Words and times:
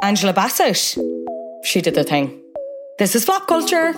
Angela 0.00 0.32
Bassett. 0.32 0.96
She 1.64 1.80
did 1.80 1.94
the 1.94 2.04
thing. 2.04 2.40
This 2.98 3.16
is 3.16 3.24
flop 3.24 3.48
culture. 3.48 3.94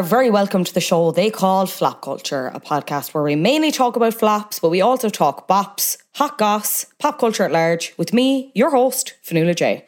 Are 0.00 0.02
very 0.02 0.30
welcome 0.30 0.64
to 0.64 0.72
the 0.72 0.80
show 0.80 1.10
they 1.10 1.28
call 1.28 1.66
Flop 1.66 2.00
Culture, 2.00 2.46
a 2.54 2.58
podcast 2.58 3.12
where 3.12 3.22
we 3.22 3.36
mainly 3.36 3.70
talk 3.70 3.96
about 3.96 4.14
flops, 4.14 4.58
but 4.58 4.70
we 4.70 4.80
also 4.80 5.10
talk 5.10 5.46
bops, 5.46 5.98
hot 6.14 6.38
goss, 6.38 6.86
pop 6.98 7.18
culture 7.18 7.44
at 7.44 7.52
large, 7.52 7.92
with 7.98 8.14
me, 8.14 8.50
your 8.54 8.70
host, 8.70 9.12
Fionnuala 9.22 9.54
J. 9.54 9.84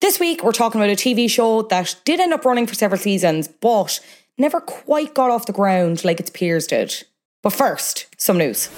This 0.00 0.18
week, 0.18 0.42
we're 0.42 0.50
talking 0.50 0.80
about 0.80 0.90
a 0.90 0.96
TV 0.96 1.30
show 1.30 1.62
that 1.62 1.94
did 2.04 2.18
end 2.18 2.32
up 2.32 2.44
running 2.44 2.66
for 2.66 2.74
several 2.74 3.00
seasons, 3.00 3.46
but 3.46 4.00
never 4.38 4.60
quite 4.60 5.14
got 5.14 5.30
off 5.30 5.46
the 5.46 5.52
ground 5.52 6.04
like 6.04 6.18
its 6.18 6.30
peers 6.30 6.66
did. 6.66 7.04
But 7.40 7.52
first, 7.52 8.06
some 8.18 8.36
news. 8.36 8.68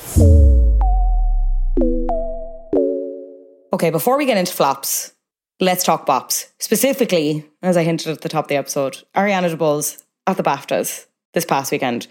Okay, 3.72 3.88
before 3.88 4.18
we 4.18 4.26
get 4.26 4.36
into 4.36 4.52
flops, 4.52 5.14
let's 5.58 5.84
talk 5.84 6.04
bops. 6.06 6.50
Specifically, 6.58 7.46
as 7.62 7.78
I 7.78 7.82
hinted 7.82 8.08
at 8.08 8.20
the 8.20 8.28
top 8.28 8.44
of 8.44 8.48
the 8.48 8.56
episode, 8.56 9.04
Ariana 9.14 9.56
DeBose 9.56 10.02
at 10.26 10.36
the 10.36 10.42
BAFTAs 10.42 11.06
this 11.34 11.44
past 11.44 11.72
weekend. 11.72 12.06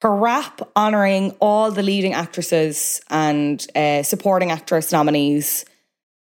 Her 0.00 0.14
rap 0.14 0.60
honouring 0.76 1.32
all 1.40 1.70
the 1.70 1.82
leading 1.82 2.14
actresses 2.14 3.00
and 3.10 3.64
uh, 3.74 4.02
supporting 4.02 4.50
actress 4.50 4.92
nominees 4.92 5.64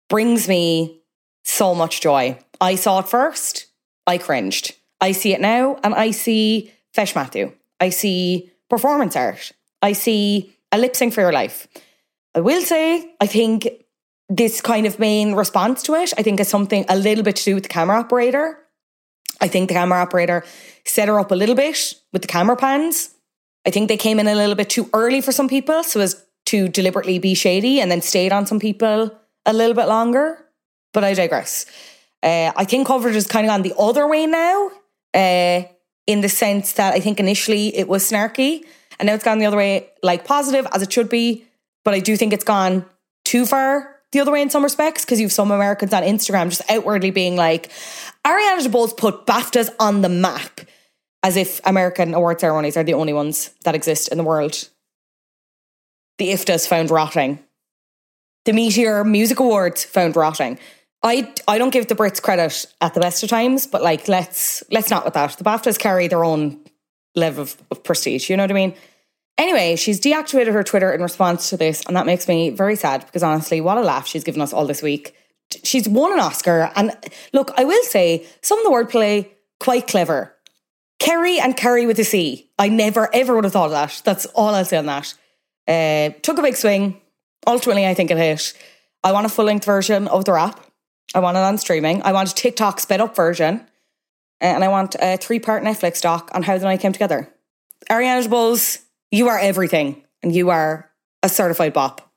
brings 0.08 0.48
me 0.48 1.02
so 1.44 1.74
much 1.74 2.02
joy. 2.02 2.38
I 2.62 2.76
saw 2.76 3.00
it 3.00 3.08
first, 3.08 3.68
I 4.06 4.18
cringed. 4.18 4.76
I 5.02 5.12
see 5.12 5.34
it 5.34 5.42
now, 5.42 5.80
and 5.84 5.94
I 5.94 6.12
see 6.12 6.72
Fesh 6.96 7.16
Matthew. 7.16 7.52
I 7.80 7.90
see 7.90 8.52
performance 8.70 9.16
art. 9.16 9.52
I 9.82 9.94
see 9.94 10.56
a 10.72 10.78
lip 10.78 10.96
sync 10.96 11.14
for 11.14 11.22
your 11.22 11.34
life. 11.34 11.68
I 12.34 12.42
will 12.42 12.62
say, 12.62 13.14
I 13.20 13.28
think 13.28 13.68
this 14.30 14.62
kind 14.62 14.86
of 14.86 15.00
main 15.00 15.34
response 15.34 15.84
to 15.84 15.96
it, 15.96 16.14
I 16.18 16.24
think 16.24 16.40
is 16.40 16.48
something 16.48 16.86
a 16.90 16.96
little 16.96 17.24
bit 17.24 17.36
to 17.38 17.44
do 17.44 17.56
with 17.56 17.64
the 17.64 17.70
camera 17.70 18.00
operator. 18.00 18.58
I 19.42 19.48
think 19.48 19.70
the 19.70 19.76
camera 19.76 20.00
operator 20.00 20.44
set 20.86 21.08
her 21.08 21.20
up 21.20 21.32
a 21.32 21.36
little 21.36 21.56
bit 21.56 21.94
with 22.14 22.22
the 22.22 22.28
camera 22.28 22.56
pans. 22.56 23.12
I 23.66 23.72
think 23.72 23.88
they 23.88 23.98
came 23.98 24.20
in 24.20 24.28
a 24.28 24.36
little 24.36 24.56
bit 24.56 24.70
too 24.70 24.90
early 24.94 25.22
for 25.22 25.32
some 25.32 25.50
people, 25.50 25.84
so 25.84 26.00
as 26.00 26.24
to 26.48 26.68
deliberately 26.68 27.18
be 27.20 27.34
shady 27.34 27.82
and 27.82 27.90
then 27.90 28.02
stayed 28.02 28.32
on 28.32 28.46
some 28.46 28.60
people 28.60 29.12
a 29.46 29.54
little 29.54 29.74
bit 29.74 29.88
longer. 29.88 30.38
But 30.94 31.04
I 31.04 31.14
digress. 31.14 31.66
Uh, 32.22 32.52
I 32.56 32.66
think 32.66 32.88
coverage 32.88 33.16
is 33.16 33.28
kind 33.28 33.46
of 33.46 33.50
gone 33.50 33.62
the 33.64 33.74
other 33.78 34.08
way 34.08 34.26
now, 34.26 34.72
uh, 35.14 35.64
in 36.08 36.22
the 36.22 36.30
sense 36.30 36.74
that 36.74 36.94
I 36.94 37.00
think 37.00 37.20
initially 37.20 37.76
it 37.76 37.88
was 37.88 38.10
snarky 38.10 38.64
and 39.00 39.08
now 39.08 39.14
it's 39.14 39.24
gone 39.24 39.40
the 39.40 39.46
other 39.46 39.58
way, 39.58 39.90
like 40.04 40.26
positive 40.26 40.68
as 40.74 40.82
it 40.82 40.92
should 40.92 41.10
be. 41.10 41.46
But 41.84 41.94
I 41.94 42.00
do 42.00 42.18
think 42.18 42.34
it's 42.34 42.44
gone 42.44 42.86
too 43.24 43.46
far 43.46 43.95
the 44.12 44.20
other 44.20 44.32
way 44.32 44.42
in 44.42 44.50
some 44.50 44.64
respects 44.64 45.04
because 45.04 45.20
you 45.20 45.26
have 45.26 45.34
some 45.34 45.52
Americans 45.52 45.94
on 45.94 46.04
Instagram 46.04 46.50
just 46.50 46.62
outwardly 46.70 47.12
being 47.12 47.36
like, 47.36 47.72
Ariana 48.26 48.66
DeBose 48.66 48.96
put 48.96 49.26
BAFTAs 49.26 49.70
on 49.80 50.02
the 50.02 50.10
map 50.10 50.62
as 51.24 51.38
if 51.38 51.60
American 51.66 52.14
award 52.14 52.40
ceremonies 52.40 52.78
are 52.78 52.84
the 52.84 52.94
only 52.94 53.14
ones 53.14 53.52
that 53.64 53.76
exist 53.76 54.10
in 54.10 54.18
the 54.18 54.24
world. 54.24 54.70
The 56.18 56.30
IFTAs 56.30 56.68
found 56.68 56.92
rotting. 56.92 57.40
The 58.46 58.54
Meteor 58.54 59.04
Music 59.04 59.40
Awards 59.40 59.84
found 59.84 60.16
rotting. 60.16 60.60
I, 61.04 61.34
I 61.48 61.58
don't 61.58 61.72
give 61.72 61.88
the 61.88 61.96
Brits 61.96 62.22
credit 62.22 62.66
at 62.82 62.94
the 62.94 63.00
best 63.00 63.24
of 63.24 63.30
times, 63.30 63.68
but 63.68 63.82
like 63.82 64.08
let's 64.08 64.64
let's 64.72 64.90
not 64.90 65.04
with 65.04 65.16
that. 65.16 65.38
The 65.38 65.44
BAFTAs 65.44 65.78
carry 65.78 66.08
their 66.08 66.24
own 66.24 66.60
level 67.16 67.44
of, 67.44 67.58
of 67.72 67.84
prestige. 67.84 68.30
You 68.30 68.38
know 68.38 68.44
what 68.44 68.52
I 68.52 68.56
mean? 68.56 68.76
Anyway, 69.38 69.76
she's 69.76 70.00
deactivated 70.00 70.54
her 70.54 70.64
Twitter 70.64 70.94
in 70.94 71.02
response 71.02 71.50
to 71.50 71.58
this, 71.58 71.84
and 71.88 71.96
that 71.96 72.06
makes 72.06 72.28
me 72.28 72.50
very 72.50 72.76
sad 72.76 73.06
because 73.06 73.24
honestly, 73.24 73.60
what 73.60 73.78
a 73.78 73.82
laugh 73.82 74.08
she's 74.08 74.24
given 74.24 74.42
us 74.42 74.54
all 74.54 74.66
this 74.66 74.82
week. 74.82 75.14
She's 75.64 75.88
won 75.88 76.14
an 76.14 76.20
Oscar, 76.20 76.72
and 76.76 76.96
look, 77.34 77.52
I 77.58 77.66
will 77.66 77.84
say 77.84 78.26
some 78.42 78.58
of 78.60 78.64
the 78.64 78.72
wordplay 78.72 79.30
quite 79.60 79.88
clever. 79.88 80.34
Kerry 81.00 81.40
and 81.40 81.58
Kerry 81.58 81.86
with 81.86 82.00
a 82.00 82.06
C. 82.06 82.50
I 82.58 82.70
never 82.70 83.14
ever 83.14 83.36
would 83.36 83.44
have 83.44 83.54
thought 83.54 83.66
of 83.66 83.72
that. 83.72 84.02
That's 84.06 84.26
all 84.28 84.56
I'll 84.56 84.64
say 84.64 84.78
on 84.78 84.86
that. 84.86 85.14
Uh, 85.68 86.18
took 86.22 86.38
a 86.38 86.42
big 86.42 86.56
swing. 86.56 87.02
Ultimately, 87.46 87.86
I 87.86 87.94
think 87.94 88.12
it 88.12 88.18
hit. 88.18 88.54
I 89.04 89.12
want 89.12 89.26
a 89.26 89.30
full 89.30 89.46
length 89.46 89.66
version 89.66 90.08
of 90.08 90.26
the 90.26 90.32
rap. 90.32 90.60
I 91.14 91.20
want 91.20 91.38
it 91.38 91.42
on 91.42 91.58
streaming. 91.58 92.02
I 92.04 92.14
want 92.14 92.32
a 92.32 92.36
TikTok 92.36 92.80
sped 92.80 93.02
up 93.02 93.16
version. 93.16 93.62
Uh, 94.42 94.46
and 94.46 94.64
I 94.64 94.68
want 94.68 94.96
a 95.00 95.18
three 95.18 95.40
part 95.40 95.64
Netflix 95.64 96.02
doc 96.02 96.32
on 96.34 96.44
how 96.44 96.58
the 96.58 96.66
night 96.66 96.80
came 96.80 96.92
together. 96.92 97.30
Ariana 97.90 98.26
DeBose, 98.26 98.82
you 99.12 99.28
are 99.28 99.40
everything, 99.40 100.04
and 100.24 100.34
you 100.36 100.50
are 100.50 100.90
a 101.24 101.30
certified 101.30 101.74
bop. 101.74 102.12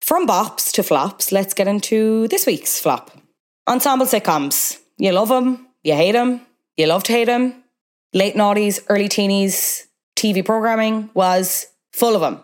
From 0.00 0.26
bops 0.26 0.70
to 0.72 0.82
flops, 0.82 1.32
let's 1.32 1.54
get 1.54 1.68
into 1.68 2.28
this 2.28 2.46
week's 2.46 2.78
flop. 2.78 3.10
Ensemble 3.68 4.06
sitcoms. 4.06 4.78
You 4.98 5.12
love 5.12 5.28
them, 5.28 5.66
you 5.82 5.94
hate 5.94 6.12
them, 6.12 6.42
you 6.76 6.86
love 6.86 7.02
to 7.04 7.12
hate 7.12 7.24
them. 7.24 7.64
Late 8.12 8.34
noughties, 8.34 8.84
early 8.88 9.08
teenies, 9.08 9.86
TV 10.16 10.44
programming 10.44 11.10
was 11.14 11.66
full 11.92 12.14
of 12.14 12.20
them. 12.20 12.40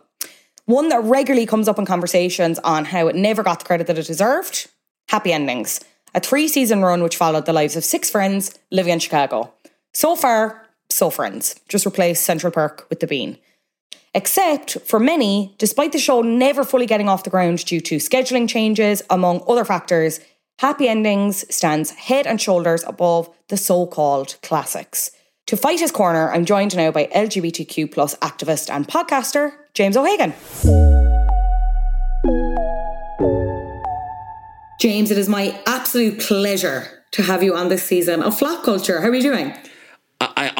One 0.65 0.89
that 0.89 1.03
regularly 1.05 1.47
comes 1.47 1.69
up 1.69 1.79
in 1.79 1.87
conversations 1.87 2.59
on 2.61 2.85
how 2.85 3.09
it 3.09 3.17
never 3.17 3.43
got 3.43 3.61
the 3.61 3.65
credit 3.65 3.87
that 3.87 3.99
it 3.99 4.07
deserved 4.07 4.69
Happy 5.09 5.33
Endings, 5.33 5.81
a 6.15 6.21
three 6.21 6.49
season 6.49 6.83
run 6.83 7.03
which 7.03 7.17
followed 7.17 7.47
the 7.47 7.53
lives 7.53 7.77
of 7.77 7.85
six 7.85 8.09
friends 8.09 8.57
living 8.71 8.93
in 8.93 8.99
Chicago. 9.01 9.53
So 9.93 10.15
far, 10.15 10.67
so 10.89 11.11
friends. 11.11 11.57
Just 11.69 11.87
replace 11.87 12.21
Central 12.21 12.53
Park 12.53 12.87
with 12.89 13.01
the 13.01 13.07
Bean. 13.07 13.39
Except 14.13 14.81
for 14.81 14.99
many, 14.99 15.55
despite 15.59 15.93
the 15.93 15.99
show 15.99 16.21
never 16.21 16.65
fully 16.65 16.87
getting 16.87 17.09
off 17.09 17.23
the 17.23 17.31
ground 17.31 17.65
due 17.65 17.81
to 17.83 17.97
scheduling 17.97 18.49
changes, 18.49 19.03
among 19.09 19.45
other 19.47 19.65
factors, 19.65 20.19
Happy 20.59 20.89
Endings 20.89 21.45
stands 21.55 21.93
head 21.93 22.27
and 22.27 22.41
shoulders 22.41 22.83
above 22.87 23.31
the 23.49 23.57
so 23.57 23.87
called 23.87 24.37
classics. 24.43 25.13
To 25.47 25.57
fight 25.57 25.79
his 25.79 25.93
corner, 25.93 26.31
I'm 26.33 26.45
joined 26.45 26.77
now 26.77 26.91
by 26.91 27.07
LGBTQ 27.15 27.93
plus 27.93 28.17
activist 28.17 28.69
and 28.69 28.87
podcaster 28.87 29.53
James 29.75 29.97
O'Hagan. 29.97 30.35
James, 34.81 35.11
it 35.11 35.19
is 35.19 35.29
my 35.29 35.57
absolute 35.67 36.19
pleasure 36.21 37.05
to 37.13 37.23
have 37.23 37.43
you 37.43 37.55
on 37.55 37.69
this 37.69 37.85
season 37.85 38.23
of 38.23 38.37
Flop 38.37 38.65
Culture. 38.65 39.01
How 39.01 39.09
are 39.09 39.15
you 39.15 39.23
doing? 39.23 39.55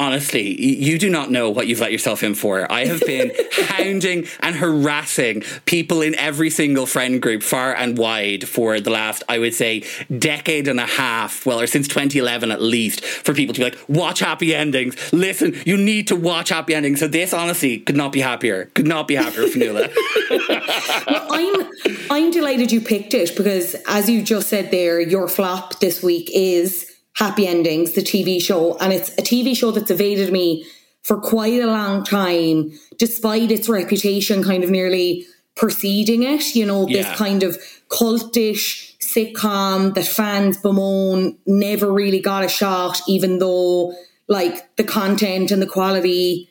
I, 0.01 0.11
honestly, 0.11 0.61
you 0.61 0.99
do 0.99 1.09
not 1.09 1.31
know 1.31 1.49
what 1.49 1.67
you've 1.67 1.79
let 1.79 1.91
yourself 1.91 2.21
in 2.23 2.35
for. 2.35 2.69
I 2.71 2.85
have 2.85 3.01
been 3.01 3.31
hounding 3.51 4.27
and 4.41 4.55
harassing 4.55 5.41
people 5.65 6.01
in 6.01 6.15
every 6.15 6.49
single 6.49 6.85
friend 6.85 7.21
group, 7.21 7.43
far 7.43 7.73
and 7.73 7.97
wide, 7.97 8.47
for 8.47 8.79
the 8.79 8.89
last, 8.89 9.23
I 9.29 9.39
would 9.39 9.53
say, 9.53 9.83
decade 10.17 10.67
and 10.67 10.79
a 10.79 10.85
half, 10.85 11.45
well, 11.45 11.61
or 11.61 11.67
since 11.67 11.87
2011 11.87 12.51
at 12.51 12.61
least, 12.61 13.03
for 13.05 13.33
people 13.33 13.53
to 13.55 13.59
be 13.59 13.63
like, 13.63 13.79
watch 13.87 14.19
happy 14.19 14.53
endings. 14.53 14.95
Listen, 15.13 15.55
you 15.65 15.77
need 15.77 16.07
to 16.07 16.15
watch 16.15 16.49
happy 16.49 16.75
endings. 16.75 16.99
So 16.99 17.07
this, 17.07 17.33
honestly, 17.33 17.79
could 17.79 17.95
not 17.95 18.11
be 18.11 18.19
happier. 18.19 18.65
Could 18.73 18.87
not 18.87 19.07
be 19.07 19.15
happier, 19.15 19.43
Fionnuala. 19.43 19.93
well, 21.07 21.27
I'm, 21.31 21.69
I'm 22.09 22.31
delighted 22.31 22.71
you 22.71 22.81
picked 22.81 23.13
it 23.13 23.35
because, 23.37 23.75
as 23.87 24.09
you 24.09 24.23
just 24.23 24.49
said 24.49 24.71
there, 24.71 24.99
your 24.99 25.27
flop 25.27 25.79
this 25.79 26.03
week 26.03 26.29
is 26.33 26.90
Happy 27.15 27.47
Endings, 27.47 27.93
the 27.93 28.01
TV 28.01 28.41
show. 28.41 28.77
And 28.77 28.93
it's 28.93 29.09
a 29.09 29.21
TV 29.21 29.55
show 29.55 29.71
that's 29.71 29.91
evaded 29.91 30.31
me 30.31 30.65
for 31.03 31.19
quite 31.19 31.61
a 31.61 31.67
long 31.67 32.03
time, 32.03 32.71
despite 32.97 33.51
its 33.51 33.67
reputation 33.67 34.43
kind 34.43 34.63
of 34.63 34.69
nearly 34.69 35.25
preceding 35.55 36.23
it. 36.23 36.55
You 36.55 36.65
know, 36.65 36.85
this 36.85 37.09
kind 37.15 37.43
of 37.43 37.57
cultish 37.89 38.97
sitcom 38.99 39.93
that 39.95 40.05
fans 40.05 40.57
bemoan 40.57 41.37
never 41.45 41.91
really 41.91 42.21
got 42.21 42.43
a 42.43 42.49
shot, 42.49 43.01
even 43.07 43.39
though 43.39 43.93
like 44.27 44.75
the 44.77 44.83
content 44.83 45.51
and 45.51 45.61
the 45.61 45.67
quality 45.67 46.49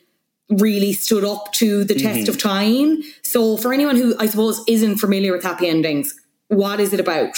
really 0.49 0.93
stood 0.93 1.23
up 1.23 1.51
to 1.53 1.83
the 1.83 1.93
mm-hmm. 1.93 2.13
test 2.13 2.27
of 2.27 2.37
time. 2.37 3.01
So 3.23 3.57
for 3.57 3.73
anyone 3.73 3.95
who 3.95 4.15
I 4.19 4.27
suppose 4.27 4.61
isn't 4.67 4.97
familiar 4.97 5.31
with 5.31 5.43
happy 5.43 5.67
endings, 5.67 6.13
what 6.49 6.79
is 6.79 6.93
it 6.93 6.99
about? 6.99 7.37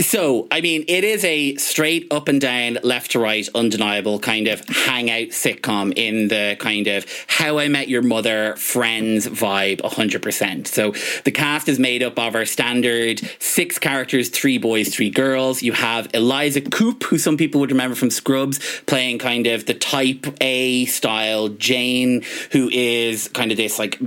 So, 0.00 0.48
I 0.50 0.60
mean, 0.60 0.84
it 0.88 1.04
is 1.04 1.24
a 1.24 1.56
straight 1.56 2.06
up 2.10 2.28
and 2.28 2.40
down, 2.40 2.78
left 2.82 3.12
to 3.12 3.18
right, 3.18 3.48
undeniable 3.54 4.18
kind 4.18 4.48
of 4.48 4.66
hangout 4.68 5.28
sitcom 5.28 5.92
in 5.96 6.28
the 6.28 6.56
kind 6.58 6.86
of 6.86 7.06
How 7.26 7.58
I 7.58 7.68
Met 7.68 7.88
Your 7.88 8.02
Mother 8.02 8.56
Friends 8.56 9.26
vibe 9.26 9.80
100%. 9.80 10.66
So, 10.66 10.92
the 11.24 11.30
cast 11.30 11.68
is 11.68 11.78
made 11.78 12.02
up 12.02 12.18
of 12.18 12.34
our 12.34 12.44
standard 12.44 13.20
six 13.38 13.78
characters 13.78 14.28
three 14.28 14.58
boys, 14.58 14.94
three 14.94 15.10
girls. 15.10 15.62
You 15.62 15.72
have 15.72 16.08
Eliza 16.14 16.60
Coupe, 16.60 17.04
who 17.04 17.18
some 17.18 17.36
people 17.36 17.60
would 17.60 17.70
remember 17.70 17.94
from 17.94 18.10
Scrubs, 18.10 18.60
playing 18.86 19.18
kind 19.18 19.46
of 19.46 19.66
the 19.66 19.74
type 19.74 20.26
A 20.40 20.86
style 20.86 21.48
Jane, 21.48 22.22
who 22.52 22.68
is 22.70 23.28
kind 23.28 23.50
of 23.50 23.56
this 23.56 23.78
like 23.78 23.98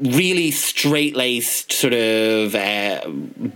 really 0.00 0.50
straight 0.50 1.16
laced 1.16 1.72
sort 1.72 1.94
of 1.94 2.54
uh, 2.54 3.00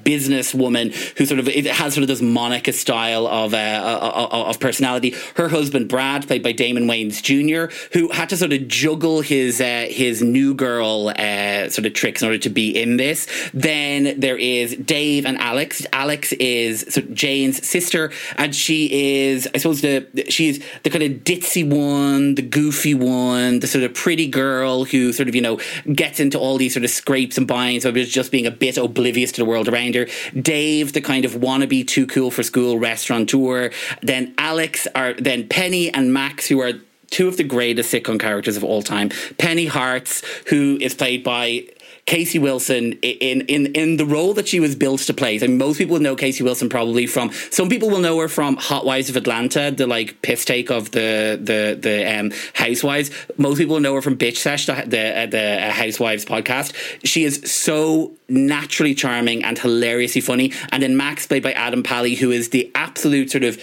businesswoman 0.05 0.93
who 1.19 1.27
sort 1.27 1.39
of 1.39 1.47
has 1.47 1.95
sort 1.95 2.03
of 2.03 2.09
this 2.09 2.23
Monica 2.23 2.73
style 2.73 3.27
of, 3.27 3.53
uh, 3.53 3.57
uh, 3.57 4.29
uh, 4.33 4.45
of 4.49 4.59
personality. 4.61 5.15
Her 5.35 5.49
husband 5.49 5.89
Brad, 5.89 6.27
played 6.27 6.43
by 6.43 6.53
Damon 6.53 6.87
Wayans 6.87 7.23
Jr., 7.23 7.75
who 7.93 8.11
had 8.11 8.29
to 8.31 8.37
sort 8.37 8.53
of 8.53 8.69
juggle 8.69 9.21
his 9.21 9.61
uh, 9.61 9.87
his 9.89 10.23
new 10.23 10.55
girl 10.55 11.13
uh, 11.17 11.69
sort 11.69 11.87
of 11.87 11.93
tricks 11.93 12.23
in 12.23 12.29
order 12.29 12.39
to 12.39 12.51
be 12.51 12.71
in 12.71 12.97
this. 12.97 13.27
Then 13.53 14.19
there 14.19 14.39
is 14.39 14.77
Dave 14.77 15.27
and 15.27 15.37
Alex. 15.39 15.87
Alex 15.93 16.33
is 16.35 16.81
sort 16.89 17.07
of 17.07 17.15
Jane's 17.15 17.67
sister, 17.67 18.13
and 18.37 18.55
she 18.55 19.27
is 19.27 19.49
I 19.55 19.59
suppose 19.59 19.83
the 19.83 20.07
she's 20.29 20.65
the 20.85 20.91
kind 20.91 21.03
of 21.03 21.11
ditzy 21.25 21.69
one, 21.69 22.35
the 22.35 22.43
goofy 22.43 22.95
one, 22.95 23.61
the 23.61 23.67
sort 23.67 23.85
of 23.85 23.95
pretty 23.95 24.27
girl 24.27 24.85
who 24.85 25.13
sort 25.13 25.29
of 25.29 25.35
you 25.35 25.43
know 25.43 25.61
gets 25.93 26.21
in 26.21 26.30
into 26.31 26.39
all 26.39 26.57
these 26.57 26.75
sort 26.75 26.85
of 26.85 26.91
scrapes 26.91 27.37
and 27.37 27.49
binds 27.49 27.85
of 27.85 27.97
just 27.97 28.31
being 28.31 28.47
a 28.47 28.53
bit 28.53 28.79
oblivious 28.79 29.33
to 29.33 29.41
the 29.41 29.45
world 29.45 29.69
around 29.69 29.97
her. 29.97 30.07
Dave, 30.41 30.93
the 30.93 31.01
kind 31.01 31.25
of 31.25 31.33
wannabe 31.33 31.85
too 31.87 32.07
cool 32.07 32.31
for 32.31 32.45
school 32.45 32.79
restaurateur. 32.79 33.71
Then 34.01 34.33
Alex, 34.39 34.87
are 34.95 35.15
then 35.15 35.49
Penny 35.49 35.93
and 35.93 36.13
Max, 36.13 36.47
who 36.47 36.61
are 36.61 36.75
two 37.11 37.27
of 37.27 37.37
the 37.37 37.43
greatest 37.43 37.93
sitcom 37.93 38.21
characters 38.21 38.57
of 38.57 38.63
all 38.63 38.83
time. 38.83 39.09
Penny 39.39 39.67
Hartz, 39.67 40.23
who 40.47 40.79
is 40.81 40.95
played 40.95 41.25
by 41.25 41.67
Casey 42.07 42.39
Wilson 42.39 42.95
in 43.03 43.43
in 43.43 43.67
in 43.75 43.97
the 43.97 44.05
role 44.05 44.35
that 44.35 44.49
she 44.49 44.61
was 44.61 44.75
built 44.75 45.01
to 45.03 45.15
play. 45.15 45.37
I 45.37 45.47
mean, 45.47 45.59
most 45.59 45.79
people 45.79 45.99
know 46.01 46.17
Casey 46.17 46.43
Wilson 46.43 46.69
probably 46.69 47.07
from. 47.07 47.31
Some 47.51 47.69
people 47.69 47.91
will 47.91 48.01
know 48.01 48.19
her 48.19 48.29
from 48.29 48.57
Hot 48.57 48.85
Wives 48.85 49.09
of 49.09 49.17
Atlanta, 49.17 49.71
the 49.71 49.87
like 49.87 50.21
piss 50.23 50.45
take 50.45 50.71
of 50.71 50.91
the 50.91 51.39
the 51.41 51.79
the 51.81 52.19
um, 52.19 52.33
Housewives. 52.55 53.11
Most 53.37 53.59
people 53.59 53.79
know 53.81 53.95
her 53.95 54.03
from 54.03 54.17
Bitch 54.17 54.39
Sesh, 54.39 54.67
the 54.67 54.85
the, 54.87 55.21
uh, 55.21 55.27
the 55.27 55.67
uh, 55.67 55.71
Housewives 55.71 56.25
podcast. 56.25 56.75
She 57.05 57.25
is 57.25 57.43
so 57.51 58.13
naturally 58.29 58.95
charming 58.95 59.45
and 59.45 59.59
hilariously 59.59 60.21
funny. 60.21 60.53
And 60.71 60.83
then 60.83 60.97
Max, 60.97 61.27
played 61.27 61.43
by 61.43 61.53
Adam 61.53 61.83
Pally, 61.83 62.15
who 62.15 62.31
is 62.31 62.51
the 62.51 62.71
absolute 62.75 63.31
sort 63.31 63.45
of 63.45 63.61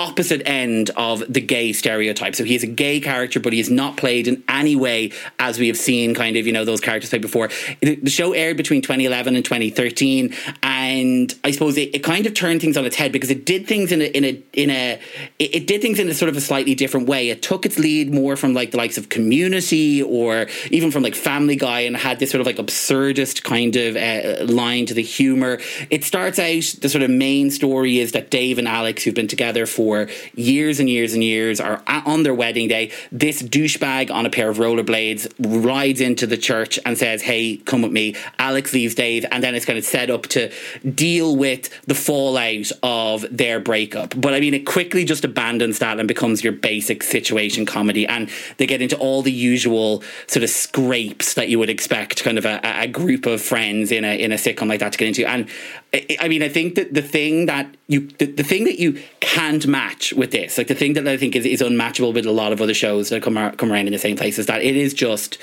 opposite 0.00 0.42
end 0.46 0.90
of 0.96 1.22
the 1.32 1.40
gay 1.40 1.72
stereotype. 1.72 2.34
So 2.34 2.44
he 2.44 2.54
is 2.54 2.62
a 2.62 2.66
gay 2.66 3.00
character, 3.00 3.38
but 3.38 3.52
he 3.52 3.60
is 3.60 3.70
not 3.70 3.98
played 3.98 4.26
in 4.26 4.42
any 4.48 4.74
way 4.74 5.12
as 5.38 5.58
we 5.58 5.66
have 5.66 5.76
seen 5.76 6.14
kind 6.14 6.36
of, 6.36 6.46
you 6.46 6.52
know, 6.52 6.64
those 6.64 6.80
characters 6.80 7.10
played 7.10 7.22
before. 7.22 7.50
The 7.82 8.08
show 8.08 8.32
aired 8.32 8.56
between 8.56 8.80
2011 8.80 9.36
and 9.36 9.44
2013. 9.44 10.34
And 10.62 11.34
I 11.44 11.50
suppose 11.50 11.76
it, 11.76 11.94
it 11.94 12.02
kind 12.02 12.24
of 12.26 12.32
turned 12.32 12.62
things 12.62 12.78
on 12.78 12.86
its 12.86 12.96
head 12.96 13.12
because 13.12 13.30
it 13.30 13.44
did 13.44 13.66
things 13.66 13.92
in 13.92 14.00
a, 14.00 14.06
in 14.06 14.24
a, 14.24 14.42
in 14.54 14.70
a, 14.70 15.00
it, 15.38 15.54
it 15.54 15.66
did 15.66 15.82
things 15.82 15.98
in 15.98 16.08
a 16.08 16.14
sort 16.14 16.30
of 16.30 16.36
a 16.36 16.40
slightly 16.40 16.74
different 16.74 17.06
way. 17.06 17.28
It 17.28 17.42
took 17.42 17.66
its 17.66 17.78
lead 17.78 18.12
more 18.12 18.36
from 18.36 18.54
like 18.54 18.70
the 18.70 18.78
likes 18.78 18.96
of 18.96 19.10
community 19.10 20.02
or 20.02 20.46
even 20.70 20.90
from 20.90 21.02
like 21.02 21.14
Family 21.14 21.56
Guy 21.56 21.80
and 21.80 21.94
had 21.96 22.18
this 22.20 22.30
sort 22.30 22.40
of 22.40 22.46
like 22.46 22.56
absurdist 22.56 23.42
kind 23.42 23.76
of 23.76 23.96
uh, 23.96 24.50
line 24.50 24.86
to 24.86 24.94
the 24.94 25.02
humor. 25.02 25.60
It 25.90 26.04
starts 26.04 26.38
out, 26.38 26.80
the 26.80 26.88
sort 26.88 27.02
of 27.02 27.10
main 27.10 27.50
story 27.50 27.98
is 27.98 28.12
that 28.12 28.30
Dave 28.30 28.56
and 28.58 28.66
Alex, 28.66 29.02
who've 29.02 29.14
been 29.14 29.28
together 29.28 29.66
for 29.66 29.89
for 29.90 30.08
years 30.36 30.78
and 30.78 30.88
years 30.88 31.14
and 31.14 31.24
years 31.24 31.60
are 31.60 31.82
on 31.88 32.22
their 32.22 32.34
wedding 32.34 32.68
day. 32.68 32.92
This 33.10 33.42
douchebag 33.42 34.10
on 34.10 34.24
a 34.24 34.30
pair 34.30 34.48
of 34.48 34.58
rollerblades 34.58 35.32
rides 35.38 36.00
into 36.00 36.28
the 36.28 36.36
church 36.36 36.78
and 36.86 36.96
says, 36.96 37.22
Hey, 37.22 37.56
come 37.56 37.82
with 37.82 37.90
me. 37.90 38.14
Alex 38.38 38.72
leaves 38.72 38.94
Dave. 38.94 39.24
And 39.32 39.42
then 39.42 39.56
it's 39.56 39.64
kind 39.64 39.78
of 39.78 39.84
set 39.84 40.08
up 40.08 40.22
to 40.28 40.52
deal 40.88 41.34
with 41.34 41.68
the 41.86 41.94
fallout 41.94 42.70
of 42.84 43.26
their 43.36 43.58
breakup. 43.58 44.14
But 44.16 44.34
I 44.34 44.40
mean, 44.40 44.54
it 44.54 44.64
quickly 44.64 45.04
just 45.04 45.24
abandons 45.24 45.80
that 45.80 45.98
and 45.98 46.06
becomes 46.06 46.44
your 46.44 46.52
basic 46.52 47.02
situation 47.02 47.66
comedy. 47.66 48.06
And 48.06 48.30
they 48.58 48.66
get 48.66 48.80
into 48.80 48.96
all 48.96 49.22
the 49.22 49.32
usual 49.32 50.04
sort 50.28 50.44
of 50.44 50.50
scrapes 50.50 51.34
that 51.34 51.48
you 51.48 51.58
would 51.58 51.70
expect 51.70 52.22
kind 52.22 52.38
of 52.38 52.44
a, 52.44 52.60
a 52.62 52.86
group 52.86 53.26
of 53.26 53.42
friends 53.42 53.90
in 53.90 54.04
a, 54.04 54.16
in 54.16 54.30
a 54.30 54.36
sitcom 54.36 54.68
like 54.68 54.80
that 54.80 54.92
to 54.92 54.98
get 54.98 55.08
into. 55.08 55.28
And 55.28 55.48
I 55.92 56.28
mean, 56.28 56.42
I 56.42 56.48
think 56.48 56.76
that 56.76 56.94
the 56.94 57.02
thing 57.02 57.46
that 57.46 57.76
you, 57.88 58.06
the, 58.18 58.26
the 58.26 58.44
thing 58.44 58.64
that 58.64 58.78
you 58.78 59.02
can't 59.18 59.66
match 59.66 60.12
with 60.12 60.30
this, 60.30 60.56
like 60.56 60.68
the 60.68 60.74
thing 60.74 60.92
that 60.92 61.08
I 61.08 61.16
think 61.16 61.34
is, 61.34 61.44
is 61.44 61.60
unmatchable 61.60 62.12
with 62.12 62.26
a 62.26 62.32
lot 62.32 62.52
of 62.52 62.62
other 62.62 62.74
shows 62.74 63.08
that 63.08 63.22
come 63.24 63.34
come 63.56 63.72
around 63.72 63.88
in 63.88 63.92
the 63.92 63.98
same 63.98 64.16
place, 64.16 64.38
is 64.38 64.46
that 64.46 64.62
it 64.62 64.76
is 64.76 64.94
just 64.94 65.38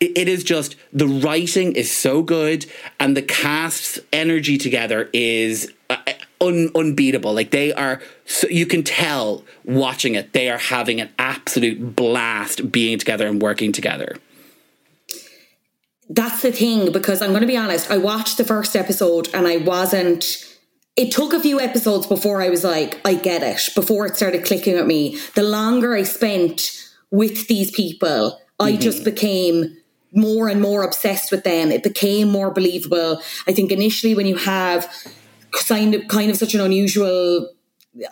it 0.00 0.28
is 0.28 0.42
just 0.42 0.74
the 0.92 1.06
writing 1.06 1.76
is 1.76 1.90
so 1.90 2.22
good 2.22 2.66
and 2.98 3.16
the 3.16 3.22
cast's 3.22 4.00
energy 4.12 4.58
together 4.58 5.08
is 5.12 5.72
uh, 5.88 5.96
un, 6.40 6.70
unbeatable. 6.74 7.32
Like 7.32 7.52
they 7.52 7.72
are 7.72 8.02
so 8.24 8.48
you 8.48 8.66
can 8.66 8.82
tell 8.82 9.44
watching 9.64 10.16
it 10.16 10.32
they 10.32 10.50
are 10.50 10.58
having 10.58 11.00
an 11.00 11.10
absolute 11.20 11.94
blast 11.94 12.72
being 12.72 12.98
together 12.98 13.28
and 13.28 13.40
working 13.40 13.70
together 13.70 14.16
that's 16.10 16.42
the 16.42 16.52
thing 16.52 16.92
because 16.92 17.22
i'm 17.22 17.30
going 17.30 17.40
to 17.40 17.46
be 17.46 17.56
honest 17.56 17.90
i 17.90 17.96
watched 17.96 18.36
the 18.36 18.44
first 18.44 18.76
episode 18.76 19.28
and 19.34 19.46
i 19.46 19.56
wasn't 19.56 20.44
it 20.96 21.10
took 21.10 21.32
a 21.32 21.40
few 21.40 21.60
episodes 21.60 22.06
before 22.06 22.40
I 22.40 22.50
was 22.50 22.62
like, 22.62 23.00
I 23.04 23.14
get 23.14 23.42
it, 23.42 23.74
before 23.74 24.06
it 24.06 24.16
started 24.16 24.44
clicking 24.44 24.76
at 24.76 24.86
me. 24.86 25.18
The 25.34 25.42
longer 25.42 25.94
I 25.94 26.04
spent 26.04 26.70
with 27.10 27.48
these 27.48 27.70
people, 27.72 28.40
I 28.60 28.72
mm-hmm. 28.72 28.80
just 28.80 29.04
became 29.04 29.76
more 30.12 30.48
and 30.48 30.60
more 30.60 30.84
obsessed 30.84 31.32
with 31.32 31.42
them. 31.42 31.72
It 31.72 31.82
became 31.82 32.28
more 32.28 32.52
believable. 32.52 33.20
I 33.48 33.52
think 33.52 33.72
initially 33.72 34.14
when 34.14 34.26
you 34.26 34.36
have 34.36 34.88
kind 35.52 35.94
of 35.94 36.06
kind 36.08 36.30
of 36.30 36.36
such 36.36 36.54
an 36.54 36.60
unusual 36.60 37.52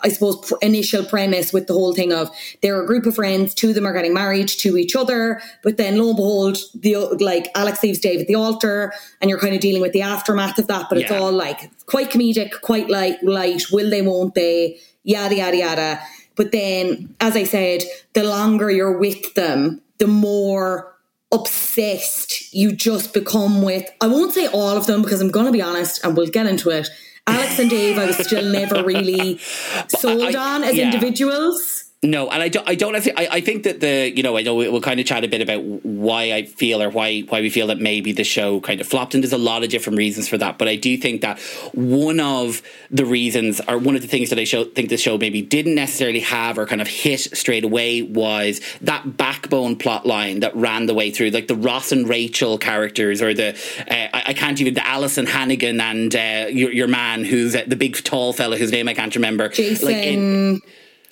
I 0.01 0.09
suppose, 0.09 0.37
pr- 0.47 0.55
initial 0.61 1.03
premise 1.03 1.51
with 1.51 1.67
the 1.67 1.73
whole 1.73 1.93
thing 1.93 2.13
of 2.13 2.29
they're 2.61 2.81
a 2.81 2.85
group 2.85 3.05
of 3.05 3.15
friends, 3.15 3.53
two 3.53 3.69
of 3.69 3.75
them 3.75 3.85
are 3.85 3.93
getting 3.93 4.13
married 4.13 4.47
to 4.47 4.77
each 4.77 4.95
other, 4.95 5.41
but 5.61 5.77
then 5.77 5.97
lo 5.97 6.09
and 6.09 6.15
behold, 6.15 6.57
the 6.73 6.95
like 7.19 7.49
Alex 7.55 7.83
leaves 7.83 7.99
Dave 7.99 8.21
at 8.21 8.27
the 8.27 8.35
altar, 8.35 8.93
and 9.21 9.29
you're 9.29 9.39
kind 9.39 9.53
of 9.53 9.61
dealing 9.61 9.81
with 9.81 9.91
the 9.91 10.01
aftermath 10.01 10.57
of 10.57 10.67
that. 10.67 10.87
But 10.89 10.99
yeah. 10.99 11.03
it's 11.03 11.11
all 11.11 11.31
like 11.31 11.69
quite 11.85 12.09
comedic, 12.09 12.61
quite 12.61 12.89
light, 12.89 13.21
light. 13.23 13.63
Will 13.71 13.89
they? 13.89 14.01
Won't 14.01 14.35
they? 14.35 14.79
Yada 15.03 15.35
yada 15.35 15.57
yada. 15.57 15.99
But 16.35 16.51
then, 16.51 17.15
as 17.19 17.35
I 17.35 17.43
said, 17.43 17.83
the 18.13 18.23
longer 18.23 18.71
you're 18.71 18.97
with 18.97 19.35
them, 19.35 19.81
the 19.99 20.07
more 20.07 20.95
obsessed 21.31 22.53
you 22.53 22.71
just 22.71 23.13
become 23.13 23.63
with. 23.63 23.89
I 24.01 24.07
won't 24.07 24.33
say 24.33 24.47
all 24.47 24.77
of 24.77 24.85
them 24.85 25.01
because 25.01 25.19
I'm 25.19 25.29
going 25.29 25.47
to 25.47 25.51
be 25.51 25.61
honest, 25.61 26.03
and 26.03 26.15
we'll 26.15 26.27
get 26.27 26.45
into 26.45 26.69
it 26.69 26.89
Alex 27.27 27.59
and 27.59 27.69
Dave, 27.69 27.97
I 27.97 28.05
was 28.05 28.17
still 28.17 28.51
never 28.51 28.83
really 28.83 29.37
sold 29.87 30.35
I, 30.35 30.55
on 30.55 30.63
as 30.63 30.75
yeah. 30.75 30.85
individuals. 30.85 31.82
No, 32.03 32.29
and 32.29 32.43
I 32.43 32.49
don't. 32.49 32.67
I 32.67 32.75
don't. 32.75 32.95
I, 32.95 33.27
I 33.31 33.41
think 33.41 33.63
that 33.63 33.79
the 33.79 34.11
you 34.13 34.23
know 34.23 34.35
I 34.37 34.41
know 34.41 34.55
we'll 34.55 34.81
kind 34.81 34.99
of 34.99 35.05
chat 35.05 35.23
a 35.23 35.27
bit 35.29 35.39
about 35.39 35.63
why 35.63 36.33
I 36.33 36.43
feel 36.43 36.83
or 36.83 36.89
why 36.89 37.21
why 37.21 37.39
we 37.39 37.49
feel 37.49 37.67
that 37.67 37.79
maybe 37.79 38.11
the 38.11 38.25
show 38.25 38.59
kind 38.59 38.81
of 38.81 38.87
flopped, 38.87 39.13
and 39.13 39.23
there's 39.23 39.31
a 39.31 39.37
lot 39.37 39.63
of 39.63 39.69
different 39.69 39.97
reasons 39.97 40.27
for 40.27 40.37
that. 40.37 40.57
But 40.57 40.67
I 40.67 40.75
do 40.75 40.97
think 40.97 41.21
that 41.21 41.39
one 41.73 42.19
of 42.19 42.61
the 42.91 43.05
reasons, 43.05 43.61
or 43.69 43.77
one 43.77 43.95
of 43.95 44.01
the 44.01 44.09
things 44.09 44.29
that 44.31 44.37
I 44.37 44.43
show, 44.43 44.65
think 44.65 44.89
the 44.89 44.97
show 44.97 45.17
maybe 45.17 45.41
didn't 45.41 45.75
necessarily 45.75 46.19
have 46.19 46.57
or 46.57 46.65
kind 46.65 46.81
of 46.81 46.89
hit 46.89 47.21
straight 47.21 47.63
away 47.63 48.01
was 48.01 48.59
that 48.81 49.15
backbone 49.15 49.77
plot 49.77 50.05
line 50.05 50.41
that 50.41 50.53
ran 50.57 50.87
the 50.87 50.93
way 50.93 51.09
through, 51.09 51.29
like 51.29 51.47
the 51.47 51.55
Ross 51.55 51.93
and 51.93 52.09
Rachel 52.09 52.57
characters, 52.57 53.21
or 53.21 53.33
the 53.33 53.51
uh, 53.89 53.93
I, 54.13 54.23
I, 54.27 54.33
can't 54.33 54.59
even 54.59 54.73
the 54.73 54.81
Alyson 54.85 55.25
Hannigan 55.25 55.79
and 55.79 56.13
uh, 56.13 56.47
your 56.49 56.73
your 56.73 56.87
man 56.89 57.23
who's 57.23 57.55
uh, 57.55 57.63
the 57.65 57.77
big 57.77 57.95
tall 58.03 58.33
fella 58.33 58.57
whose 58.57 58.73
name 58.73 58.89
I 58.89 58.93
can't 58.93 59.15
remember, 59.15 59.47
Jason. 59.47 59.87
Like 59.87 60.03
in, 60.03 60.61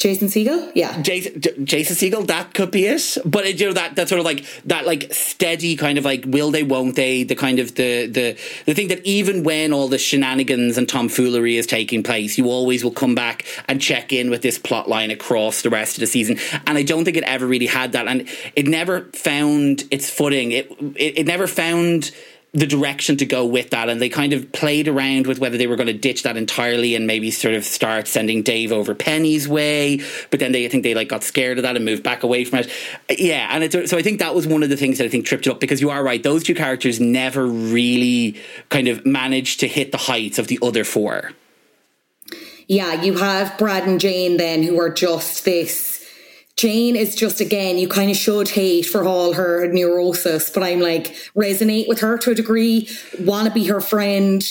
Jason 0.01 0.29
Segel, 0.29 0.71
yeah, 0.73 0.99
Jason, 1.01 1.39
Jason 1.63 1.95
Segel. 1.95 2.25
That 2.25 2.55
could 2.55 2.71
be 2.71 2.85
it, 2.87 3.17
but 3.23 3.45
it, 3.45 3.59
you 3.59 3.67
know 3.67 3.73
that 3.73 3.95
that 3.95 4.09
sort 4.09 4.17
of 4.17 4.25
like 4.25 4.45
that 4.65 4.87
like 4.87 5.13
steady 5.13 5.75
kind 5.75 5.99
of 5.99 6.05
like 6.05 6.23
will 6.25 6.49
they, 6.49 6.63
won't 6.63 6.95
they? 6.95 7.23
The 7.23 7.35
kind 7.35 7.59
of 7.59 7.75
the 7.75 8.07
the 8.07 8.37
the 8.65 8.73
thing 8.73 8.87
that 8.87 9.05
even 9.05 9.43
when 9.43 9.73
all 9.73 9.87
the 9.87 9.99
shenanigans 9.99 10.79
and 10.79 10.89
tomfoolery 10.89 11.55
is 11.55 11.67
taking 11.67 12.01
place, 12.01 12.35
you 12.35 12.49
always 12.49 12.83
will 12.83 12.91
come 12.91 13.13
back 13.13 13.45
and 13.67 13.79
check 13.79 14.11
in 14.11 14.31
with 14.31 14.41
this 14.41 14.57
plot 14.57 14.89
line 14.89 15.11
across 15.11 15.61
the 15.61 15.69
rest 15.69 15.97
of 15.97 15.99
the 15.99 16.07
season. 16.07 16.39
And 16.65 16.79
I 16.79 16.83
don't 16.83 17.05
think 17.05 17.17
it 17.17 17.23
ever 17.25 17.45
really 17.45 17.67
had 17.67 17.91
that, 17.91 18.07
and 18.07 18.27
it 18.55 18.67
never 18.67 19.05
found 19.13 19.83
its 19.91 20.09
footing. 20.09 20.51
It 20.51 20.71
it, 20.95 21.19
it 21.19 21.27
never 21.27 21.45
found 21.45 22.11
the 22.53 22.67
direction 22.67 23.15
to 23.15 23.25
go 23.25 23.45
with 23.45 23.69
that. 23.69 23.87
And 23.87 24.01
they 24.01 24.09
kind 24.09 24.33
of 24.33 24.51
played 24.51 24.87
around 24.87 25.25
with 25.25 25.39
whether 25.39 25.57
they 25.57 25.67
were 25.67 25.77
going 25.77 25.87
to 25.87 25.93
ditch 25.93 26.23
that 26.23 26.35
entirely 26.35 26.95
and 26.95 27.07
maybe 27.07 27.31
sort 27.31 27.55
of 27.55 27.63
start 27.63 28.07
sending 28.07 28.43
Dave 28.43 28.73
over 28.73 28.93
Penny's 28.93 29.47
way. 29.47 30.01
But 30.29 30.41
then 30.41 30.51
they, 30.51 30.65
I 30.65 30.69
think 30.69 30.83
they 30.83 30.93
like 30.93 31.07
got 31.07 31.23
scared 31.23 31.59
of 31.59 31.63
that 31.63 31.77
and 31.77 31.85
moved 31.85 32.03
back 32.03 32.23
away 32.23 32.43
from 32.43 32.59
it. 32.59 32.71
Yeah. 33.09 33.47
And 33.51 33.89
so 33.89 33.97
I 33.97 34.01
think 34.01 34.19
that 34.19 34.35
was 34.35 34.47
one 34.47 34.63
of 34.63 34.69
the 34.69 34.75
things 34.75 34.97
that 34.97 35.05
I 35.05 35.07
think 35.07 35.25
tripped 35.25 35.47
it 35.47 35.51
up 35.51 35.61
because 35.61 35.79
you 35.79 35.89
are 35.89 36.03
right. 36.03 36.21
Those 36.21 36.43
two 36.43 36.55
characters 36.55 36.99
never 36.99 37.45
really 37.45 38.35
kind 38.69 38.89
of 38.89 39.05
managed 39.05 39.61
to 39.61 39.67
hit 39.67 39.93
the 39.93 39.97
heights 39.97 40.37
of 40.37 40.47
the 40.47 40.59
other 40.61 40.83
four. 40.83 41.31
Yeah. 42.67 43.01
You 43.01 43.17
have 43.17 43.57
Brad 43.57 43.87
and 43.87 43.99
Jane 43.99 44.35
then 44.35 44.61
who 44.63 44.77
are 44.79 44.89
just 44.89 45.45
this 45.45 45.90
Jane 46.57 46.95
is 46.95 47.15
just 47.15 47.41
again, 47.41 47.77
you 47.77 47.87
kind 47.87 48.11
of 48.11 48.17
should 48.17 48.49
hate 48.49 48.85
for 48.85 49.03
all 49.03 49.33
her 49.33 49.67
neurosis, 49.71 50.49
but 50.49 50.63
I'm 50.63 50.79
like 50.79 51.15
resonate 51.35 51.87
with 51.87 51.99
her 52.01 52.17
to 52.19 52.31
a 52.31 52.35
degree, 52.35 52.89
want 53.19 53.47
to 53.47 53.53
be 53.53 53.65
her 53.67 53.81
friend, 53.81 54.43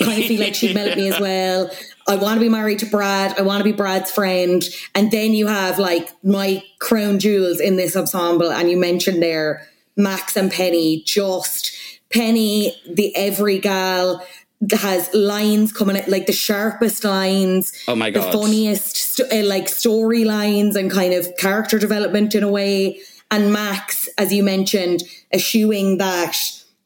kind 0.00 0.20
of 0.20 0.26
feel 0.26 0.40
like 0.40 0.54
she'd 0.54 0.74
melt 0.74 0.96
me 0.96 1.08
as 1.12 1.20
well. 1.20 1.70
I 2.08 2.16
want 2.16 2.38
to 2.38 2.40
be 2.40 2.48
married 2.48 2.80
to 2.80 2.86
Brad. 2.86 3.38
I 3.38 3.42
want 3.42 3.60
to 3.60 3.64
be 3.64 3.72
Brad's 3.72 4.10
friend. 4.10 4.64
And 4.94 5.10
then 5.10 5.34
you 5.34 5.46
have 5.46 5.78
like 5.78 6.10
my 6.24 6.64
crown 6.80 7.20
jewels 7.20 7.60
in 7.60 7.76
this 7.76 7.96
ensemble. 7.96 8.50
And 8.50 8.70
you 8.70 8.76
mentioned 8.76 9.22
there 9.22 9.68
Max 9.96 10.36
and 10.36 10.50
Penny, 10.50 11.02
just 11.04 11.72
Penny, 12.12 12.74
the 12.88 13.14
every 13.14 13.58
gal 13.58 14.24
has 14.70 15.12
lines 15.12 15.72
coming 15.72 15.96
out 15.96 16.08
like 16.08 16.26
the 16.26 16.32
sharpest 16.32 17.04
lines. 17.04 17.72
Oh 17.88 17.96
my 17.96 18.10
god, 18.10 18.32
the 18.32 18.38
funniest 18.38 18.96
st- 18.96 19.32
uh, 19.32 19.46
like 19.46 19.66
storylines 19.66 20.76
and 20.76 20.90
kind 20.90 21.12
of 21.14 21.36
character 21.36 21.78
development 21.78 22.34
in 22.34 22.42
a 22.42 22.48
way. 22.48 23.00
And 23.30 23.52
Max, 23.52 24.08
as 24.18 24.32
you 24.32 24.42
mentioned, 24.42 25.02
eschewing 25.32 25.98
that 25.98 26.36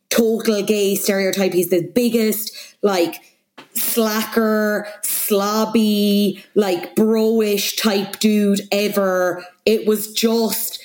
total 0.09 0.62
gay 0.62 0.95
stereotype. 0.95 1.52
He's 1.52 1.71
the 1.71 1.83
biggest 1.83 2.52
like 2.83 3.16
slacker, 3.75 4.88
slobby, 5.02 6.42
like 6.54 6.95
broish 6.95 7.76
type 7.80 8.18
dude 8.18 8.61
ever. 8.73 9.45
It 9.64 9.87
was 9.87 10.12
just 10.12 10.80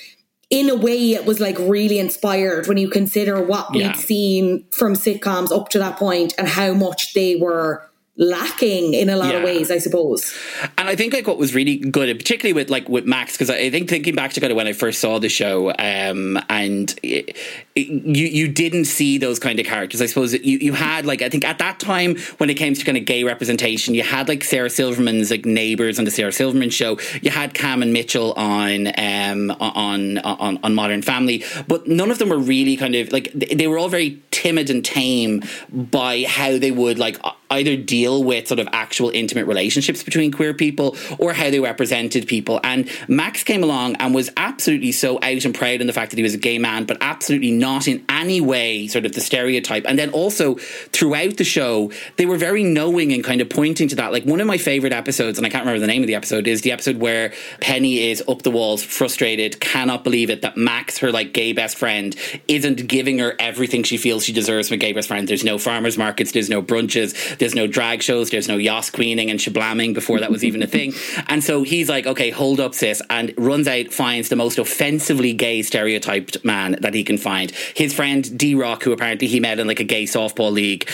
in 0.52 0.68
a 0.68 0.74
way, 0.74 1.12
it 1.12 1.24
was 1.24 1.40
like 1.40 1.58
really 1.58 1.98
inspired 1.98 2.66
when 2.66 2.76
you 2.76 2.90
consider 2.90 3.42
what 3.42 3.72
we'd 3.72 3.96
seen 3.96 4.66
from 4.70 4.92
sitcoms 4.92 5.50
up 5.50 5.70
to 5.70 5.78
that 5.78 5.96
point 5.96 6.34
and 6.36 6.46
how 6.46 6.74
much 6.74 7.14
they 7.14 7.36
were 7.36 7.88
lacking 8.16 8.92
in 8.92 9.08
a 9.08 9.16
lot 9.16 9.32
yeah. 9.32 9.38
of 9.38 9.44
ways, 9.44 9.70
I 9.70 9.78
suppose. 9.78 10.34
And 10.76 10.88
I 10.88 10.94
think 10.94 11.14
like 11.14 11.26
what 11.26 11.38
was 11.38 11.54
really 11.54 11.76
good, 11.76 12.14
particularly 12.18 12.52
with 12.52 12.68
like 12.68 12.88
with 12.88 13.06
Max, 13.06 13.32
because 13.32 13.48
I 13.48 13.70
think 13.70 13.88
thinking 13.88 14.14
back 14.14 14.32
to 14.34 14.40
kind 14.40 14.50
of 14.50 14.56
when 14.56 14.66
I 14.66 14.74
first 14.74 15.00
saw 15.00 15.18
the 15.18 15.30
show, 15.30 15.70
um, 15.78 16.38
and 16.50 16.94
it, 17.02 17.36
it, 17.74 17.88
you 17.88 18.26
you 18.26 18.48
didn't 18.48 18.84
see 18.84 19.16
those 19.16 19.38
kind 19.38 19.58
of 19.58 19.66
characters. 19.66 20.02
I 20.02 20.06
suppose 20.06 20.34
you 20.34 20.58
you 20.58 20.72
had 20.74 21.06
like 21.06 21.22
I 21.22 21.30
think 21.30 21.44
at 21.44 21.58
that 21.58 21.80
time 21.80 22.16
when 22.36 22.50
it 22.50 22.54
came 22.54 22.74
to 22.74 22.84
kind 22.84 22.98
of 22.98 23.06
gay 23.06 23.24
representation, 23.24 23.94
you 23.94 24.02
had 24.02 24.28
like 24.28 24.44
Sarah 24.44 24.70
Silverman's 24.70 25.30
like 25.30 25.46
neighbors 25.46 25.98
on 25.98 26.04
the 26.04 26.10
Sarah 26.10 26.32
Silverman 26.32 26.70
show. 26.70 26.98
You 27.22 27.30
had 27.30 27.54
Cam 27.54 27.82
and 27.82 27.94
Mitchell 27.94 28.34
on 28.34 28.88
um 28.98 29.50
on 29.58 30.18
on 30.18 30.58
on 30.62 30.74
Modern 30.74 31.00
Family, 31.00 31.44
but 31.66 31.88
none 31.88 32.10
of 32.10 32.18
them 32.18 32.28
were 32.28 32.38
really 32.38 32.76
kind 32.76 32.94
of 32.94 33.10
like 33.10 33.32
they 33.32 33.66
were 33.66 33.78
all 33.78 33.88
very 33.88 34.20
timid 34.30 34.68
and 34.68 34.84
tame 34.84 35.42
by 35.70 36.24
how 36.24 36.58
they 36.58 36.70
would 36.70 36.98
like 36.98 37.16
either 37.52 37.76
deal 37.76 38.24
with 38.24 38.48
sort 38.48 38.58
of 38.58 38.68
actual 38.72 39.10
intimate 39.10 39.46
relationships 39.46 40.02
between 40.02 40.32
queer 40.32 40.54
people 40.54 40.96
or 41.18 41.32
how 41.32 41.50
they 41.50 41.60
represented 41.60 42.26
people. 42.26 42.60
And 42.64 42.90
Max 43.08 43.44
came 43.44 43.62
along 43.62 43.96
and 43.96 44.14
was 44.14 44.30
absolutely 44.36 44.92
so 44.92 45.18
out 45.22 45.44
and 45.44 45.54
proud 45.54 45.80
in 45.80 45.86
the 45.86 45.92
fact 45.92 46.10
that 46.10 46.16
he 46.16 46.22
was 46.22 46.34
a 46.34 46.38
gay 46.38 46.58
man, 46.58 46.84
but 46.84 46.98
absolutely 47.00 47.50
not 47.50 47.86
in 47.86 48.04
any 48.08 48.40
way 48.40 48.86
sort 48.86 49.06
of 49.06 49.12
the 49.12 49.20
stereotype. 49.20 49.84
And 49.86 49.98
then 49.98 50.10
also 50.10 50.54
throughout 50.92 51.36
the 51.36 51.44
show, 51.44 51.92
they 52.16 52.26
were 52.26 52.38
very 52.38 52.62
knowing 52.64 53.12
and 53.12 53.22
kind 53.22 53.40
of 53.40 53.48
pointing 53.48 53.88
to 53.88 53.96
that. 53.96 54.12
Like 54.12 54.24
one 54.24 54.40
of 54.40 54.46
my 54.46 54.58
favorite 54.58 54.92
episodes, 54.92 55.38
and 55.38 55.46
I 55.46 55.50
can't 55.50 55.64
remember 55.64 55.80
the 55.80 55.86
name 55.86 56.02
of 56.02 56.06
the 56.06 56.14
episode, 56.14 56.46
is 56.46 56.62
the 56.62 56.72
episode 56.72 56.96
where 56.96 57.32
Penny 57.60 58.10
is 58.10 58.22
up 58.28 58.42
the 58.42 58.50
walls, 58.50 58.82
frustrated, 58.82 59.60
cannot 59.60 60.04
believe 60.04 60.30
it 60.30 60.42
that 60.42 60.56
Max, 60.56 60.98
her 60.98 61.12
like 61.12 61.32
gay 61.32 61.52
best 61.52 61.76
friend, 61.76 62.16
isn't 62.48 62.88
giving 62.88 63.18
her 63.18 63.34
everything 63.38 63.82
she 63.82 63.96
feels 63.96 64.24
she 64.24 64.32
deserves 64.32 64.68
from 64.68 64.76
a 64.76 64.78
gay 64.78 64.92
best 64.92 65.08
friend. 65.08 65.28
There's 65.28 65.44
no 65.44 65.58
farmers 65.58 65.98
markets, 65.98 66.32
there's 66.32 66.50
no 66.50 66.62
brunches, 66.62 67.38
there's 67.42 67.56
no 67.56 67.66
drag 67.66 68.04
shows, 68.04 68.30
there's 68.30 68.46
no 68.46 68.56
Yas 68.56 68.88
Queening 68.88 69.28
and 69.28 69.40
shablamming 69.40 69.94
before 69.94 70.20
that 70.20 70.30
was 70.30 70.44
even 70.44 70.62
a 70.62 70.66
thing. 70.66 70.94
And 71.28 71.42
so 71.42 71.62
he's 71.62 71.88
like, 71.88 72.06
okay, 72.06 72.30
hold 72.30 72.60
up, 72.60 72.74
sis, 72.74 73.00
and 73.08 73.32
runs 73.38 73.66
out, 73.66 73.92
finds 73.92 74.28
the 74.28 74.36
most 74.36 74.58
offensively 74.58 75.32
gay 75.32 75.62
stereotyped 75.62 76.44
man 76.44 76.76
that 76.80 76.94
he 76.94 77.04
can 77.04 77.16
find. 77.16 77.50
His 77.74 77.94
friend 77.94 78.36
D 78.36 78.54
Rock, 78.54 78.82
who 78.82 78.92
apparently 78.92 79.28
he 79.28 79.40
met 79.40 79.58
in 79.58 79.66
like 79.66 79.80
a 79.80 79.84
gay 79.84 80.04
softball 80.04 80.52
league, 80.52 80.88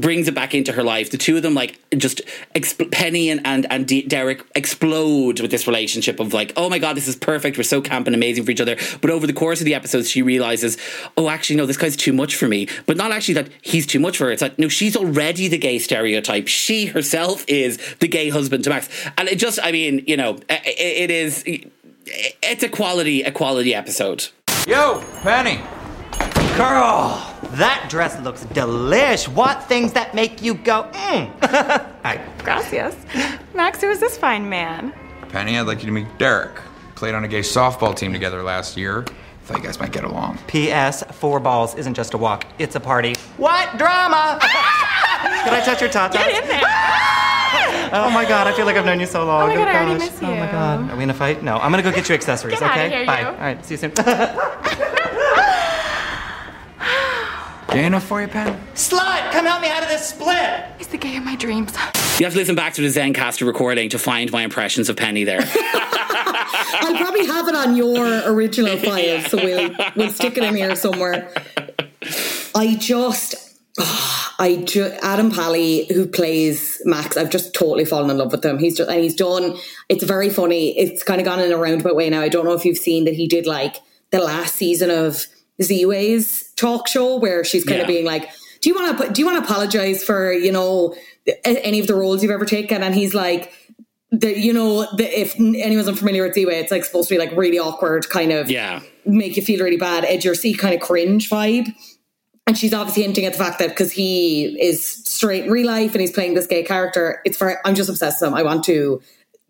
brings 0.00 0.26
it 0.28 0.34
back 0.34 0.54
into 0.54 0.72
her 0.72 0.82
life. 0.82 1.10
The 1.10 1.18
two 1.18 1.36
of 1.36 1.42
them, 1.42 1.54
like, 1.54 1.78
just 1.96 2.20
exp- 2.54 2.90
Penny 2.90 3.30
and, 3.30 3.40
and, 3.46 3.66
and 3.70 3.86
D- 3.86 4.02
Derek 4.02 4.44
explode 4.54 5.40
with 5.40 5.50
this 5.50 5.66
relationship 5.66 6.18
of 6.18 6.32
like, 6.32 6.52
oh 6.56 6.68
my 6.68 6.78
God, 6.78 6.96
this 6.96 7.06
is 7.06 7.16
perfect. 7.16 7.56
We're 7.56 7.64
so 7.64 7.80
camp 7.80 8.06
and 8.06 8.16
amazing 8.16 8.44
for 8.44 8.50
each 8.50 8.60
other. 8.60 8.76
But 9.00 9.10
over 9.10 9.26
the 9.26 9.32
course 9.32 9.60
of 9.60 9.66
the 9.66 9.74
episodes, 9.74 10.10
she 10.10 10.22
realizes, 10.22 10.78
oh, 11.16 11.28
actually, 11.28 11.56
no, 11.56 11.66
this 11.66 11.76
guy's 11.76 11.96
too 11.96 12.12
much 12.12 12.34
for 12.34 12.48
me. 12.48 12.66
But 12.86 12.96
not 12.96 13.12
actually 13.12 13.34
that 13.34 13.50
he's 13.62 13.86
too 13.86 14.00
much 14.00 14.16
for 14.16 14.24
her. 14.24 14.32
It's 14.32 14.42
like, 14.42 14.58
no, 14.58 14.68
she's 14.68 14.96
already 14.96 15.48
the 15.48 15.58
gay 15.58 15.78
stereotype. 15.86 16.48
She 16.48 16.86
herself 16.86 17.44
is 17.48 17.78
the 18.00 18.08
gay 18.08 18.28
husband 18.28 18.64
to 18.64 18.70
Max. 18.70 18.88
And 19.16 19.28
it 19.28 19.38
just, 19.38 19.58
I 19.62 19.70
mean, 19.72 20.04
you 20.06 20.16
know, 20.16 20.34
it, 20.48 20.62
it 20.66 21.10
is, 21.10 21.42
it's 21.46 22.62
a 22.62 22.68
quality, 22.68 23.22
a 23.22 23.30
quality 23.30 23.74
episode. 23.74 24.28
Yo, 24.66 25.00
Penny. 25.22 25.60
Girl, 26.56 27.22
that 27.52 27.86
dress 27.88 28.18
looks 28.22 28.44
delish. 28.46 29.28
What 29.28 29.62
things 29.64 29.92
that 29.92 30.14
make 30.14 30.42
you 30.42 30.54
go, 30.54 30.88
mmm? 30.92 31.30
Hi. 32.02 32.24
Gracias. 32.38 32.96
Max, 33.54 33.80
who 33.80 33.90
is 33.90 34.00
this 34.00 34.16
fine 34.16 34.48
man? 34.48 34.92
Penny, 35.28 35.58
I'd 35.58 35.66
like 35.66 35.80
you 35.80 35.86
to 35.86 35.92
meet 35.92 36.18
Derek. 36.18 36.56
Played 36.94 37.14
on 37.14 37.24
a 37.24 37.28
gay 37.28 37.40
softball 37.40 37.94
team 37.94 38.12
together 38.12 38.42
last 38.42 38.76
year. 38.76 39.04
Thought 39.46 39.58
you 39.58 39.62
guys 39.62 39.78
might 39.78 39.92
get 39.92 40.02
along. 40.02 40.40
P.S. 40.48 41.04
Four 41.04 41.38
balls 41.38 41.76
isn't 41.76 41.94
just 41.94 42.14
a 42.14 42.18
walk, 42.18 42.44
it's 42.58 42.74
a 42.74 42.80
party. 42.80 43.14
What 43.36 43.78
drama? 43.78 44.40
Can 44.42 45.54
I 45.54 45.62
touch 45.64 45.80
your 45.80 45.88
tata? 45.88 46.18
Get 46.18 46.42
in 46.42 46.48
there. 46.48 46.62
oh 47.92 48.10
my 48.12 48.24
god, 48.28 48.48
I 48.48 48.52
feel 48.56 48.66
like 48.66 48.74
I've 48.74 48.84
known 48.84 48.98
you 48.98 49.06
so 49.06 49.24
long. 49.24 49.52
Oh 49.52 49.54
my 49.54 49.54
oh 49.54 49.64
god, 49.64 49.68
oh, 49.68 49.70
I 49.70 49.84
already 49.84 50.00
miss 50.00 50.20
you. 50.20 50.26
Oh 50.26 50.34
my 50.34 50.50
god. 50.50 50.90
Are 50.90 50.96
we 50.96 51.04
in 51.04 51.10
a 51.10 51.14
fight? 51.14 51.44
No. 51.44 51.58
I'm 51.58 51.70
gonna 51.70 51.84
go 51.84 51.92
get 51.92 52.08
you 52.08 52.16
accessories, 52.16 52.58
get 52.58 52.72
okay? 52.72 52.80
Out 52.80 52.86
of 52.86 52.92
here, 52.92 53.06
Bye. 53.06 53.20
You. 53.20 53.26
All 53.28 53.34
right, 53.34 53.64
see 53.64 53.74
you 53.74 53.78
soon. 53.78 53.92
Gay 57.76 57.84
enough 57.84 58.04
for 58.06 58.22
you, 58.22 58.28
Pen? 58.28 58.58
Slut, 58.74 59.30
come 59.32 59.44
help 59.44 59.60
me 59.60 59.68
out 59.68 59.82
of 59.82 59.90
this 59.90 60.08
split. 60.08 60.64
He's 60.78 60.86
the 60.86 60.96
gay 60.96 61.18
of 61.18 61.24
my 61.24 61.36
dreams. 61.36 61.74
You 62.18 62.24
have 62.24 62.32
to 62.32 62.38
listen 62.38 62.54
back 62.54 62.72
to 62.72 62.80
the 62.80 62.88
Zencastr 62.88 63.46
recording 63.46 63.90
to 63.90 63.98
find 63.98 64.32
my 64.32 64.40
impressions 64.44 64.88
of 64.88 64.96
Penny 64.96 65.24
there. 65.24 65.40
I'll 65.44 66.96
probably 66.96 67.26
have 67.26 67.48
it 67.48 67.54
on 67.54 67.76
your 67.76 68.22
original 68.32 68.78
file, 68.78 68.98
yeah. 68.98 69.28
so 69.28 69.36
we'll 69.36 69.70
we'll 69.94 70.08
stick 70.08 70.38
it 70.38 70.44
in 70.44 70.56
here 70.56 70.74
somewhere. 70.74 71.30
I 72.54 72.76
just, 72.80 73.34
oh, 73.78 74.34
I 74.38 74.56
ju- 74.64 74.96
Adam 75.02 75.30
Pally 75.30 75.84
who 75.92 76.06
plays 76.06 76.80
Max. 76.86 77.18
I've 77.18 77.28
just 77.28 77.52
totally 77.52 77.84
fallen 77.84 78.08
in 78.08 78.16
love 78.16 78.32
with 78.32 78.42
him. 78.42 78.58
He's 78.58 78.78
just 78.78 78.88
and 78.88 79.02
he's 79.02 79.14
done. 79.14 79.54
It's 79.90 80.02
very 80.02 80.30
funny. 80.30 80.78
It's 80.78 81.02
kind 81.02 81.20
of 81.20 81.26
gone 81.26 81.40
in 81.40 81.52
a 81.52 81.58
roundabout 81.58 81.94
way 81.94 82.08
now. 82.08 82.22
I 82.22 82.30
don't 82.30 82.46
know 82.46 82.54
if 82.54 82.64
you've 82.64 82.78
seen 82.78 83.04
that 83.04 83.12
he 83.12 83.28
did 83.28 83.46
like 83.46 83.76
the 84.12 84.20
last 84.20 84.54
season 84.54 84.88
of 84.88 85.26
Ziwe's 85.60 86.50
talk 86.52 86.88
show 86.88 87.16
where 87.16 87.44
she's 87.44 87.64
kind 87.64 87.78
yeah. 87.78 87.82
of 87.82 87.88
being 87.88 88.04
like, 88.04 88.30
"Do 88.60 88.68
you 88.68 88.74
want 88.74 88.98
to 88.98 89.12
do 89.12 89.22
you 89.22 89.26
want 89.26 89.44
to 89.44 89.50
apologize 89.50 90.04
for 90.04 90.32
you 90.32 90.52
know 90.52 90.94
any 91.44 91.80
of 91.80 91.86
the 91.86 91.94
roles 91.94 92.22
you've 92.22 92.32
ever 92.32 92.44
taken?" 92.44 92.82
And 92.82 92.94
he's 92.94 93.14
like 93.14 93.52
the 94.10 94.38
you 94.38 94.52
know 94.52 94.86
the, 94.96 95.04
if 95.04 95.34
anyone's 95.38 95.88
unfamiliar 95.88 96.24
with 96.24 96.34
Z-Way, 96.34 96.60
it's 96.60 96.70
like 96.70 96.84
supposed 96.84 97.08
to 97.08 97.14
be 97.14 97.18
like 97.18 97.32
really 97.36 97.58
awkward, 97.58 98.08
kind 98.08 98.32
of 98.32 98.50
yeah, 98.50 98.80
make 99.04 99.36
you 99.36 99.42
feel 99.42 99.62
really 99.62 99.76
bad, 99.76 100.04
edge 100.04 100.24
your 100.24 100.34
seat 100.34 100.58
kind 100.58 100.74
of 100.74 100.80
cringe 100.80 101.28
vibe. 101.30 101.74
And 102.48 102.56
she's 102.56 102.72
obviously 102.72 103.02
hinting 103.02 103.24
at 103.24 103.32
the 103.32 103.38
fact 103.38 103.58
that 103.58 103.70
because 103.70 103.90
he 103.90 104.56
is 104.62 104.84
straight 104.84 105.46
in 105.46 105.50
real 105.50 105.66
life 105.66 105.92
and 105.92 106.00
he's 106.00 106.12
playing 106.12 106.34
this 106.34 106.46
gay 106.46 106.62
character, 106.62 107.20
it's 107.24 107.38
very. 107.38 107.54
I'm 107.64 107.74
just 107.74 107.88
obsessed 107.88 108.20
with 108.20 108.28
him. 108.28 108.34
I 108.34 108.44
want 108.44 108.64
to 108.66 109.02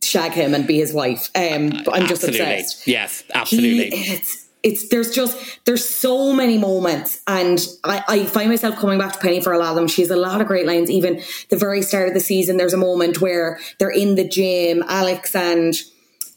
shag 0.02 0.32
him 0.32 0.54
and 0.54 0.66
be 0.66 0.78
his 0.78 0.94
wife. 0.94 1.28
Um, 1.34 1.82
but 1.84 1.94
I'm 1.94 2.06
just 2.06 2.24
absolutely. 2.24 2.54
obsessed. 2.54 2.86
Yes, 2.86 3.24
absolutely. 3.34 3.90
He, 3.90 4.12
it's 4.12 4.45
it's 4.66 4.88
there's 4.88 5.12
just 5.12 5.38
there's 5.64 5.88
so 5.88 6.32
many 6.32 6.58
moments 6.58 7.22
and 7.28 7.64
I, 7.84 8.02
I 8.08 8.24
find 8.26 8.50
myself 8.50 8.76
coming 8.76 8.98
back 8.98 9.12
to 9.12 9.18
Penny 9.20 9.40
for 9.40 9.52
a 9.52 9.58
lot 9.58 9.70
of 9.70 9.76
them. 9.76 9.86
She 9.86 10.02
has 10.02 10.10
a 10.10 10.16
lot 10.16 10.40
of 10.40 10.48
great 10.48 10.66
lines. 10.66 10.90
Even 10.90 11.22
the 11.50 11.56
very 11.56 11.82
start 11.82 12.08
of 12.08 12.14
the 12.14 12.20
season, 12.20 12.56
there's 12.56 12.74
a 12.74 12.78
moment 12.78 13.20
where 13.20 13.60
they're 13.78 13.90
in 13.90 14.16
the 14.16 14.26
gym, 14.26 14.82
Alex 14.88 15.36
and 15.36 15.74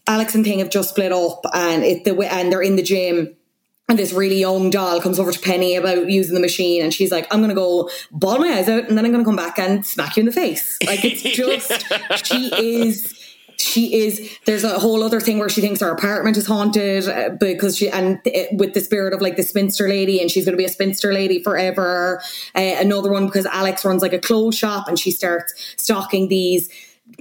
Alex 0.06 0.36
and 0.36 0.46
Thing 0.46 0.60
have 0.60 0.70
just 0.70 0.90
split 0.90 1.12
up 1.12 1.42
and 1.54 1.84
it 1.84 2.04
the 2.04 2.16
and 2.32 2.52
they're 2.52 2.62
in 2.62 2.76
the 2.76 2.84
gym 2.84 3.36
and 3.90 3.98
this 3.98 4.14
really 4.14 4.40
young 4.40 4.70
doll 4.70 5.02
comes 5.02 5.20
over 5.20 5.32
to 5.32 5.40
Penny 5.40 5.76
about 5.76 6.12
using 6.12 6.36
the 6.36 6.40
machine, 6.40 6.84
and 6.84 6.94
she's 6.94 7.12
like, 7.12 7.26
"I'm 7.34 7.40
going 7.40 7.50
to 7.50 7.56
go 7.56 7.90
bawl 8.12 8.38
my 8.38 8.50
eyes 8.50 8.70
out, 8.70 8.88
and 8.88 8.96
then 8.96 9.04
I'm 9.04 9.12
going 9.12 9.24
to 9.24 9.28
come 9.28 9.36
back 9.36 9.58
and 9.58 9.84
smack 9.84 10.16
you 10.16 10.22
in 10.22 10.28
the 10.28 10.32
face." 10.32 10.78
Like 10.86 11.04
it's 11.04 11.24
just 11.24 12.28
she 12.28 12.86
is 12.86 13.19
she 13.60 13.94
is 13.94 14.38
there's 14.46 14.64
a 14.64 14.80
whole 14.80 15.04
other 15.04 15.20
thing 15.20 15.38
where 15.38 15.50
she 15.50 15.60
thinks 15.62 15.82
her 15.82 15.92
apartment 15.92 16.38
is 16.38 16.48
haunted 16.48 17.08
uh, 17.10 17.30
because 17.40 17.78
she 17.78 17.90
and 17.90 18.20
it, 18.26 18.48
with 18.58 18.74
the 18.74 18.80
spirit 18.80 19.14
of 19.14 19.22
like 19.22 19.36
the 19.36 19.44
spinster 19.44 19.88
lady 19.88 20.22
and 20.22 20.32
she's 20.32 20.46
going 20.46 20.54
to 20.54 20.58
be 20.58 20.66
a 20.66 20.70
spinster 20.70 21.12
lady 21.14 21.44
forever 21.44 22.22
uh, 22.56 22.60
another 22.80 23.12
one 23.12 23.26
because 23.26 23.46
alex 23.48 23.84
runs 23.84 24.02
like 24.02 24.14
a 24.14 24.20
clothes 24.20 24.58
shop 24.58 24.88
and 24.88 24.98
she 24.98 25.12
starts 25.12 25.54
stocking 25.76 26.30
these 26.30 26.70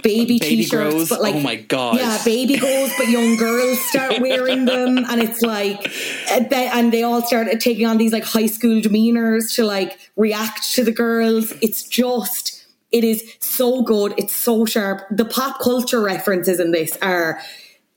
baby, 0.03 0.37
Baby 0.39 0.63
t-shirts 0.63 0.93
grows? 0.93 1.09
but 1.09 1.21
like 1.21 1.35
Oh 1.35 1.39
my 1.41 1.55
God. 1.55 1.97
yeah 1.97 2.21
baby 2.23 2.57
goes 2.57 2.91
but 2.97 3.09
young 3.09 3.35
girls 3.35 3.79
start 3.89 4.19
wearing 4.21 4.63
them 4.65 4.99
and 4.99 5.21
it's 5.21 5.41
like 5.41 5.91
uh, 6.31 6.45
and 6.53 6.93
they 6.93 7.03
all 7.03 7.21
start 7.23 7.47
taking 7.59 7.85
on 7.85 7.97
these 7.97 8.13
like 8.13 8.23
high 8.23 8.45
school 8.45 8.79
demeanors 8.81 9.53
to 9.55 9.65
like 9.65 9.99
react 10.15 10.71
to 10.73 10.83
the 10.83 10.91
girls 10.91 11.51
it's 11.61 11.83
just 11.83 12.48
it 12.91 13.03
is 13.03 13.23
so 13.39 13.81
good 13.81 14.13
it's 14.17 14.35
so 14.35 14.65
sharp 14.65 15.01
the 15.11 15.25
pop 15.25 15.59
culture 15.59 16.01
references 16.01 16.59
in 16.59 16.71
this 16.71 16.97
are 17.01 17.39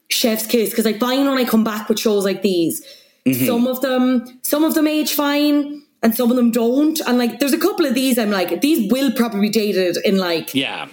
chef's 0.09 0.47
kiss 0.47 0.71
because 0.71 0.87
I 0.87 0.99
find 0.99 1.27
when 1.27 1.39
I 1.39 1.45
come 1.45 1.65
back 1.65 1.89
with 1.89 1.99
shows 1.99 2.25
like 2.25 2.43
these 2.43 2.85
Mm-hmm. 3.25 3.47
some 3.47 3.69
of 3.69 3.81
them 3.83 4.41
some 4.43 4.65
of 4.65 4.75
them 4.75 4.89
age 4.89 5.15
fine 5.15 5.81
and 6.03 6.13
some 6.13 6.33
of 6.33 6.37
them 6.37 6.51
don't 6.51 6.99
and 7.07 7.19
like 7.19 7.39
there's 7.39 7.53
a 7.53 7.59
couple 7.59 7.87
of 7.87 7.95
these 7.95 8.19
I'm 8.19 8.33
like 8.33 8.63
these 8.63 8.91
will 8.91 9.13
probably 9.13 9.43
be 9.43 9.49
dated 9.49 9.97
in 10.05 10.19
like 10.19 10.53
yeah. 10.57 10.89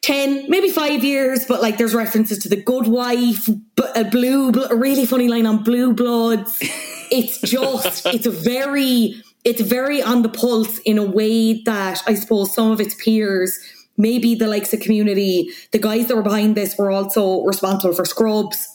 10 0.00 0.48
maybe 0.48 0.70
5 0.70 1.04
years 1.04 1.44
but 1.44 1.60
like 1.60 1.76
there's 1.76 1.94
references 1.94 2.38
to 2.38 2.48
the 2.48 2.56
good 2.56 2.86
wife 2.86 3.50
but 3.76 3.94
a 3.94 4.04
blue 4.04 4.50
a 4.70 4.74
really 4.74 5.04
funny 5.04 5.28
line 5.28 5.44
on 5.44 5.62
blue 5.62 5.92
bloods 5.92 6.58
it's 7.10 7.38
just 7.42 8.06
it's 8.06 8.24
a 8.24 8.30
very 8.30 9.22
it's 9.46 9.60
very 9.62 10.02
on 10.02 10.22
the 10.22 10.28
pulse 10.28 10.78
in 10.90 10.98
a 10.98 11.04
way 11.04 11.62
that 11.62 12.02
i 12.06 12.14
suppose 12.14 12.52
some 12.54 12.70
of 12.72 12.80
its 12.80 12.94
peers 13.02 13.58
maybe 13.96 14.34
the 14.34 14.46
likes 14.48 14.74
of 14.74 14.80
community 14.80 15.50
the 15.72 15.78
guys 15.78 16.06
that 16.08 16.16
were 16.16 16.22
behind 16.22 16.54
this 16.56 16.76
were 16.76 16.90
also 16.90 17.42
responsible 17.44 17.94
for 17.94 18.04
scrubs 18.04 18.66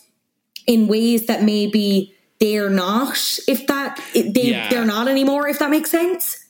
in 0.67 0.87
ways 0.87 1.27
that 1.27 1.43
maybe 1.43 2.13
they're 2.39 2.69
not 2.69 3.17
if 3.47 3.67
that 3.67 3.99
they, 4.15 4.51
Yeah. 4.51 4.69
they're 4.69 4.85
not 4.85 5.07
anymore 5.07 5.47
if 5.47 5.59
that 5.59 5.69
makes 5.69 5.91
sense 5.91 6.40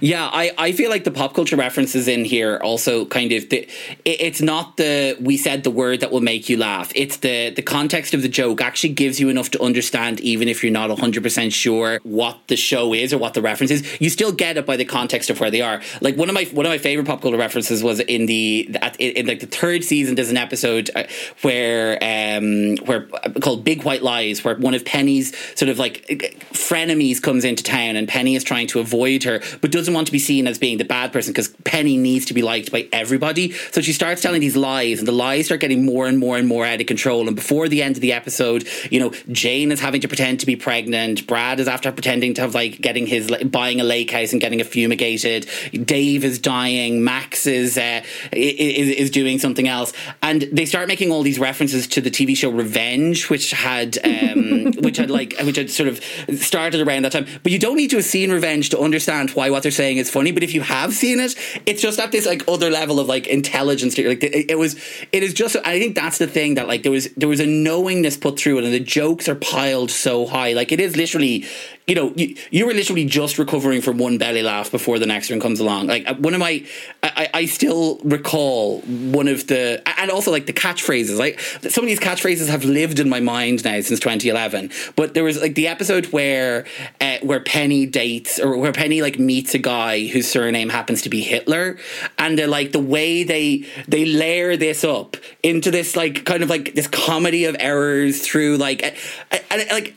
Yeah, 0.00 0.28
I, 0.32 0.52
I 0.58 0.72
feel 0.72 0.90
like 0.90 1.04
the 1.04 1.10
pop 1.10 1.34
culture 1.34 1.56
references 1.56 2.08
in 2.08 2.24
here 2.24 2.58
also 2.62 3.04
kind 3.06 3.32
of 3.32 3.48
the, 3.50 3.68
it, 4.04 4.20
it's 4.20 4.40
not 4.40 4.76
the 4.76 5.16
we 5.20 5.36
said 5.36 5.64
the 5.64 5.70
word 5.70 6.00
that 6.00 6.10
will 6.10 6.20
make 6.20 6.48
you 6.48 6.56
laugh. 6.56 6.92
It's 6.94 7.18
the 7.18 7.50
the 7.50 7.62
context 7.62 8.14
of 8.14 8.22
the 8.22 8.28
joke 8.28 8.60
actually 8.60 8.94
gives 8.94 9.20
you 9.20 9.28
enough 9.28 9.50
to 9.50 9.62
understand 9.62 10.20
even 10.20 10.48
if 10.48 10.62
you're 10.62 10.72
not 10.72 10.90
100% 10.90 11.52
sure 11.52 12.00
what 12.02 12.38
the 12.48 12.56
show 12.56 12.92
is 12.92 13.12
or 13.12 13.18
what 13.18 13.34
the 13.34 13.42
reference 13.42 13.70
is. 13.70 14.00
You 14.00 14.10
still 14.10 14.32
get 14.32 14.56
it 14.56 14.66
by 14.66 14.76
the 14.76 14.84
context 14.84 15.30
of 15.30 15.40
where 15.40 15.50
they 15.50 15.60
are. 15.60 15.80
Like 16.00 16.16
one 16.16 16.28
of 16.28 16.34
my 16.34 16.44
one 16.44 16.66
of 16.66 16.70
my 16.70 16.78
favorite 16.78 17.06
pop 17.06 17.22
culture 17.22 17.36
references 17.36 17.82
was 17.82 18.00
in 18.00 18.26
the 18.26 18.76
at, 18.80 18.96
in, 19.00 19.16
in 19.16 19.26
like 19.26 19.40
the 19.40 19.46
third 19.46 19.84
season 19.84 20.14
there's 20.14 20.30
an 20.30 20.36
episode 20.36 20.90
uh, 20.94 21.04
where 21.42 21.98
um 22.02 22.76
where 22.86 23.06
called 23.40 23.64
Big 23.64 23.82
White 23.84 24.02
Lies 24.02 24.44
where 24.44 24.56
one 24.56 24.74
of 24.74 24.84
Penny's 24.84 25.34
sort 25.58 25.68
of 25.68 25.78
like 25.78 26.06
frenemies 26.52 27.20
comes 27.20 27.44
into 27.44 27.62
town 27.62 27.96
and 27.96 28.08
Penny 28.08 28.34
is 28.34 28.44
trying 28.44 28.66
to 28.68 28.80
avoid 28.80 29.24
her 29.24 29.40
but 29.64 29.72
doesn't 29.72 29.94
want 29.94 30.06
to 30.06 30.12
be 30.12 30.18
seen 30.18 30.46
as 30.46 30.58
being 30.58 30.76
the 30.76 30.84
bad 30.84 31.10
person 31.10 31.32
because 31.32 31.48
Penny 31.64 31.96
needs 31.96 32.26
to 32.26 32.34
be 32.34 32.42
liked 32.42 32.70
by 32.70 32.86
everybody. 32.92 33.52
So 33.72 33.80
she 33.80 33.94
starts 33.94 34.20
telling 34.20 34.42
these 34.42 34.56
lies 34.56 34.98
and 34.98 35.08
the 35.08 35.12
lies 35.12 35.46
start 35.46 35.62
getting 35.62 35.86
more 35.86 36.06
and 36.06 36.18
more 36.18 36.36
and 36.36 36.46
more 36.46 36.66
out 36.66 36.82
of 36.82 36.86
control. 36.86 37.28
And 37.28 37.34
before 37.34 37.66
the 37.66 37.82
end 37.82 37.96
of 37.96 38.02
the 38.02 38.12
episode, 38.12 38.68
you 38.90 39.00
know, 39.00 39.08
Jane 39.32 39.72
is 39.72 39.80
having 39.80 40.02
to 40.02 40.06
pretend 40.06 40.40
to 40.40 40.46
be 40.46 40.54
pregnant. 40.54 41.26
Brad 41.26 41.60
is 41.60 41.66
after 41.66 41.90
pretending 41.92 42.34
to 42.34 42.42
have 42.42 42.54
like 42.54 42.78
getting 42.82 43.06
his 43.06 43.30
like, 43.30 43.50
buying 43.50 43.80
a 43.80 43.84
lake 43.84 44.10
house 44.10 44.32
and 44.32 44.40
getting 44.42 44.60
it 44.60 44.66
fumigated. 44.66 45.48
Dave 45.72 46.24
is 46.24 46.38
dying. 46.38 47.02
Max 47.02 47.46
is 47.46 47.78
uh, 47.78 48.02
is, 48.32 48.88
is 48.90 49.10
doing 49.10 49.38
something 49.38 49.66
else. 49.66 49.94
And 50.22 50.42
they 50.42 50.66
start 50.66 50.88
making 50.88 51.10
all 51.10 51.22
these 51.22 51.38
references 51.38 51.86
to 51.86 52.02
the 52.02 52.10
TV 52.10 52.36
show 52.36 52.50
Revenge, 52.50 53.30
which 53.30 53.52
had 53.52 53.96
um, 54.04 54.72
which 54.82 54.98
had 54.98 55.10
like 55.10 55.34
which 55.40 55.56
had 55.56 55.70
sort 55.70 55.88
of 55.88 56.04
started 56.38 56.86
around 56.86 57.06
that 57.06 57.12
time. 57.12 57.26
But 57.42 57.50
you 57.50 57.58
don't 57.58 57.76
need 57.76 57.88
to 57.88 57.96
have 57.96 58.04
seen 58.04 58.30
Revenge 58.30 58.68
to 58.68 58.78
understand 58.78 59.30
why 59.30 59.53
what 59.54 59.62
they're 59.62 59.72
saying 59.72 59.96
is 59.96 60.10
funny. 60.10 60.32
But 60.32 60.42
if 60.42 60.52
you 60.52 60.60
have 60.60 60.92
seen 60.92 61.20
it, 61.20 61.34
it's 61.64 61.80
just 61.80 61.98
at 61.98 62.12
this 62.12 62.26
like 62.26 62.42
other 62.46 62.70
level 62.70 63.00
of 63.00 63.06
like 63.06 63.26
intelligence. 63.26 63.96
Like 63.96 64.22
it, 64.22 64.50
it 64.50 64.58
was, 64.58 64.76
it 65.12 65.22
is 65.22 65.32
just. 65.32 65.56
I 65.64 65.78
think 65.78 65.94
that's 65.94 66.18
the 66.18 66.26
thing 66.26 66.56
that 66.56 66.68
like 66.68 66.82
there 66.82 66.92
was 66.92 67.08
there 67.14 67.28
was 67.28 67.40
a 67.40 67.46
knowingness 67.46 68.18
put 68.18 68.38
through 68.38 68.58
it, 68.58 68.64
and 68.64 68.74
the 68.74 68.80
jokes 68.80 69.28
are 69.28 69.34
piled 69.34 69.90
so 69.90 70.26
high. 70.26 70.52
Like 70.52 70.72
it 70.72 70.80
is 70.80 70.96
literally. 70.96 71.46
You 71.86 71.94
know, 71.94 72.12
you, 72.16 72.34
you 72.50 72.64
were 72.64 72.72
literally 72.72 73.04
just 73.04 73.38
recovering 73.38 73.82
from 73.82 73.98
one 73.98 74.16
belly 74.16 74.42
laugh 74.42 74.70
before 74.70 74.98
the 74.98 75.04
next 75.04 75.28
one 75.28 75.38
comes 75.38 75.60
along. 75.60 75.86
Like 75.88 76.08
uh, 76.08 76.14
one 76.14 76.32
of 76.32 76.40
my, 76.40 76.64
I, 77.02 77.28
I 77.34 77.44
still 77.44 77.98
recall 78.04 78.80
one 78.80 79.28
of 79.28 79.46
the, 79.48 79.82
and 79.98 80.10
also 80.10 80.30
like 80.30 80.46
the 80.46 80.54
catchphrases. 80.54 81.18
Like 81.18 81.40
some 81.40 81.84
of 81.84 81.88
these 81.88 82.00
catchphrases 82.00 82.48
have 82.48 82.64
lived 82.64 83.00
in 83.00 83.10
my 83.10 83.20
mind 83.20 83.64
now 83.64 83.80
since 83.82 84.00
2011. 84.00 84.70
But 84.96 85.12
there 85.12 85.24
was 85.24 85.40
like 85.40 85.56
the 85.56 85.68
episode 85.68 86.06
where, 86.06 86.64
uh, 87.02 87.18
where 87.22 87.40
Penny 87.40 87.84
dates 87.84 88.38
or 88.38 88.56
where 88.56 88.72
Penny 88.72 89.02
like 89.02 89.18
meets 89.18 89.54
a 89.54 89.58
guy 89.58 90.06
whose 90.06 90.26
surname 90.26 90.70
happens 90.70 91.02
to 91.02 91.10
be 91.10 91.20
Hitler, 91.20 91.76
and 92.18 92.38
they're 92.38 92.46
like 92.46 92.72
the 92.72 92.80
way 92.80 93.24
they 93.24 93.66
they 93.88 94.04
layer 94.04 94.56
this 94.56 94.84
up 94.84 95.16
into 95.42 95.70
this 95.70 95.96
like 95.96 96.24
kind 96.24 96.42
of 96.42 96.50
like 96.50 96.74
this 96.74 96.86
comedy 96.86 97.44
of 97.44 97.56
errors 97.58 98.26
through 98.26 98.56
like, 98.56 98.82
and, 98.82 99.44
and 99.50 99.70
like 99.70 99.94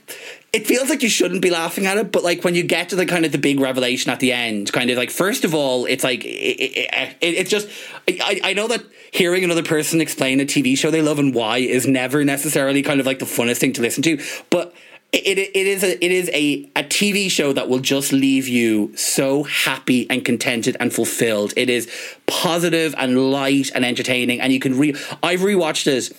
it 0.53 0.65
feels 0.65 0.89
like 0.89 1.03
you 1.03 1.09
shouldn't 1.09 1.41
be 1.41 1.49
laughing 1.49 1.85
at 1.85 1.97
it, 1.97 2.11
but 2.11 2.23
like 2.23 2.43
when 2.43 2.55
you 2.55 2.63
get 2.63 2.89
to 2.89 2.95
the 2.95 3.05
kind 3.05 3.25
of 3.25 3.31
the 3.31 3.37
big 3.37 3.59
revelation 3.59 4.11
at 4.11 4.19
the 4.19 4.31
end, 4.31 4.71
kind 4.71 4.89
of 4.89 4.97
like 4.97 5.09
first 5.09 5.43
of 5.43 5.53
all, 5.53 5.85
it's 5.85 6.03
like 6.03 6.23
it, 6.23 6.27
it, 6.27 6.77
it, 6.77 6.89
eh, 6.93 7.13
it's 7.21 7.49
just 7.49 7.67
I, 8.07 8.39
I 8.43 8.53
know 8.53 8.67
that 8.67 8.83
hearing 9.11 9.43
another 9.43 9.63
person 9.63 9.99
explain 9.99 10.39
a 10.39 10.45
TV 10.45 10.77
show 10.77 10.89
they 10.89 11.01
love 11.01 11.19
and 11.19 11.35
why 11.35 11.57
is 11.57 11.85
never 11.85 12.23
necessarily 12.23 12.81
kind 12.81 12.99
of 12.99 13.05
like 13.05 13.19
the 13.19 13.25
funnest 13.25 13.57
thing 13.57 13.73
to 13.73 13.81
listen 13.81 14.03
to, 14.03 14.21
but. 14.49 14.73
It, 15.13 15.37
it, 15.37 15.51
it 15.55 15.67
is 15.67 15.83
a 15.85 16.03
it 16.03 16.11
is 16.11 16.29
a, 16.33 16.69
a 16.75 16.83
TV 16.83 17.31
show 17.31 17.53
that 17.53 17.69
will 17.69 17.79
just 17.79 18.11
leave 18.11 18.49
you 18.49 18.91
so 18.97 19.43
happy 19.43 20.05
and 20.09 20.25
contented 20.25 20.75
and 20.81 20.93
fulfilled. 20.93 21.53
It 21.55 21.69
is 21.69 21.89
positive 22.25 22.93
and 22.97 23.31
light 23.31 23.71
and 23.73 23.85
entertaining, 23.85 24.41
and 24.41 24.51
you 24.51 24.59
can 24.59 24.77
re. 24.77 24.93
I've 25.23 25.39
rewatched 25.39 25.87
it 25.87 26.11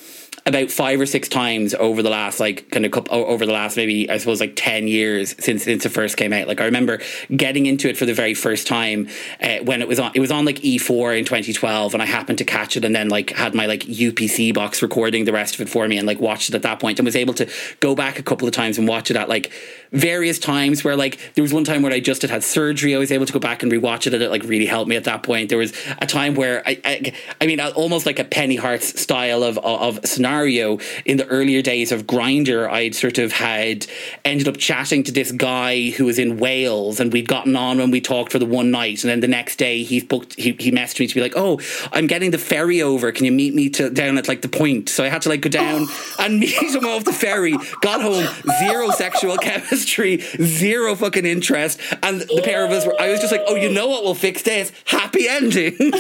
about 0.49 0.71
five 0.71 1.01
or 1.01 1.07
six 1.07 1.29
times 1.29 1.75
over 1.75 2.03
the 2.03 2.11
last 2.11 2.41
like 2.41 2.71
kind 2.71 2.87
of 2.87 2.91
couple, 2.91 3.15
over 3.15 3.45
the 3.45 3.53
last 3.53 3.77
maybe 3.77 4.11
I 4.11 4.17
suppose 4.17 4.41
like 4.41 4.55
ten 4.57 4.89
years 4.89 5.35
since 5.39 5.65
since 5.65 5.85
it 5.85 5.91
first 5.91 6.17
came 6.17 6.33
out. 6.33 6.49
Like 6.49 6.61
I 6.61 6.65
remember 6.65 7.01
getting 7.37 7.67
into 7.67 7.89
it 7.89 7.97
for 7.97 8.07
the 8.07 8.15
very 8.15 8.35
first 8.35 8.67
time 8.67 9.09
uh, 9.43 9.59
when 9.59 9.83
it 9.83 9.89
was 9.89 9.99
on. 9.99 10.13
It 10.15 10.21
was 10.21 10.33
on 10.33 10.45
like 10.45 10.57
E4 10.57 11.19
in 11.19 11.25
2012, 11.25 11.95
and 11.95 12.03
I 12.03 12.07
happened 12.07 12.39
to 12.39 12.45
catch 12.45 12.77
it, 12.77 12.85
and 12.85 12.95
then 12.95 13.09
like 13.09 13.31
had 13.31 13.55
my 13.55 13.67
like 13.67 13.81
UPC 13.81 14.55
box 14.55 14.83
recording 14.83 15.25
the 15.25 15.33
rest 15.33 15.55
of 15.55 15.61
it 15.61 15.69
for 15.69 15.87
me, 15.87 15.99
and 15.99 16.07
like 16.07 16.21
watched 16.21 16.49
it 16.49 16.55
at 16.55 16.63
that 16.63 16.81
point, 16.81 16.99
and 16.99 17.07
was 17.07 17.17
able 17.17 17.35
to 17.35 17.49
go 17.81 17.95
back 17.95 18.19
a 18.19 18.23
couple 18.23 18.49
of 18.49 18.55
times 18.55 18.79
and 18.79 18.89
watch 18.89 19.11
it 19.11 19.17
at 19.17 19.29
like 19.29 19.53
various 19.93 20.39
times. 20.39 20.83
Where 20.83 20.97
like 20.97 21.35
there 21.35 21.43
was 21.43 21.53
one 21.53 21.65
time 21.65 21.83
where 21.83 21.93
I 21.93 22.01
just 22.01 22.23
had 22.23 22.31
had 22.31 22.43
surgery, 22.43 22.95
I 22.95 22.99
was 22.99 23.13
able 23.13 23.27
to 23.27 23.33
go 23.33 23.39
back 23.39 23.63
and 23.63 23.71
rewatch 23.71 24.07
it, 24.07 24.15
and 24.15 24.23
it 24.23 24.31
like 24.31 24.45
really 24.45 24.67
helped 24.67 24.89
me 24.89 24.97
at 24.97 25.05
that 25.05 25.23
point. 25.23 25.51
There 25.51 25.59
was 25.59 25.73
a 25.99 26.07
time 26.07 26.35
where 26.35 26.63
I 26.67 26.81
I, 26.85 27.13
I 27.41 27.47
mean 27.47 27.61
almost 27.61 28.07
like 28.07 28.19
a 28.19 28.25
Penny 28.25 28.57
Hartz 28.57 28.99
style 29.01 29.43
of 29.43 29.59
of 29.59 30.01
scenario 30.29 30.79
in 31.07 31.17
the 31.17 31.27
earlier 31.29 31.63
days 31.63 31.91
of 31.91 32.07
Grindr, 32.07 32.69
I'd 32.69 32.95
sort 32.95 33.17
of 33.17 33.33
had 33.33 33.87
ended 34.27 34.47
up 34.47 34.59
chatting 34.59 35.03
to 35.05 35.13
this 35.13 35.33
guy 35.33 35.91
who 35.91 36.05
was 36.05 36.19
in 36.19 36.37
Wales, 36.39 37.01
and 37.01 37.11
we'd 37.13 37.27
gotten 37.27 37.57
on 37.57 37.79
when 37.79 37.91
we 37.91 38.01
talked 38.01 38.33
for 38.33 38.39
the 38.39 38.45
one 38.45 38.71
night, 38.71 39.03
and 39.05 39.11
then 39.11 39.21
the 39.21 39.29
next 39.29 39.57
day 39.57 39.83
he 39.83 40.01
booked 40.01 40.35
he, 40.35 40.53
he 40.59 40.71
messaged 40.71 41.01
me 41.01 41.07
to 41.07 41.15
be 41.15 41.23
like, 41.23 41.33
"Oh, 41.35 41.61
I'm 41.93 42.07
getting 42.07 42.31
the 42.31 42.39
ferry 42.39 42.83
over. 42.83 43.11
Can 43.11 43.25
you 43.25 43.33
meet 43.33 43.55
me 43.55 43.71
to 43.71 43.89
down 43.89 44.19
at 44.19 44.29
like 44.29 44.43
the 44.43 44.49
point?" 44.49 44.91
So 44.91 45.03
I 45.03 45.09
had 45.09 45.23
to 45.23 45.31
like 45.31 45.41
go 45.41 45.49
down 45.49 45.87
oh. 45.89 46.17
and 46.19 46.41
meet 46.41 46.53
him 46.53 46.85
off 46.85 47.05
the 47.05 47.13
ferry. 47.13 47.57
Got 47.81 48.03
home, 48.03 48.27
zero 48.59 48.91
sexual 48.91 49.37
chemistry, 49.49 50.19
zero 50.43 50.95
fucking 50.95 51.25
interest, 51.25 51.81
and 52.03 52.21
the 52.21 52.43
pair 52.45 52.67
of 52.67 52.71
us 52.73 52.85
were. 52.85 53.01
I 53.01 53.11
was 53.11 53.21
just 53.21 53.33
like, 53.33 53.45
"Oh, 53.47 53.55
you 53.55 53.71
know 53.71 53.89
what 53.89 54.05
We'll 54.05 54.15
fix 54.15 54.43
this? 54.43 54.73
Happy 54.85 55.27
ending." 55.29 55.75
and 55.81 55.93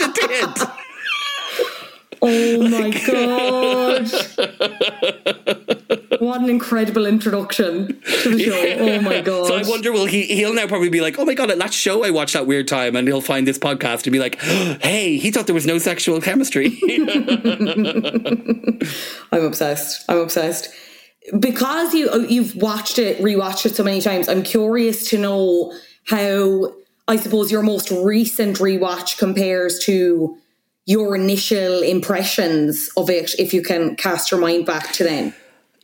it 0.00 0.14
did. 0.14 0.68
Oh 2.24 2.68
my 2.70 2.90
god. 3.06 4.08
what 6.20 6.40
an 6.40 6.48
incredible 6.48 7.04
introduction 7.04 7.88
to 8.22 8.30
the 8.30 8.38
show. 8.38 8.76
Oh 8.78 9.00
my 9.00 9.20
god. 9.20 9.48
So 9.48 9.56
I 9.56 9.68
wonder 9.68 9.90
will 9.90 10.06
he 10.06 10.22
he'll 10.26 10.54
now 10.54 10.68
probably 10.68 10.88
be 10.88 11.00
like, 11.00 11.18
"Oh 11.18 11.24
my 11.24 11.34
god, 11.34 11.50
at 11.50 11.58
that 11.58 11.74
show 11.74 12.04
I 12.04 12.10
watched 12.10 12.34
that 12.34 12.46
weird 12.46 12.68
time." 12.68 12.94
And 12.94 13.08
he'll 13.08 13.20
find 13.20 13.44
this 13.46 13.58
podcast 13.58 14.04
and 14.04 14.12
be 14.12 14.20
like, 14.20 14.40
"Hey, 14.40 15.16
he 15.18 15.32
thought 15.32 15.46
there 15.46 15.54
was 15.54 15.66
no 15.66 15.78
sexual 15.78 16.20
chemistry." 16.20 16.78
I'm 19.32 19.44
obsessed. 19.44 20.04
I'm 20.08 20.18
obsessed. 20.18 20.68
Because 21.38 21.92
you 21.92 22.08
oh, 22.10 22.20
you've 22.20 22.54
watched 22.54 23.00
it, 23.00 23.18
rewatched 23.18 23.66
it 23.66 23.74
so 23.74 23.82
many 23.82 24.00
times, 24.00 24.28
I'm 24.28 24.44
curious 24.44 25.08
to 25.10 25.18
know 25.18 25.72
how 26.06 26.72
I 27.08 27.16
suppose 27.16 27.50
your 27.50 27.62
most 27.62 27.90
recent 27.90 28.58
rewatch 28.58 29.18
compares 29.18 29.80
to 29.80 30.38
your 30.86 31.14
initial 31.14 31.82
impressions 31.82 32.90
of 32.96 33.08
it 33.08 33.34
if 33.38 33.54
you 33.54 33.62
can 33.62 33.96
cast 33.96 34.30
your 34.30 34.40
mind 34.40 34.66
back 34.66 34.92
to 34.94 35.04
then. 35.04 35.34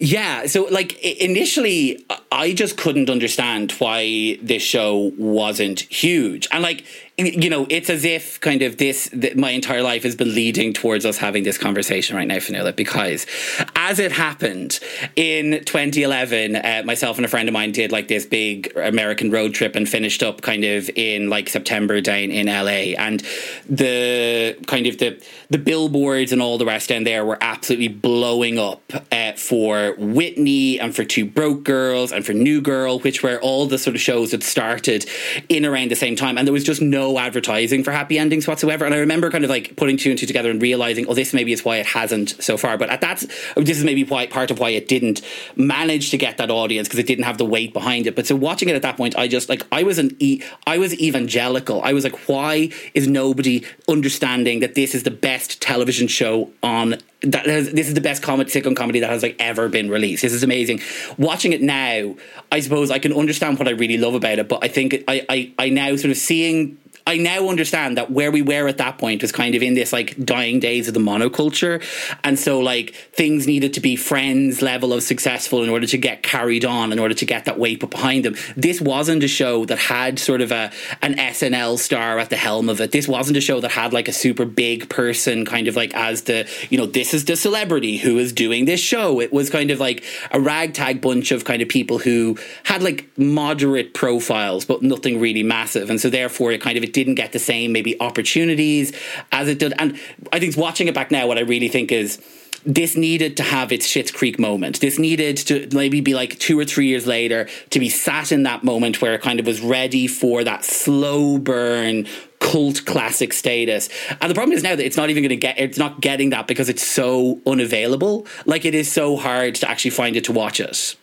Yeah, 0.00 0.46
so 0.46 0.64
like 0.64 0.98
initially, 1.02 2.04
uh, 2.08 2.18
I 2.30 2.52
just 2.52 2.76
couldn't 2.76 3.08
understand 3.08 3.72
why 3.72 4.38
this 4.42 4.62
show 4.62 5.12
wasn't 5.16 5.80
huge, 5.80 6.46
and 6.50 6.62
like 6.62 6.84
you 7.18 7.50
know, 7.50 7.66
it's 7.68 7.90
as 7.90 8.04
if 8.04 8.40
kind 8.40 8.62
of 8.62 8.76
this 8.76 9.12
my 9.34 9.50
entire 9.50 9.82
life 9.82 10.04
has 10.04 10.14
been 10.14 10.36
leading 10.36 10.72
towards 10.72 11.04
us 11.04 11.18
having 11.18 11.42
this 11.42 11.58
conversation 11.58 12.14
right 12.16 12.28
now, 12.28 12.36
Fionnuala, 12.36 12.76
because 12.76 13.26
as 13.74 13.98
it 13.98 14.12
happened 14.12 14.78
in 15.16 15.64
2011, 15.64 16.54
uh, 16.54 16.82
myself 16.84 17.16
and 17.16 17.24
a 17.24 17.28
friend 17.28 17.48
of 17.48 17.52
mine 17.52 17.72
did 17.72 17.90
like 17.90 18.06
this 18.06 18.24
big 18.24 18.72
American 18.76 19.32
road 19.32 19.52
trip 19.52 19.74
and 19.74 19.88
finished 19.88 20.22
up 20.22 20.42
kind 20.42 20.64
of 20.64 20.88
in 20.94 21.28
like 21.28 21.48
September 21.48 22.00
down 22.00 22.30
in 22.30 22.46
LA, 22.46 22.94
and 22.96 23.20
the 23.68 24.56
kind 24.68 24.86
of 24.86 24.98
the 24.98 25.20
the 25.50 25.58
billboards 25.58 26.30
and 26.30 26.40
all 26.40 26.56
the 26.56 26.66
rest 26.66 26.88
down 26.88 27.02
there 27.02 27.24
were 27.24 27.38
absolutely 27.40 27.88
blowing 27.88 28.60
up 28.60 28.80
uh, 29.10 29.32
for 29.32 29.96
Whitney 29.98 30.78
and 30.78 30.94
for 30.94 31.02
Two 31.02 31.24
Broke 31.24 31.64
Girls 31.64 32.12
and 32.18 32.26
for 32.26 32.34
New 32.34 32.60
Girl, 32.60 32.98
which 33.00 33.22
were 33.22 33.38
all 33.40 33.66
the 33.66 33.78
sort 33.78 33.96
of 33.96 34.02
shows 34.02 34.32
that 34.32 34.42
started 34.42 35.06
in 35.48 35.64
around 35.64 35.90
the 35.90 35.96
same 35.96 36.16
time, 36.16 36.36
and 36.36 36.46
there 36.46 36.52
was 36.52 36.64
just 36.64 36.82
no 36.82 37.18
advertising 37.18 37.82
for 37.82 37.92
happy 37.92 38.18
endings 38.18 38.46
whatsoever. 38.46 38.84
And 38.84 38.94
I 38.94 38.98
remember 38.98 39.30
kind 39.30 39.44
of 39.44 39.50
like 39.50 39.76
putting 39.76 39.96
two 39.96 40.10
and 40.10 40.18
two 40.18 40.26
together 40.26 40.50
and 40.50 40.60
realizing, 40.60 41.06
oh, 41.06 41.14
this 41.14 41.32
maybe 41.32 41.52
is 41.52 41.64
why 41.64 41.78
it 41.78 41.86
hasn't 41.86 42.42
so 42.42 42.58
far. 42.58 42.76
But 42.76 42.90
at 42.90 43.00
that, 43.00 43.24
this 43.56 43.78
is 43.78 43.84
maybe 43.84 44.04
why 44.04 44.26
part 44.26 44.50
of 44.50 44.58
why 44.58 44.70
it 44.70 44.88
didn't 44.88 45.22
manage 45.56 46.10
to 46.10 46.18
get 46.18 46.36
that 46.36 46.50
audience 46.50 46.88
because 46.88 46.98
it 46.98 47.06
didn't 47.06 47.24
have 47.24 47.38
the 47.38 47.46
weight 47.46 47.72
behind 47.72 48.06
it. 48.06 48.14
But 48.14 48.26
so 48.26 48.36
watching 48.36 48.68
it 48.68 48.76
at 48.76 48.82
that 48.82 48.96
point, 48.98 49.16
I 49.16 49.28
just 49.28 49.48
like 49.48 49.62
I 49.72 49.84
was 49.84 49.98
an 49.98 50.16
e- 50.18 50.42
I 50.66 50.78
was 50.78 50.98
evangelical. 51.00 51.80
I 51.82 51.92
was 51.92 52.04
like, 52.04 52.28
why 52.28 52.70
is 52.94 53.08
nobody 53.08 53.64
understanding 53.88 54.60
that 54.60 54.74
this 54.74 54.94
is 54.94 55.04
the 55.04 55.10
best 55.10 55.62
television 55.62 56.08
show 56.08 56.50
on 56.62 56.96
that 57.22 57.46
has, 57.46 57.72
this 57.72 57.88
is 57.88 57.94
the 57.94 58.00
best 58.00 58.22
comedy 58.22 58.50
sitcom 58.50 58.76
comedy 58.76 59.00
that 59.00 59.10
has 59.10 59.22
like 59.22 59.36
ever 59.38 59.68
been 59.68 59.90
released. 59.90 60.22
This 60.22 60.32
is 60.32 60.42
amazing. 60.42 60.80
Watching 61.16 61.52
it 61.52 61.60
now, 61.60 62.07
I 62.52 62.60
suppose 62.60 62.90
I 62.90 62.98
can 62.98 63.12
understand 63.12 63.58
what 63.58 63.68
I 63.68 63.72
really 63.72 63.98
love 63.98 64.14
about 64.14 64.38
it, 64.38 64.48
but 64.48 64.62
I 64.62 64.68
think 64.68 65.02
I 65.08 65.24
I, 65.28 65.52
I 65.58 65.68
now 65.70 65.96
sort 65.96 66.10
of 66.10 66.16
seeing 66.16 66.78
I 67.08 67.16
now 67.16 67.48
understand 67.48 67.96
that 67.96 68.10
where 68.10 68.30
we 68.30 68.42
were 68.42 68.68
at 68.68 68.76
that 68.76 68.98
point 68.98 69.22
was 69.22 69.32
kind 69.32 69.54
of 69.54 69.62
in 69.62 69.72
this 69.72 69.94
like 69.94 70.22
dying 70.26 70.60
days 70.60 70.88
of 70.88 70.94
the 70.94 71.00
monoculture. 71.00 71.82
And 72.22 72.38
so 72.38 72.60
like 72.60 72.94
things 73.14 73.46
needed 73.46 73.72
to 73.74 73.80
be 73.80 73.96
friends 73.96 74.60
level 74.60 74.92
of 74.92 75.02
successful 75.02 75.62
in 75.62 75.70
order 75.70 75.86
to 75.86 75.96
get 75.96 76.22
carried 76.22 76.66
on, 76.66 76.92
in 76.92 76.98
order 76.98 77.14
to 77.14 77.24
get 77.24 77.46
that 77.46 77.58
weight 77.58 77.80
behind 77.80 78.26
them. 78.26 78.36
This 78.58 78.82
wasn't 78.82 79.22
a 79.22 79.28
show 79.28 79.64
that 79.64 79.78
had 79.78 80.18
sort 80.18 80.42
of 80.42 80.52
a 80.52 80.70
an 81.00 81.14
SNL 81.14 81.78
star 81.78 82.18
at 82.18 82.28
the 82.28 82.36
helm 82.36 82.68
of 82.68 82.78
it. 82.78 82.92
This 82.92 83.08
wasn't 83.08 83.38
a 83.38 83.40
show 83.40 83.58
that 83.60 83.70
had 83.70 83.94
like 83.94 84.08
a 84.08 84.12
super 84.12 84.44
big 84.44 84.90
person 84.90 85.46
kind 85.46 85.66
of 85.66 85.76
like 85.76 85.94
as 85.94 86.24
the, 86.24 86.46
you 86.68 86.76
know, 86.76 86.84
this 86.84 87.14
is 87.14 87.24
the 87.24 87.36
celebrity 87.36 87.96
who 87.96 88.18
is 88.18 88.34
doing 88.34 88.66
this 88.66 88.80
show. 88.80 89.18
It 89.18 89.32
was 89.32 89.48
kind 89.48 89.70
of 89.70 89.80
like 89.80 90.04
a 90.30 90.38
ragtag 90.38 91.00
bunch 91.00 91.32
of 91.32 91.46
kind 91.46 91.62
of 91.62 91.70
people 91.70 92.00
who 92.00 92.36
had 92.64 92.82
like 92.82 93.08
moderate 93.16 93.94
profiles, 93.94 94.66
but 94.66 94.82
nothing 94.82 95.18
really 95.18 95.42
massive. 95.42 95.88
And 95.88 95.98
so 95.98 96.10
therefore 96.10 96.52
it 96.52 96.60
kind 96.60 96.76
of 96.76 96.84
it 96.84 96.97
didn't 96.98 97.14
get 97.14 97.32
the 97.32 97.38
same 97.38 97.72
maybe 97.72 97.98
opportunities 98.00 98.92
as 99.30 99.48
it 99.48 99.58
did. 99.58 99.72
And 99.78 99.98
I 100.32 100.40
think 100.40 100.56
watching 100.56 100.88
it 100.88 100.94
back 100.94 101.10
now, 101.10 101.26
what 101.28 101.38
I 101.38 101.42
really 101.42 101.68
think 101.68 101.92
is 101.92 102.20
this 102.66 102.96
needed 102.96 103.36
to 103.36 103.44
have 103.44 103.70
its 103.70 103.86
Schitt's 103.86 104.10
Creek 104.10 104.38
moment. 104.38 104.80
This 104.80 104.98
needed 104.98 105.36
to 105.48 105.68
maybe 105.72 106.00
be 106.00 106.14
like 106.14 106.38
two 106.40 106.58
or 106.58 106.64
three 106.64 106.88
years 106.88 107.06
later 107.06 107.48
to 107.70 107.78
be 107.78 107.88
sat 107.88 108.32
in 108.32 108.42
that 108.42 108.64
moment 108.64 109.00
where 109.00 109.14
it 109.14 109.22
kind 109.22 109.38
of 109.38 109.46
was 109.46 109.60
ready 109.60 110.08
for 110.08 110.42
that 110.42 110.64
slow 110.64 111.38
burn 111.38 112.06
cult 112.40 112.84
classic 112.84 113.32
status. 113.32 113.88
And 114.20 114.28
the 114.30 114.34
problem 114.34 114.56
is 114.56 114.62
now 114.64 114.74
that 114.74 114.84
it's 114.84 114.96
not 114.96 115.08
even 115.08 115.22
going 115.22 115.30
to 115.30 115.36
get, 115.36 115.58
it's 115.58 115.78
not 115.78 116.00
getting 116.00 116.30
that 116.30 116.48
because 116.48 116.68
it's 116.68 116.86
so 116.86 117.40
unavailable. 117.46 118.26
Like 118.44 118.64
it 118.64 118.74
is 118.74 118.90
so 118.90 119.16
hard 119.16 119.54
to 119.56 119.70
actually 119.70 119.92
find 119.92 120.16
it 120.16 120.24
to 120.24 120.32
watch 120.32 120.58
it. 120.58 120.96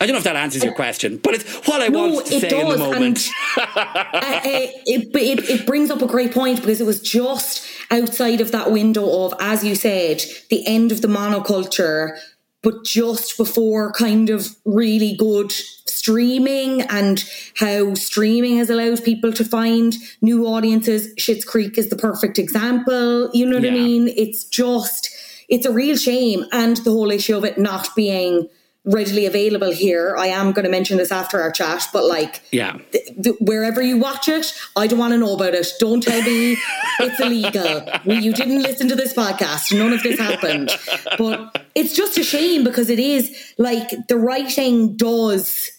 I 0.00 0.06
don't 0.06 0.12
know 0.12 0.18
if 0.18 0.24
that 0.24 0.36
answers 0.36 0.62
your 0.62 0.74
question, 0.74 1.18
but 1.18 1.34
it's 1.34 1.66
what 1.66 1.80
I 1.80 1.88
no, 1.88 2.08
want 2.08 2.26
to 2.26 2.40
say 2.40 2.48
does, 2.48 2.62
in 2.62 2.68
the 2.68 2.78
moment. 2.78 3.28
uh, 3.56 3.62
uh, 3.76 4.40
it, 4.44 5.14
it, 5.14 5.50
it 5.50 5.66
brings 5.66 5.90
up 5.90 6.02
a 6.02 6.06
great 6.06 6.32
point 6.32 6.60
because 6.60 6.80
it 6.80 6.86
was 6.86 7.00
just 7.00 7.66
outside 7.90 8.40
of 8.40 8.52
that 8.52 8.70
window 8.72 9.24
of, 9.24 9.34
as 9.40 9.64
you 9.64 9.74
said, 9.74 10.22
the 10.50 10.66
end 10.66 10.92
of 10.92 11.02
the 11.02 11.08
monoculture, 11.08 12.18
but 12.62 12.84
just 12.84 13.36
before 13.36 13.92
kind 13.92 14.28
of 14.28 14.56
really 14.64 15.14
good 15.16 15.52
streaming 15.86 16.82
and 16.82 17.24
how 17.56 17.94
streaming 17.94 18.58
has 18.58 18.70
allowed 18.70 19.02
people 19.02 19.32
to 19.32 19.44
find 19.44 19.94
new 20.20 20.46
audiences. 20.46 21.14
Schitt's 21.16 21.44
Creek 21.44 21.78
is 21.78 21.88
the 21.88 21.96
perfect 21.96 22.38
example. 22.38 23.30
You 23.32 23.46
know 23.46 23.56
what 23.56 23.64
yeah. 23.64 23.70
I 23.70 23.74
mean? 23.74 24.08
It's 24.08 24.44
just, 24.44 25.10
it's 25.48 25.66
a 25.66 25.72
real 25.72 25.96
shame. 25.96 26.44
And 26.52 26.76
the 26.78 26.90
whole 26.90 27.10
issue 27.10 27.36
of 27.36 27.44
it 27.44 27.58
not 27.58 27.88
being 27.96 28.48
readily 28.86 29.26
available 29.26 29.72
here. 29.72 30.16
I 30.16 30.28
am 30.28 30.52
going 30.52 30.64
to 30.64 30.70
mention 30.70 30.96
this 30.96 31.10
after 31.10 31.40
our 31.40 31.50
chat, 31.50 31.88
but 31.92 32.04
like, 32.04 32.40
yeah, 32.52 32.78
th- 32.92 33.10
th- 33.22 33.36
wherever 33.40 33.82
you 33.82 33.98
watch 33.98 34.28
it, 34.28 34.52
I 34.76 34.86
don't 34.86 34.98
want 34.98 35.12
to 35.12 35.18
know 35.18 35.34
about 35.34 35.54
it. 35.54 35.66
Don't 35.80 36.00
tell 36.00 36.22
me 36.22 36.56
it's 37.00 37.20
illegal. 37.20 37.82
you 38.22 38.32
didn't 38.32 38.62
listen 38.62 38.88
to 38.88 38.94
this 38.94 39.12
podcast. 39.12 39.76
None 39.76 39.92
of 39.92 40.02
this 40.02 40.18
happened. 40.18 40.70
But 41.18 41.66
it's 41.74 41.94
just 41.94 42.16
a 42.16 42.22
shame 42.22 42.62
because 42.62 42.88
it 42.88 43.00
is 43.00 43.54
like 43.58 43.90
the 44.06 44.16
writing 44.16 44.96
does. 44.96 45.70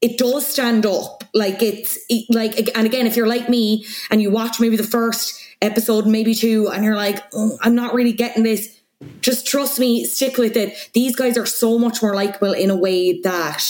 It 0.00 0.18
does 0.18 0.46
stand 0.46 0.84
up. 0.84 1.24
Like 1.34 1.62
it's 1.62 1.98
it, 2.08 2.26
like, 2.28 2.76
and 2.76 2.86
again, 2.86 3.06
if 3.06 3.16
you're 3.16 3.26
like 3.28 3.48
me 3.48 3.86
and 4.10 4.20
you 4.20 4.30
watch 4.30 4.58
maybe 4.58 4.76
the 4.76 4.82
first 4.82 5.40
episode, 5.62 6.06
maybe 6.06 6.34
two, 6.34 6.68
and 6.68 6.84
you're 6.84 6.96
like, 6.96 7.22
oh, 7.34 7.56
I'm 7.62 7.74
not 7.74 7.94
really 7.94 8.12
getting 8.12 8.42
this 8.42 8.77
just 9.20 9.46
trust 9.46 9.78
me, 9.78 10.04
stick 10.04 10.38
with 10.38 10.56
it. 10.56 10.90
These 10.92 11.14
guys 11.16 11.36
are 11.38 11.46
so 11.46 11.78
much 11.78 12.02
more 12.02 12.14
likable 12.14 12.52
in 12.52 12.70
a 12.70 12.76
way 12.76 13.20
that 13.20 13.62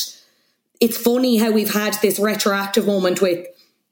it's 0.81 0.97
funny 0.97 1.39
how 1.39 1.51
we've 1.51 1.73
had 1.73 1.95
this 2.01 2.19
retroactive 2.19 2.87
moment 2.87 3.21
with 3.21 3.47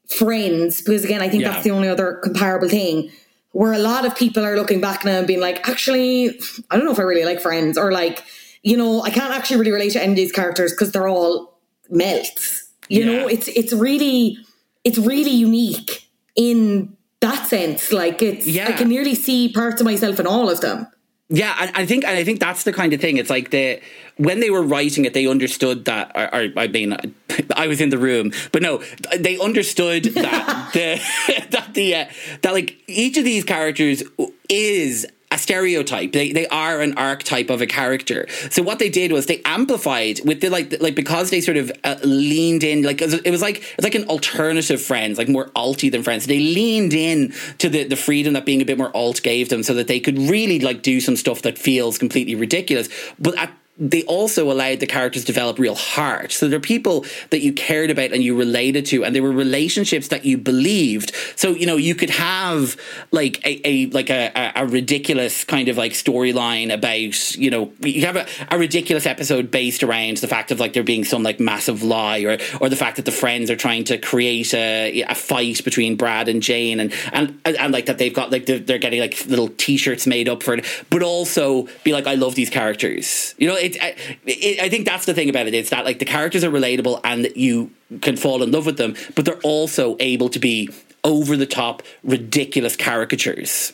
friends, 0.07 0.81
because 0.81 1.03
again, 1.03 1.21
I 1.21 1.29
think 1.29 1.43
yeah. 1.43 1.51
that's 1.51 1.63
the 1.63 1.71
only 1.71 1.89
other 1.89 2.19
comparable 2.23 2.69
thing 2.69 3.11
where 3.51 3.73
a 3.73 3.79
lot 3.79 4.05
of 4.05 4.15
people 4.15 4.45
are 4.45 4.55
looking 4.55 4.79
back 4.79 5.03
now 5.03 5.17
and 5.17 5.27
being 5.27 5.39
like, 5.39 5.67
actually, 5.67 6.39
I 6.69 6.75
don't 6.75 6.85
know 6.85 6.91
if 6.91 6.99
I 6.99 7.03
really 7.03 7.25
like 7.25 7.41
friends, 7.41 7.77
or 7.77 7.91
like, 7.91 8.23
you 8.63 8.77
know, 8.77 9.01
I 9.01 9.09
can't 9.09 9.33
actually 9.33 9.57
really 9.57 9.71
relate 9.71 9.93
to 9.93 10.01
any 10.01 10.11
of 10.11 10.15
these 10.15 10.31
characters 10.31 10.71
because 10.71 10.91
they're 10.91 11.07
all 11.07 11.59
melts. 11.89 12.69
You 12.89 13.03
yeah. 13.03 13.05
know, 13.05 13.27
it's 13.27 13.47
it's 13.49 13.73
really 13.73 14.37
it's 14.83 14.97
really 14.97 15.31
unique 15.31 16.07
in 16.35 16.95
that 17.19 17.47
sense. 17.47 17.91
Like 17.91 18.21
it's 18.21 18.47
yeah. 18.47 18.67
I 18.69 18.71
can 18.73 18.89
nearly 18.89 19.15
see 19.15 19.51
parts 19.51 19.81
of 19.81 19.85
myself 19.85 20.19
in 20.19 20.27
all 20.27 20.49
of 20.49 20.61
them. 20.61 20.87
Yeah, 21.29 21.53
I, 21.57 21.81
I 21.81 21.85
think 21.85 22.05
and 22.05 22.17
I 22.17 22.23
think 22.23 22.39
that's 22.39 22.63
the 22.63 22.71
kind 22.71 22.93
of 22.93 23.01
thing. 23.01 23.17
It's 23.17 23.29
like 23.29 23.51
the 23.51 23.81
when 24.15 24.39
they 24.39 24.49
were 24.49 24.61
writing 24.61 25.03
it, 25.03 25.13
they 25.13 25.27
understood 25.27 25.83
that. 25.85 26.11
Or, 26.15 26.33
or 26.33 26.47
I 26.55 26.67
mean, 26.67 26.95
I 27.55 27.67
was 27.67 27.81
in 27.81 27.89
the 27.89 27.97
room, 27.97 28.31
but 28.53 28.61
no, 28.61 28.81
they 29.17 29.37
understood 29.37 30.05
that 30.05 30.69
the 30.73 31.01
that 31.51 31.73
the 31.73 31.95
uh, 31.95 32.05
that 32.43 32.53
like 32.53 32.77
each 32.87 33.17
of 33.17 33.25
these 33.25 33.43
characters 33.43 34.03
is 34.47 35.05
a 35.29 35.37
stereotype. 35.37 36.13
They 36.13 36.31
they 36.31 36.47
are 36.47 36.81
an 36.81 36.97
archetype 36.97 37.49
of 37.49 37.61
a 37.61 37.67
character. 37.67 38.27
So 38.49 38.63
what 38.63 38.79
they 38.79 38.89
did 38.89 39.11
was 39.11 39.25
they 39.25 39.41
amplified 39.43 40.21
with 40.23 40.39
the 40.41 40.49
like 40.49 40.79
like 40.79 40.95
because 40.95 41.29
they 41.29 41.41
sort 41.41 41.57
of 41.57 41.71
uh, 41.83 41.97
leaned 42.03 42.63
in 42.63 42.83
like 42.83 43.01
it 43.01 43.31
was 43.31 43.41
like 43.41 43.57
it's 43.57 43.83
like 43.83 43.95
an 43.95 44.05
alternative 44.05 44.81
Friends, 44.81 45.17
like 45.17 45.27
more 45.27 45.49
alty 45.49 45.91
than 45.91 46.03
Friends. 46.03 46.27
They 46.27 46.39
leaned 46.39 46.93
in 46.93 47.33
to 47.57 47.67
the 47.67 47.83
the 47.83 47.97
freedom 47.97 48.33
that 48.33 48.45
being 48.45 48.61
a 48.61 48.65
bit 48.65 48.77
more 48.77 48.95
alt 48.95 49.21
gave 49.21 49.49
them, 49.49 49.63
so 49.63 49.73
that 49.73 49.87
they 49.87 49.99
could 49.99 50.17
really 50.17 50.59
like 50.59 50.81
do 50.81 51.01
some 51.01 51.17
stuff 51.17 51.41
that 51.41 51.57
feels 51.57 51.97
completely 51.97 52.35
ridiculous, 52.35 52.87
but 53.19 53.37
at 53.37 53.51
they 53.79 54.03
also 54.03 54.51
allowed 54.51 54.79
the 54.79 54.87
characters 54.87 55.23
to 55.23 55.27
develop 55.27 55.59
real 55.59 55.75
heart. 55.75 56.31
So 56.31 56.47
they're 56.47 56.59
people 56.59 57.05
that 57.29 57.41
you 57.41 57.53
cared 57.53 57.91
about 57.91 58.11
and 58.11 58.23
you 58.23 58.35
related 58.35 58.85
to, 58.87 59.05
and 59.05 59.15
they 59.15 59.21
were 59.21 59.31
relationships 59.31 60.07
that 60.07 60.25
you 60.25 60.37
believed. 60.37 61.13
So 61.35 61.51
you 61.51 61.65
know 61.65 61.77
you 61.77 61.93
could 61.93 62.09
have 62.09 62.75
like 63.11 63.45
a, 63.45 63.61
a 63.67 63.85
like 63.87 64.09
a, 64.09 64.31
a 64.55 64.65
ridiculous 64.65 65.43
kind 65.43 65.67
of 65.69 65.77
like 65.77 65.91
storyline 65.93 66.73
about 66.73 67.35
you 67.35 67.51
know 67.51 67.71
you 67.81 68.05
have 68.05 68.15
a, 68.15 68.25
a 68.49 68.57
ridiculous 68.57 69.05
episode 69.05 69.51
based 69.51 69.83
around 69.83 70.17
the 70.17 70.27
fact 70.27 70.51
of 70.51 70.59
like 70.59 70.73
there 70.73 70.83
being 70.83 71.05
some 71.05 71.21
like 71.21 71.39
massive 71.39 71.83
lie 71.83 72.19
or 72.19 72.37
or 72.59 72.69
the 72.69 72.75
fact 72.75 72.95
that 72.95 73.05
the 73.05 73.11
friends 73.11 73.51
are 73.51 73.55
trying 73.55 73.83
to 73.83 73.97
create 73.97 74.53
a, 74.53 75.03
a 75.03 75.15
fight 75.15 75.63
between 75.63 75.95
Brad 75.95 76.29
and 76.29 76.41
Jane 76.41 76.79
and 76.79 76.93
and 77.13 77.39
and 77.45 77.71
like 77.71 77.85
that 77.85 77.99
they've 77.99 78.13
got 78.13 78.31
like 78.31 78.47
they're, 78.47 78.59
they're 78.59 78.79
getting 78.79 78.99
like 78.99 79.23
little 79.27 79.49
t-shirts 79.49 80.07
made 80.07 80.27
up 80.27 80.41
for 80.41 80.55
it, 80.55 80.65
but 80.89 81.03
also 81.03 81.67
be 81.83 81.93
like 81.93 82.07
I 82.07 82.15
love 82.15 82.33
these 82.33 82.49
characters. 82.49 83.35
You 83.37 83.47
know 83.47 83.66
it, 83.75 83.97
it, 84.25 84.59
I 84.59 84.69
think 84.69 84.85
that's 84.85 85.05
the 85.05 85.13
thing 85.13 85.29
about 85.29 85.47
it. 85.47 85.53
It's 85.53 85.69
that 85.69 85.85
like 85.85 85.99
the 85.99 86.05
characters 86.05 86.43
are 86.43 86.51
relatable 86.51 87.01
and 87.03 87.29
you 87.35 87.71
can 88.01 88.17
fall 88.17 88.43
in 88.43 88.51
love 88.51 88.65
with 88.65 88.77
them, 88.77 88.95
but 89.15 89.25
they're 89.25 89.39
also 89.41 89.95
able 89.99 90.29
to 90.29 90.39
be 90.39 90.69
over 91.03 91.37
the 91.37 91.45
top, 91.45 91.83
ridiculous 92.03 92.75
caricatures. 92.75 93.73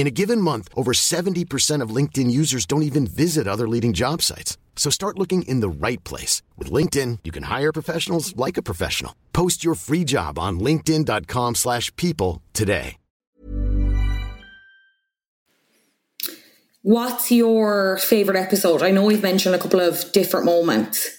In 0.00 0.06
a 0.06 0.10
given 0.22 0.40
month, 0.40 0.70
over 0.74 0.92
70% 0.92 1.82
of 1.82 1.94
LinkedIn 1.94 2.30
users 2.30 2.64
don't 2.64 2.84
even 2.84 3.06
visit 3.06 3.46
other 3.46 3.68
leading 3.68 3.92
job 3.92 4.22
sites. 4.22 4.56
So 4.74 4.88
start 4.88 5.18
looking 5.18 5.42
in 5.42 5.60
the 5.60 5.68
right 5.68 6.02
place. 6.04 6.40
With 6.56 6.72
LinkedIn, 6.72 7.18
you 7.22 7.30
can 7.30 7.42
hire 7.42 7.70
professionals 7.70 8.34
like 8.34 8.56
a 8.56 8.62
professional. 8.62 9.14
Post 9.34 9.62
your 9.62 9.74
free 9.74 10.04
job 10.04 10.38
on 10.38 10.58
linkedin.com 10.58 11.54
slash 11.54 11.94
people 11.96 12.40
today. 12.54 12.96
What's 16.80 17.30
your 17.30 17.98
favourite 17.98 18.40
episode? 18.40 18.82
I 18.82 18.92
know 18.92 19.04
we've 19.04 19.22
mentioned 19.22 19.54
a 19.54 19.58
couple 19.58 19.80
of 19.80 20.10
different 20.12 20.46
moments. 20.46 21.10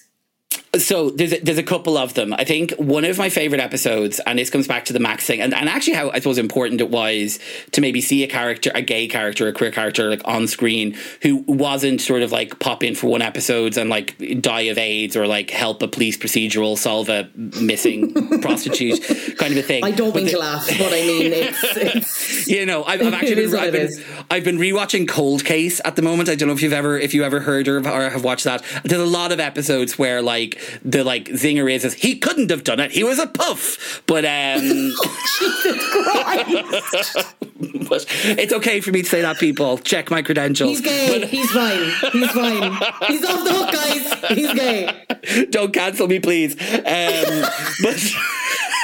So 0.77 1.09
there's 1.09 1.33
a, 1.33 1.39
there's 1.39 1.57
a 1.57 1.63
couple 1.63 1.97
of 1.97 2.13
them. 2.13 2.33
I 2.33 2.45
think 2.45 2.71
one 2.77 3.03
of 3.03 3.17
my 3.17 3.29
favorite 3.29 3.59
episodes, 3.59 4.21
and 4.25 4.39
this 4.39 4.49
comes 4.49 4.67
back 4.69 4.85
to 4.85 4.93
the 4.93 5.01
Max 5.01 5.25
thing, 5.25 5.41
and, 5.41 5.53
and 5.53 5.67
actually 5.67 5.95
how 5.95 6.11
I 6.11 6.19
suppose 6.19 6.37
important 6.37 6.79
it 6.79 6.89
was 6.89 7.39
to 7.71 7.81
maybe 7.81 7.99
see 7.99 8.23
a 8.23 8.27
character, 8.27 8.71
a 8.73 8.81
gay 8.81 9.09
character, 9.09 9.49
a 9.49 9.53
queer 9.53 9.71
character, 9.71 10.09
like 10.09 10.21
on 10.23 10.47
screen 10.47 10.95
who 11.23 11.43
wasn't 11.45 11.99
sort 11.99 12.21
of 12.21 12.31
like 12.31 12.59
pop 12.59 12.85
in 12.85 12.95
for 12.95 13.07
one 13.07 13.21
episode 13.21 13.75
and 13.77 13.89
like 13.89 14.15
die 14.39 14.61
of 14.61 14.77
AIDS 14.77 15.17
or 15.17 15.27
like 15.27 15.49
help 15.49 15.83
a 15.83 15.89
police 15.89 16.17
procedural 16.17 16.77
solve 16.77 17.09
a 17.09 17.29
missing 17.35 18.13
prostitute 18.41 19.03
kind 19.37 19.51
of 19.51 19.57
a 19.57 19.63
thing. 19.63 19.83
I 19.83 19.91
don't 19.91 20.15
mean 20.15 20.27
to 20.27 20.39
laugh, 20.39 20.65
but 20.69 20.93
I 20.93 21.01
mean 21.01 21.33
it's, 21.33 21.63
it's 21.75 22.47
you 22.47 22.65
know 22.65 22.85
I've, 22.85 23.01
I've 23.01 23.13
actually 23.21 23.35
been, 23.47 23.55
I've, 23.55 23.73
been, 23.73 23.89
I've 24.31 24.43
been 24.45 24.57
rewatching 24.57 25.05
Cold 25.05 25.43
Case 25.43 25.81
at 25.83 25.97
the 25.97 26.01
moment. 26.01 26.29
I 26.29 26.35
don't 26.35 26.47
know 26.47 26.55
if 26.55 26.61
you've 26.61 26.71
ever 26.71 26.97
if 26.97 27.13
you 27.13 27.25
ever 27.25 27.41
heard 27.41 27.67
or, 27.67 27.79
or 27.79 28.09
have 28.09 28.23
watched 28.23 28.45
that. 28.45 28.63
There's 28.85 29.01
a 29.01 29.05
lot 29.05 29.33
of 29.33 29.41
episodes 29.41 29.99
where 29.99 30.21
like 30.21 30.60
the 30.83 31.03
like 31.03 31.25
zinger 31.25 31.71
is, 31.71 31.85
is 31.85 31.93
he 31.93 32.17
couldn't 32.17 32.49
have 32.49 32.63
done 32.63 32.79
it. 32.79 32.91
He 32.91 33.03
was 33.03 33.19
a 33.19 33.27
puff. 33.27 34.01
But 34.07 34.25
um 34.25 34.93
but 37.89 38.05
it's 38.23 38.53
okay 38.53 38.79
for 38.81 38.91
me 38.91 39.03
to 39.03 39.07
say 39.07 39.21
that 39.21 39.37
people. 39.37 39.77
Check 39.77 40.09
my 40.09 40.21
credentials. 40.21 40.69
He's 40.69 40.81
gay. 40.81 41.19
But, 41.19 41.29
He's 41.29 41.51
fine. 41.51 41.91
He's 42.11 42.31
fine. 42.31 42.71
He's 43.07 43.25
off 43.25 43.43
the 43.43 43.53
hook, 43.53 43.71
guys. 43.71 44.37
He's 44.37 44.53
gay. 44.53 45.47
Don't 45.49 45.73
cancel 45.73 46.07
me, 46.07 46.19
please. 46.19 46.53
Um, 46.53 47.45
but 47.83 48.13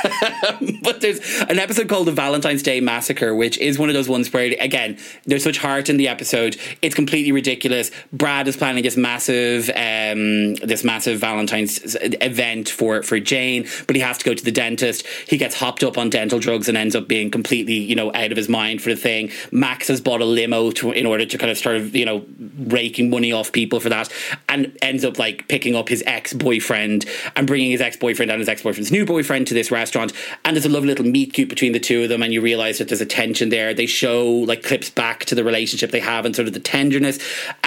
but 0.84 1.02
there's 1.02 1.20
an 1.44 1.60
episode 1.60 1.90
called 1.90 2.08
the 2.08 2.12
Valentine's 2.12 2.64
Day 2.64 2.80
Massacre, 2.80 3.34
which 3.34 3.58
is 3.58 3.80
one 3.80 3.90
of 3.90 3.96
those 3.96 4.10
ones 4.10 4.32
where, 4.32 4.54
again, 4.60 4.98
there's 5.26 5.44
such 5.44 5.58
heart 5.58 5.90
in 5.90 5.98
the 5.98 6.08
episode. 6.08 6.58
It's 6.82 6.96
completely 6.96 7.32
ridiculous. 7.32 7.92
Brad 8.14 8.48
is 8.48 8.58
planning 8.58 8.84
this 8.84 8.98
massive, 8.98 9.70
um, 9.70 10.56
this 10.56 10.84
massive 10.84 11.20
Valentine's 11.20 11.98
event 12.02 12.70
for 12.70 13.02
for 13.04 13.20
Jane, 13.20 13.68
but 13.88 13.96
he 13.96 14.02
has 14.02 14.18
to 14.20 14.26
go 14.26 14.34
to 14.34 14.44
the 14.44 14.52
dentist. 14.52 15.06
He 15.28 15.38
gets 15.38 15.56
hopped 15.56 15.84
up 15.84 15.98
on 15.98 16.10
dental 16.10 16.40
drugs 16.40 16.70
and 16.70 16.78
ends 16.78 16.96
up 16.96 17.08
being 17.08 17.32
completely, 17.32 17.76
you 17.76 17.96
know, 17.96 18.14
out 18.14 18.32
of 18.32 18.38
his 18.38 18.50
mind 18.50 18.82
for 18.82 18.90
the 18.90 18.96
thing. 18.96 19.32
Max 19.52 19.88
has 19.88 20.02
bought 20.02 20.22
a 20.22 20.26
limo 20.26 20.72
to, 20.72 20.92
in 20.92 21.06
order 21.06 21.26
to 21.26 21.38
kind 21.38 21.52
of 21.52 21.58
start, 21.58 21.82
you 21.94 22.06
know, 22.06 22.26
raking 22.58 23.10
money 23.10 23.32
off 23.32 23.52
people 23.52 23.80
for 23.80 23.90
that, 23.90 24.12
and 24.48 24.78
ends 24.82 25.04
up 25.04 25.18
like 25.18 25.48
picking 25.48 25.76
up 25.76 25.90
his 25.90 26.04
ex 26.06 26.34
boyfriend 26.34 27.06
and 27.36 27.48
bringing 27.48 27.72
his 27.72 27.82
ex 27.82 27.98
boyfriend 27.98 28.32
and 28.32 28.40
his 28.40 28.50
ex 28.50 28.62
boyfriend's 28.62 28.92
new 28.92 29.06
boyfriend 29.06 29.48
to 29.48 29.54
this 29.54 29.72
restaurant. 29.72 29.87
And 29.96 30.56
there's 30.56 30.66
a 30.66 30.70
lovely 30.70 30.90
little 30.90 31.06
meet 31.06 31.34
cute 31.34 31.50
between 31.50 31.74
the 31.74 31.80
two 31.80 32.04
of 32.04 32.10
them, 32.10 32.24
and 32.24 32.34
you 32.34 32.42
realize 32.42 32.78
that 32.78 32.88
there's 32.88 33.02
a 33.02 33.06
tension 33.06 33.50
there. 33.50 33.74
They 33.74 33.86
show 33.86 34.28
like 34.28 34.64
clips 34.64 34.90
back 34.90 35.26
to 35.26 35.36
the 35.36 35.44
relationship 35.44 35.92
they 35.92 36.00
have 36.00 36.26
and 36.26 36.36
sort 36.36 36.48
of 36.48 36.54
the 36.54 36.60
tenderness. 36.60 37.20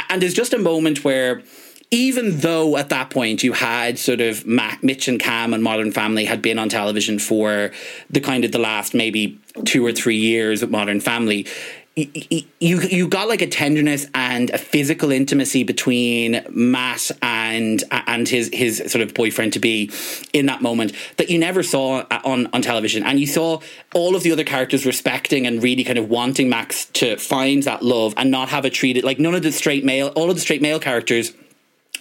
And 0.09 0.23
there's 0.23 0.35
just 0.35 0.53
a 0.53 0.59
moment 0.59 1.05
where 1.05 1.43
even 1.91 2.39
though 2.39 2.77
at 2.77 2.89
that 2.91 3.11
point 3.11 3.43
you 3.43 3.53
had 3.53 3.99
sort 3.99 4.21
of 4.21 4.47
Mitch 4.47 5.09
and 5.09 5.19
Cam 5.19 5.53
and 5.53 5.63
Modern 5.63 5.91
Family 5.91 6.25
had 6.25 6.41
been 6.41 6.59
on 6.59 6.69
television 6.69 7.19
for 7.19 7.73
the 8.09 8.21
kind 8.21 8.45
of 8.45 8.53
the 8.53 8.59
last 8.59 8.95
maybe 8.95 9.41
two 9.65 9.85
or 9.85 9.93
three 9.93 10.17
years 10.17 10.63
of 10.63 10.71
Modern 10.71 11.01
Family, 11.01 11.47
you 11.97 12.47
you 12.61 13.09
got 13.09 13.29
like 13.29 13.43
a 13.43 13.49
tenderness 13.49 14.07
and 14.15 14.51
a 14.51 14.59
physical 14.59 15.11
intimacy 15.11 15.65
between 15.65 16.45
Matt 16.49 17.11
and 17.21 17.83
and 17.91 18.29
his 18.29 18.49
his 18.53 18.79
sort 18.87 19.03
of 19.03 19.13
boyfriend 19.13 19.53
to 19.55 19.59
be 19.59 19.91
in 20.33 20.47
that 20.47 20.63
moment 20.63 20.93
that 21.17 21.31
you 21.31 21.39
never 21.39 21.63
saw 21.65 22.05
uh, 22.11 22.21
on 22.25 22.47
on 22.53 22.63
television. 22.63 23.03
And 23.03 23.19
you 23.19 23.27
saw 23.27 23.61
all 23.93 24.15
of 24.15 24.23
the 24.23 24.31
other 24.31 24.45
characters 24.45 24.87
respecting 24.87 25.47
and 25.47 25.63
really 25.63 25.83
kind 25.83 25.99
of 25.99 26.09
wanting 26.09 26.49
Max 26.49 26.87
to 26.87 27.17
find 27.17 27.65
that 27.65 27.83
love 27.83 28.15
and 28.17 28.31
not 28.31 28.49
have 28.51 28.65
it 28.65 28.71
treated 28.71 29.03
like 29.03 29.19
none 29.19 29.35
of 29.35 29.43
the 29.43 29.53
straight 29.53 29.85
male 29.85 30.09
all 30.09 30.31
of 30.31 30.37
the 30.37 30.41
straight 30.41 30.63
male 30.63 30.79
characters 30.79 31.33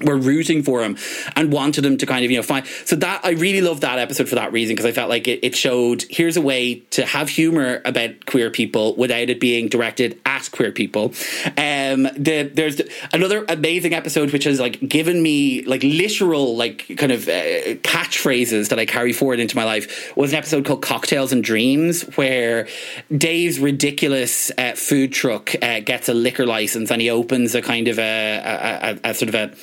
were 0.02 0.18
rooting 0.18 0.64
for 0.64 0.84
him 0.84 0.98
and 1.36 1.52
wanted 1.52 1.86
him 1.86 1.98
to 1.98 2.06
kind 2.06 2.24
of 2.24 2.32
you 2.32 2.38
know 2.38 2.44
find 2.44 2.66
so 2.86 2.96
that 2.96 3.24
I 3.24 3.32
really 3.32 3.62
loved 3.62 3.82
that 3.82 4.00
episode 4.00 4.30
for 4.30 4.36
that 4.36 4.52
reason 4.52 4.76
because 4.76 4.86
I 4.86 4.92
felt 4.92 5.10
like 5.10 5.28
it, 5.28 5.44
it, 5.44 5.56
showed 5.56 6.06
here's 6.10 6.38
a 6.38 6.42
way 6.42 6.76
to 6.92 7.06
have 7.06 7.28
humor 7.28 7.82
about 7.84 8.26
queer 8.26 8.50
people 8.50 8.96
without 8.96 9.30
it 9.30 9.40
being 9.40 9.68
directed 9.68 10.20
at 10.26 10.50
queer 10.52 10.72
people. 10.72 11.14
Um 11.58 12.04
the, 12.16 12.50
there's 12.54 12.82
another 13.12 13.46
amazing 13.50 13.94
episode 13.94 14.32
which 14.32 14.46
has 14.46 14.60
like 14.60 14.80
given 14.88 15.22
me 15.22 15.64
like 15.64 15.84
literal 15.84 16.56
like 16.56 16.96
kind 16.98 17.12
of 17.12 17.28
uh, 17.28 17.76
catchphrases 17.84 18.70
that 18.70 18.80
I 18.80 18.86
carry 18.86 19.12
forward 19.12 19.40
into 19.40 19.56
my 19.56 19.66
life 19.66 20.16
was 20.16 20.32
an 20.32 20.38
episode 20.38 20.66
called 20.66 20.82
cocktails 20.82 21.34
and 21.34 21.44
dreams 21.44 22.04
where 22.16 22.68
Dave's 23.16 23.60
ridiculous 23.60 24.52
uh, 24.58 24.74
food 24.74 25.12
truck 25.12 25.54
uh, 25.62 25.82
gets 25.82 26.08
a 26.08 26.14
liquor 26.14 26.46
license 26.46 26.92
and 26.92 27.02
he 27.02 27.10
opens 27.10 27.54
a 27.56 27.62
kind 27.62 27.88
of 27.88 28.00
a, 28.00 28.02
a, 28.04 28.92
a, 28.92 29.12
a 29.12 29.14
sort 29.14 29.30
of 29.30 29.36
a 29.36 29.56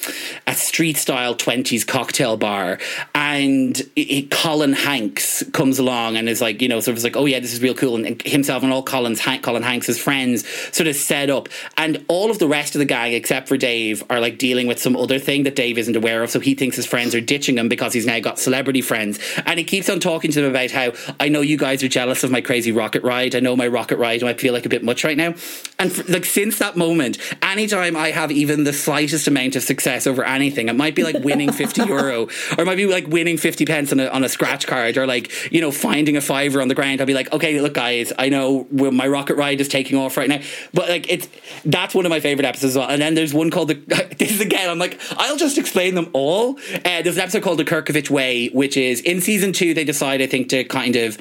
a 0.46 0.54
street 0.54 0.96
style 0.96 1.34
20s 1.34 1.86
cocktail 1.86 2.36
bar 2.36 2.78
and 3.14 3.82
it, 3.96 4.30
Colin 4.30 4.72
Hanks 4.72 5.42
comes 5.52 5.78
along 5.78 6.16
and 6.16 6.28
is 6.28 6.40
like 6.40 6.60
you 6.62 6.68
know 6.68 6.80
sort 6.80 6.96
of 6.96 7.04
like 7.04 7.16
oh 7.16 7.26
yeah 7.26 7.40
this 7.40 7.52
is 7.52 7.62
real 7.62 7.74
cool 7.74 7.96
and 7.96 8.20
himself 8.22 8.62
and 8.62 8.72
all 8.72 8.82
Colin's 8.82 9.20
Colin 9.42 9.62
Hanks' 9.62 9.98
friends 9.98 10.46
sort 10.74 10.86
of 10.86 10.96
set 10.96 11.30
up. 11.30 11.48
And 11.76 12.04
all 12.08 12.30
of 12.30 12.38
the 12.38 12.48
rest 12.48 12.74
of 12.74 12.78
the 12.78 12.84
gang 12.84 13.12
except 13.12 13.48
for 13.48 13.56
Dave 13.56 14.04
are 14.10 14.20
like 14.20 14.38
dealing 14.38 14.66
with 14.66 14.78
some 14.78 14.96
other 14.96 15.18
thing 15.18 15.44
that 15.44 15.56
Dave 15.56 15.78
isn't 15.78 15.96
aware 15.96 16.22
of 16.22 16.30
so 16.30 16.40
he 16.40 16.54
thinks 16.54 16.76
his 16.76 16.86
friends 16.86 17.14
are 17.14 17.20
ditching 17.20 17.58
him 17.58 17.68
because 17.68 17.92
he's 17.92 18.06
now 18.06 18.18
got 18.20 18.38
celebrity 18.38 18.80
friends. 18.80 19.18
And 19.44 19.58
he 19.58 19.64
keeps 19.64 19.88
on 19.88 20.00
talking 20.00 20.30
to 20.32 20.40
them 20.40 20.50
about 20.50 20.70
how 20.70 20.92
I 21.20 21.28
know 21.28 21.40
you 21.40 21.56
guys 21.56 21.82
are 21.82 21.88
jealous 21.88 22.24
of 22.24 22.30
my 22.30 22.40
crazy 22.40 22.72
rocket 22.72 23.02
ride. 23.02 23.34
I 23.34 23.40
know 23.40 23.56
my 23.56 23.68
rocket 23.68 23.96
ride 23.96 24.22
might 24.22 24.40
feel 24.40 24.52
like 24.52 24.66
a 24.66 24.70
bit 24.70 24.84
much 24.84 25.04
right 25.04 25.16
now. 25.16 25.34
And 25.78 25.92
for, 25.92 26.02
like 26.10 26.24
since 26.24 26.58
that 26.58 26.76
moment 26.76 27.18
anytime 27.42 27.96
I 27.96 28.10
have 28.10 28.30
even 28.30 28.64
the 28.64 28.72
slightest 28.72 29.28
amount 29.28 29.56
of 29.56 29.62
success 29.62 30.06
over 30.06 30.15
over 30.16 30.26
anything. 30.26 30.68
It 30.68 30.76
might 30.76 30.94
be 30.94 31.04
like 31.04 31.22
winning 31.22 31.52
50 31.52 31.82
euro 31.86 32.24
or 32.24 32.60
it 32.60 32.66
might 32.66 32.76
be 32.76 32.86
like 32.86 33.06
winning 33.06 33.36
50 33.36 33.66
pence 33.66 33.92
on 33.92 34.00
a, 34.00 34.06
on 34.08 34.24
a 34.24 34.28
scratch 34.28 34.66
card 34.66 34.96
or 34.96 35.06
like, 35.06 35.52
you 35.52 35.60
know, 35.60 35.70
finding 35.70 36.16
a 36.16 36.20
fiver 36.20 36.60
on 36.60 36.68
the 36.68 36.74
ground. 36.74 37.00
I'll 37.00 37.06
be 37.06 37.14
like, 37.14 37.32
okay, 37.32 37.60
look, 37.60 37.74
guys, 37.74 38.12
I 38.18 38.28
know 38.28 38.66
my 38.70 39.06
rocket 39.06 39.36
ride 39.36 39.60
is 39.60 39.68
taking 39.68 39.98
off 39.98 40.16
right 40.16 40.28
now. 40.28 40.40
But 40.72 40.88
like, 40.88 41.10
it's, 41.10 41.28
that's 41.64 41.94
one 41.94 42.06
of 42.06 42.10
my 42.10 42.20
favorite 42.20 42.46
episodes 42.46 42.72
as 42.72 42.78
well. 42.78 42.88
And 42.88 43.00
then 43.00 43.14
there's 43.14 43.34
one 43.34 43.50
called 43.50 43.68
the, 43.68 43.74
this 44.18 44.30
is 44.30 44.40
again, 44.40 44.70
I'm 44.70 44.78
like, 44.78 44.98
I'll 45.16 45.36
just 45.36 45.58
explain 45.58 45.94
them 45.94 46.08
all. 46.12 46.58
Uh, 46.58 47.02
there's 47.02 47.16
an 47.16 47.22
episode 47.22 47.42
called 47.42 47.58
the 47.58 47.64
Kerkovich 47.64 48.10
Way, 48.10 48.48
which 48.48 48.76
is 48.76 49.00
in 49.02 49.20
season 49.20 49.52
two, 49.52 49.74
they 49.74 49.84
decide, 49.84 50.22
I 50.22 50.26
think, 50.26 50.48
to 50.50 50.64
kind 50.64 50.96
of, 50.96 51.18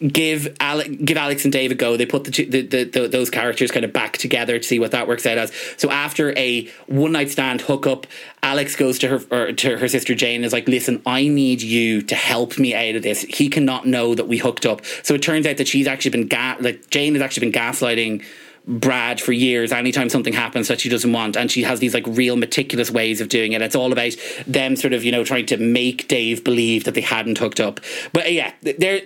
give 0.00 0.56
Alex, 0.60 0.88
give 1.04 1.16
Alex 1.16 1.44
and 1.44 1.52
Dave 1.52 1.70
a 1.70 1.74
go. 1.74 1.96
They 1.96 2.06
put 2.06 2.24
the, 2.24 2.44
the, 2.44 2.62
the, 2.62 2.84
the, 2.84 3.08
those 3.08 3.30
characters 3.30 3.70
kind 3.70 3.84
of 3.84 3.92
back 3.92 4.18
together 4.18 4.58
to 4.58 4.64
see 4.64 4.78
what 4.78 4.90
that 4.90 5.08
works 5.08 5.26
out 5.26 5.38
as. 5.38 5.52
So 5.76 5.90
after 5.90 6.36
a 6.38 6.66
one 6.86 7.12
night 7.12 7.30
stand 7.30 7.62
hookup, 7.62 8.06
Alex 8.42 8.76
goes 8.76 8.98
to 9.00 9.18
her 9.18 9.52
to 9.52 9.78
her 9.78 9.88
sister 9.88 10.14
Jane 10.14 10.36
and 10.36 10.44
is 10.44 10.52
like, 10.52 10.68
"Listen, 10.68 11.02
I 11.06 11.28
need 11.28 11.62
you 11.62 12.02
to 12.02 12.14
help 12.14 12.58
me 12.58 12.74
out 12.74 12.96
of 12.96 13.02
this. 13.02 13.22
He 13.22 13.48
cannot 13.48 13.86
know 13.86 14.14
that 14.14 14.28
we 14.28 14.38
hooked 14.38 14.66
up." 14.66 14.82
So 15.02 15.14
it 15.14 15.22
turns 15.22 15.46
out 15.46 15.56
that 15.56 15.68
she's 15.68 15.86
actually 15.86 16.10
been 16.10 16.28
ga- 16.28 16.56
like 16.60 16.90
Jane 16.90 17.14
has 17.14 17.22
actually 17.22 17.50
been 17.50 17.60
gaslighting 17.60 18.24
Brad 18.66 19.20
for 19.20 19.32
years 19.32 19.72
anytime 19.72 20.08
something 20.08 20.32
happens 20.32 20.68
that 20.68 20.80
she 20.80 20.88
doesn't 20.88 21.12
want. 21.12 21.36
And 21.36 21.50
she 21.50 21.62
has 21.64 21.80
these 21.80 21.94
like 21.94 22.06
real 22.06 22.36
meticulous 22.36 22.90
ways 22.90 23.20
of 23.20 23.28
doing 23.28 23.52
it. 23.52 23.60
It's 23.60 23.76
all 23.76 23.92
about 23.92 24.16
them 24.46 24.76
sort 24.76 24.92
of, 24.92 25.04
you 25.04 25.12
know, 25.12 25.24
trying 25.24 25.46
to 25.46 25.56
make 25.56 26.08
Dave 26.08 26.44
believe 26.44 26.84
that 26.84 26.94
they 26.94 27.02
hadn't 27.02 27.38
hooked 27.38 27.60
up. 27.60 27.80
But 28.12 28.26
uh, 28.26 28.30
yeah, 28.30 28.52
they're 28.62 29.02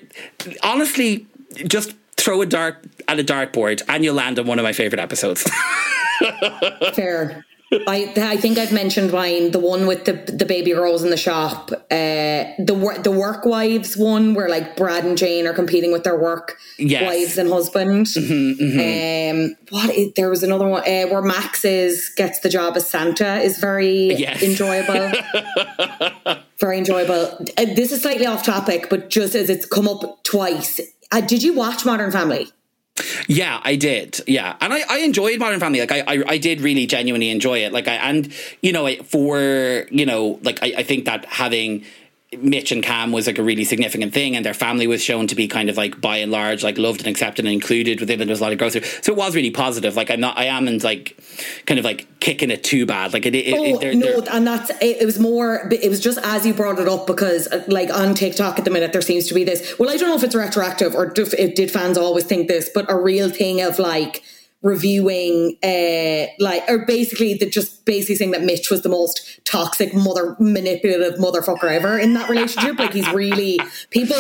honestly 0.63 1.27
just 1.67 1.95
throw 2.17 2.43
a 2.43 2.47
dart 2.47 2.85
at 3.09 3.19
a 3.19 3.25
dartboard 3.25 3.83
and 3.89 4.05
you'll 4.05 4.15
land 4.15 4.39
on 4.39 4.47
one 4.47 4.59
of 4.59 4.63
my 4.63 4.73
favorite 4.73 5.01
episodes. 5.01 5.43
Fair. 6.95 7.45
I 7.71 8.13
I 8.17 8.37
think 8.39 8.57
I've 8.57 8.73
mentioned 8.73 9.13
mine, 9.13 9.51
the 9.51 9.59
one 9.59 9.87
with 9.87 10.07
the 10.07 10.13
the 10.13 10.47
baby 10.47 10.71
girls 10.73 11.03
in 11.03 11.11
the 11.11 11.19
shop, 11.19 11.71
uh, 11.73 11.85
the 11.91 13.01
the 13.03 13.11
work 13.11 13.45
wives 13.45 13.97
one 13.97 14.35
where 14.35 14.49
like 14.49 14.77
Brad 14.77 15.05
and 15.05 15.19
Jane 15.19 15.47
are 15.47 15.53
competing 15.53 15.93
with 15.93 16.05
their 16.05 16.19
work 16.19 16.57
yes. 16.79 17.03
wives 17.03 17.37
and 17.37 17.51
husband. 17.51 18.07
Mm-hmm, 18.07 18.65
mm-hmm. 18.65 19.51
Um, 19.51 19.57
what 19.69 19.95
is, 19.95 20.13
there 20.15 20.31
was 20.31 20.43
another 20.43 20.67
one 20.67 20.83
uh, 20.83 21.07
where 21.09 21.23
Max 21.23 21.65
is 21.65 22.11
gets 22.17 22.41
the 22.41 22.49
job 22.49 22.77
as 22.77 22.87
Santa 22.87 23.39
is 23.41 23.59
very 23.59 24.15
yes. 24.15 24.43
enjoyable. 24.43 25.13
very 26.59 26.79
enjoyable. 26.79 27.47
Uh, 27.59 27.65
this 27.75 27.93
is 27.93 28.01
slightly 28.01 28.27
off 28.27 28.45
topic, 28.45 28.89
but 28.89 29.11
just 29.11 29.35
as 29.35 29.51
it's 29.51 29.67
come 29.67 29.87
up 29.87 30.25
twice, 30.25 30.81
uh, 31.13 31.21
did 31.21 31.43
you 31.43 31.53
watch 31.53 31.85
Modern 31.85 32.11
Family? 32.11 32.51
Yeah, 33.29 33.61
I 33.63 33.77
did. 33.77 34.21
Yeah, 34.27 34.57
and 34.61 34.73
I, 34.73 34.83
I 34.89 34.99
enjoyed 34.99 35.39
Modern 35.39 35.61
Family. 35.61 35.81
Like 35.81 35.93
I, 35.93 36.01
I, 36.07 36.25
I 36.27 36.39
did 36.39 36.61
really 36.61 36.87
genuinely 36.87 37.31
enjoy 37.31 37.59
it. 37.59 37.73
Like 37.73 37.89
I 37.89 37.95
and 37.95 38.33
you 38.63 38.73
know 38.73 38.89
for 39.05 39.87
you 39.91 40.07
know 40.07 40.39
like 40.43 40.63
I, 40.63 40.75
I 40.79 40.83
think 40.83 41.05
that 41.05 41.25
having 41.27 41.85
Mitch 42.37 42.73
and 42.73 42.83
Cam 42.83 43.11
was 43.11 43.27
like 43.27 43.39
a 43.39 43.43
really 43.43 43.65
significant 43.65 44.13
thing, 44.13 44.37
and 44.37 44.45
their 44.45 44.53
family 44.53 44.87
was 44.87 45.03
shown 45.03 45.27
to 45.29 45.35
be 45.35 45.49
kind 45.49 45.71
of 45.71 45.79
like 45.79 45.99
by 45.99 46.19
and 46.19 46.31
large 46.31 46.63
like 46.63 46.77
loved 46.77 47.01
and 47.01 47.09
accepted 47.09 47.47
and 47.47 47.53
included 47.53 48.01
within 48.01 48.21
it. 48.21 48.27
There 48.27 48.33
was 48.33 48.41
a 48.41 48.43
lot 48.43 48.53
of 48.53 48.59
growth, 48.59 48.75
so 49.03 49.13
it 49.13 49.17
was 49.17 49.35
really 49.35 49.51
positive. 49.51 49.97
Like 49.97 50.11
I'm 50.11 50.21
not, 50.21 50.37
I 50.37 50.45
am, 50.45 50.69
and 50.69 50.83
like 50.85 51.17
kind 51.65 51.79
of 51.79 51.87
like 51.87 52.07
kicking 52.21 52.51
it 52.51 52.63
too 52.63 52.85
bad. 52.85 53.15
Like 53.15 53.25
it, 53.25 53.35
it, 53.35 53.55
oh, 53.57 53.65
it 53.65 53.81
they're, 53.81 53.95
no, 53.95 54.21
they're, 54.21 54.35
and 54.35 54.47
that's 54.47 54.69
it, 54.69 54.99
it, 55.01 55.07
was 55.07 55.19
more. 55.19 55.71
It 55.73 55.89
was 55.89 56.01
just 56.01 56.19
as 56.19 56.45
you 56.45 56.53
brought 56.53 56.79
it 56.79 56.87
up 56.87 57.07
because 57.07 57.49
like 57.67 57.91
on 57.91 58.15
TikTok 58.15 58.59
at 58.59 58.67
the 58.67 58.71
minute 58.71 58.93
there 58.93 59.01
seems 59.01 59.27
to 59.29 59.35
be 59.35 59.45
this. 59.45 59.79
Well, 59.79 59.89
I 59.89 59.97
don't 59.97 60.11
know 60.11 60.17
if 60.17 60.23
it's 60.23 60.35
retroactive 60.35 60.95
or 60.95 61.11
if 61.17 61.55
did 61.55 61.71
fans 61.71 61.97
always 61.97 62.25
think 62.25 62.49
this, 62.49 62.69
but 62.75 62.91
a 62.91 62.97
real 62.97 63.31
thing 63.31 63.63
of 63.63 63.79
like 63.79 64.23
reviewing 64.61 65.57
uh 65.63 66.27
like 66.41 66.65
or 66.69 66.85
basically 66.85 67.35
the 67.35 67.49
just 67.49 67.85
basically 67.85 68.17
saying 68.17 68.33
that 68.33 68.43
Mitch 68.43 68.71
was 68.71 68.83
the 68.83 68.89
most 68.89 69.39
toxic 69.45 69.95
mother 69.95 70.37
manipulative 70.41 71.19
motherfucker 71.19 71.71
ever 71.71 71.97
in 71.97 72.15
that 72.15 72.29
relationship 72.29 72.79
like 72.79 72.93
he's 72.93 73.09
really 73.13 73.61
people 73.91 74.17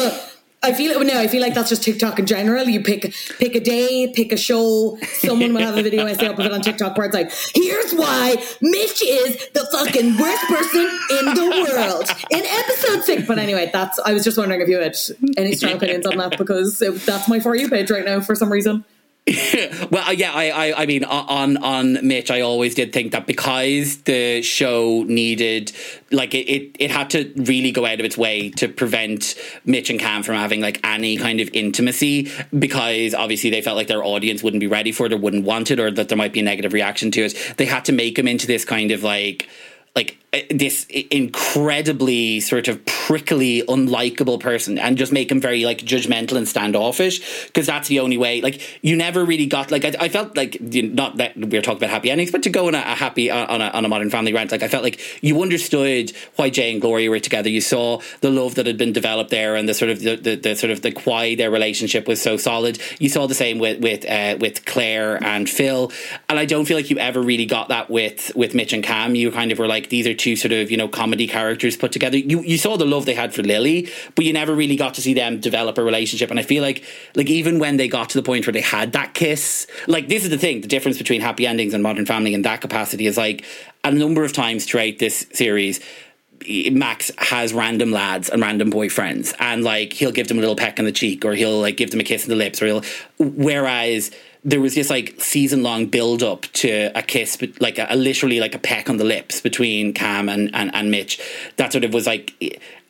I 0.60 0.72
feel 0.72 0.98
no, 1.04 1.18
I 1.18 1.28
feel 1.28 1.40
like 1.40 1.54
that's 1.54 1.68
just 1.68 1.84
TikTok 1.84 2.18
in 2.18 2.26
general. 2.26 2.64
You 2.64 2.82
pick 2.82 3.14
pick 3.38 3.54
a 3.54 3.60
day, 3.60 4.12
pick 4.12 4.32
a 4.32 4.36
show. 4.36 4.98
Someone 5.18 5.54
will 5.54 5.60
have 5.60 5.78
a 5.78 5.82
video 5.82 6.04
I 6.04 6.14
say 6.14 6.26
up 6.26 6.38
of 6.38 6.46
it 6.46 6.52
on 6.52 6.62
TikTok 6.62 6.96
where 6.96 7.06
it's 7.06 7.14
like, 7.14 7.32
here's 7.54 7.92
why 7.92 8.34
Mitch 8.60 9.00
is 9.02 9.48
the 9.50 9.68
fucking 9.70 10.16
worst 10.16 10.44
person 10.46 10.80
in 11.10 11.34
the 11.34 11.68
world 11.70 12.10
in 12.30 12.44
episode 12.44 13.04
six. 13.04 13.28
But 13.28 13.38
anyway, 13.38 13.70
that's 13.72 14.00
I 14.00 14.12
was 14.12 14.24
just 14.24 14.36
wondering 14.36 14.60
if 14.60 14.68
you 14.68 14.78
had 14.78 14.96
any 15.36 15.54
strong 15.54 15.74
opinions 15.74 16.06
on 16.06 16.16
that 16.16 16.36
because 16.36 16.82
it, 16.82 17.06
that's 17.06 17.28
my 17.28 17.38
for 17.38 17.54
you 17.54 17.68
page 17.68 17.90
right 17.92 18.04
now 18.04 18.20
for 18.20 18.34
some 18.34 18.50
reason. 18.50 18.84
well, 19.90 20.08
uh, 20.08 20.12
yeah, 20.12 20.32
I, 20.32 20.50
I, 20.50 20.82
I 20.82 20.86
mean, 20.86 21.04
on 21.04 21.56
on 21.58 22.06
Mitch, 22.06 22.30
I 22.30 22.40
always 22.40 22.74
did 22.74 22.92
think 22.92 23.12
that 23.12 23.26
because 23.26 23.98
the 24.02 24.40
show 24.42 25.02
needed, 25.02 25.72
like, 26.10 26.34
it, 26.34 26.48
it, 26.48 26.76
it 26.78 26.90
had 26.90 27.10
to 27.10 27.32
really 27.36 27.70
go 27.70 27.84
out 27.84 28.00
of 28.00 28.06
its 28.06 28.16
way 28.16 28.50
to 28.50 28.68
prevent 28.68 29.34
Mitch 29.64 29.90
and 29.90 30.00
Cam 30.00 30.22
from 30.22 30.36
having 30.36 30.60
like 30.60 30.80
any 30.82 31.16
kind 31.16 31.40
of 31.40 31.50
intimacy, 31.52 32.30
because 32.58 33.12
obviously 33.12 33.50
they 33.50 33.60
felt 33.60 33.76
like 33.76 33.88
their 33.88 34.04
audience 34.04 34.42
wouldn't 34.42 34.60
be 34.60 34.66
ready 34.66 34.92
for 34.92 35.06
it 35.06 35.12
or 35.12 35.18
wouldn't 35.18 35.44
want 35.44 35.70
it, 35.70 35.78
or 35.78 35.90
that 35.90 36.08
there 36.08 36.18
might 36.18 36.32
be 36.32 36.40
a 36.40 36.44
negative 36.44 36.72
reaction 36.72 37.10
to 37.10 37.22
it. 37.22 37.54
They 37.58 37.66
had 37.66 37.84
to 37.86 37.92
make 37.92 38.18
him 38.18 38.28
into 38.28 38.46
this 38.46 38.64
kind 38.64 38.90
of 38.92 39.02
like 39.02 39.48
like 39.94 40.16
this 40.50 40.86
incredibly 41.10 42.40
sort 42.40 42.68
of 42.68 42.84
prickly, 42.84 43.62
unlikable 43.62 44.38
person, 44.38 44.78
and 44.78 44.98
just 44.98 45.10
make 45.10 45.32
him 45.32 45.40
very 45.40 45.64
like 45.64 45.78
judgmental 45.78 46.36
and 46.36 46.46
standoffish 46.46 47.46
because 47.46 47.66
that's 47.66 47.88
the 47.88 48.00
only 48.00 48.18
way. 48.18 48.42
Like 48.42 48.78
you 48.82 48.94
never 48.94 49.24
really 49.24 49.46
got 49.46 49.70
like 49.70 49.86
I, 49.86 49.94
I 49.98 50.08
felt 50.10 50.36
like 50.36 50.58
you 50.60 50.82
know, 50.82 50.94
not 50.94 51.16
that 51.16 51.34
we 51.36 51.56
are 51.56 51.62
talking 51.62 51.78
about 51.78 51.90
happy 51.90 52.10
endings, 52.10 52.30
but 52.30 52.42
to 52.42 52.50
go 52.50 52.68
on 52.68 52.74
a, 52.74 52.78
a 52.78 52.94
happy 52.94 53.30
on 53.30 53.62
a, 53.62 53.68
on 53.68 53.86
a 53.86 53.88
modern 53.88 54.10
family 54.10 54.34
rant, 54.34 54.52
like 54.52 54.62
I 54.62 54.68
felt 54.68 54.82
like 54.82 55.00
you 55.22 55.40
understood 55.40 56.12
why 56.36 56.50
Jay 56.50 56.72
and 56.72 56.80
Gloria 56.80 57.08
were 57.08 57.20
together. 57.20 57.48
You 57.48 57.62
saw 57.62 58.02
the 58.20 58.30
love 58.30 58.54
that 58.56 58.66
had 58.66 58.76
been 58.76 58.92
developed 58.92 59.30
there, 59.30 59.56
and 59.56 59.66
the 59.66 59.74
sort 59.74 59.90
of 59.90 60.00
the, 60.00 60.16
the, 60.16 60.34
the 60.36 60.56
sort 60.56 60.70
of 60.70 60.82
the 60.82 60.90
why 61.04 61.36
their 61.36 61.50
relationship 61.50 62.06
was 62.06 62.20
so 62.20 62.36
solid. 62.36 62.78
You 62.98 63.08
saw 63.08 63.26
the 63.26 63.34
same 63.34 63.58
with 63.58 63.80
with 63.80 64.04
uh, 64.04 64.36
with 64.38 64.66
Claire 64.66 65.22
and 65.24 65.48
Phil, 65.48 65.90
and 66.28 66.38
I 66.38 66.44
don't 66.44 66.66
feel 66.66 66.76
like 66.76 66.90
you 66.90 66.98
ever 66.98 67.22
really 67.22 67.46
got 67.46 67.68
that 67.70 67.88
with 67.88 68.30
with 68.36 68.54
Mitch 68.54 68.74
and 68.74 68.84
Cam. 68.84 69.14
You 69.14 69.30
kind 69.30 69.52
of 69.52 69.58
were 69.58 69.66
like 69.66 69.88
these 69.88 70.06
are 70.06 70.17
two 70.18 70.36
sort 70.36 70.52
of 70.52 70.70
you 70.70 70.76
know 70.76 70.88
comedy 70.88 71.26
characters 71.26 71.76
put 71.76 71.92
together. 71.92 72.16
You 72.16 72.42
you 72.42 72.58
saw 72.58 72.76
the 72.76 72.84
love 72.84 73.06
they 73.06 73.14
had 73.14 73.34
for 73.34 73.42
Lily, 73.42 73.88
but 74.14 74.24
you 74.24 74.32
never 74.32 74.54
really 74.54 74.76
got 74.76 74.94
to 74.94 75.02
see 75.02 75.14
them 75.14 75.40
develop 75.40 75.78
a 75.78 75.82
relationship. 75.82 76.30
And 76.30 76.38
I 76.38 76.42
feel 76.42 76.62
like 76.62 76.84
like 77.14 77.28
even 77.28 77.58
when 77.58 77.76
they 77.76 77.88
got 77.88 78.10
to 78.10 78.18
the 78.18 78.22
point 78.22 78.46
where 78.46 78.52
they 78.52 78.60
had 78.60 78.92
that 78.92 79.14
kiss, 79.14 79.66
like 79.86 80.08
this 80.08 80.24
is 80.24 80.30
the 80.30 80.38
thing, 80.38 80.60
the 80.60 80.68
difference 80.68 80.98
between 80.98 81.20
happy 81.20 81.46
endings 81.46 81.74
and 81.74 81.82
Modern 81.82 82.06
Family 82.06 82.34
in 82.34 82.42
that 82.42 82.60
capacity 82.60 83.06
is 83.06 83.16
like 83.16 83.44
a 83.84 83.90
number 83.90 84.24
of 84.24 84.32
times 84.32 84.64
throughout 84.64 84.98
this 84.98 85.26
series. 85.32 85.80
Max 86.70 87.10
has 87.18 87.52
random 87.52 87.90
lads 87.90 88.28
and 88.28 88.40
random 88.40 88.70
boyfriends, 88.70 89.34
and 89.40 89.64
like 89.64 89.92
he'll 89.92 90.12
give 90.12 90.28
them 90.28 90.38
a 90.38 90.40
little 90.40 90.56
peck 90.56 90.78
on 90.78 90.84
the 90.84 90.92
cheek, 90.92 91.24
or 91.24 91.34
he'll 91.34 91.60
like 91.60 91.76
give 91.76 91.90
them 91.90 92.00
a 92.00 92.04
kiss 92.04 92.24
on 92.24 92.30
the 92.30 92.36
lips, 92.36 92.62
or 92.62 92.66
he'll. 92.66 92.82
Whereas 93.18 94.10
there 94.44 94.60
was 94.60 94.74
this 94.74 94.88
like 94.88 95.16
season 95.18 95.62
long 95.62 95.86
build 95.86 96.22
up 96.22 96.42
to 96.52 96.90
a 96.94 97.02
kiss, 97.02 97.38
like 97.60 97.78
a, 97.78 97.86
a, 97.90 97.96
literally 97.96 98.40
like 98.40 98.54
a 98.54 98.58
peck 98.58 98.88
on 98.88 98.96
the 98.96 99.04
lips 99.04 99.40
between 99.40 99.92
Cam 99.92 100.28
and, 100.28 100.54
and, 100.54 100.74
and 100.74 100.90
Mitch. 100.90 101.20
That 101.56 101.72
sort 101.72 101.84
of 101.84 101.92
was 101.92 102.06
like, 102.06 102.32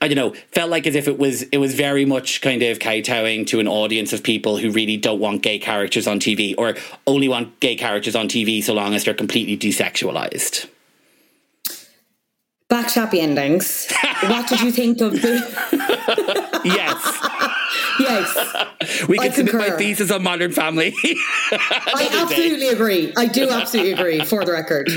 I 0.01 0.09
don't 0.09 0.17
know, 0.17 0.35
felt 0.53 0.71
like 0.71 0.87
as 0.87 0.95
if 0.95 1.09
it 1.09 1.19
was 1.19 1.43
it 1.45 1.59
was 1.59 1.75
very 1.75 2.05
much 2.05 2.41
kind 2.41 2.63
of 2.63 2.79
kowtowing 2.79 3.45
to 3.47 3.61
an 3.61 3.69
audience 3.69 4.13
of 4.13 4.23
people 4.23 4.59
who 4.59 4.71
really 4.71 4.97
don't 4.97 5.21
want 5.21 5.43
gay 5.43 5.59
characters 5.59 6.07
on 6.07 6.21
TV 6.21 6.55
or 6.59 6.75
only 7.07 7.29
want 7.29 7.59
gay 7.61 7.77
characters 7.77 8.15
on 8.15 8.29
TV 8.29 8.63
so 8.63 8.75
long 8.75 8.95
as 8.95 9.05
they're 9.05 9.15
completely 9.15 9.57
desexualized. 9.57 10.69
Back 12.69 12.91
happy 12.91 13.21
endings. 13.21 13.91
what 14.25 14.47
did 14.47 14.61
you 14.61 14.71
think 14.71 15.01
of 15.01 15.13
the? 15.13 16.61
yes. 16.65 17.58
Yes. 17.99 19.07
we 19.09 19.19
can 19.19 19.33
submit 19.33 19.55
my 19.55 19.71
thesis 19.71 20.11
on 20.11 20.23
Modern 20.23 20.53
Family. 20.53 20.95
I 21.05 22.09
absolutely 22.13 22.67
day. 22.67 22.69
agree. 22.69 23.13
I 23.17 23.27
do 23.27 23.49
absolutely 23.49 23.93
agree, 23.93 24.25
for 24.25 24.45
the 24.45 24.53
record. 24.53 24.89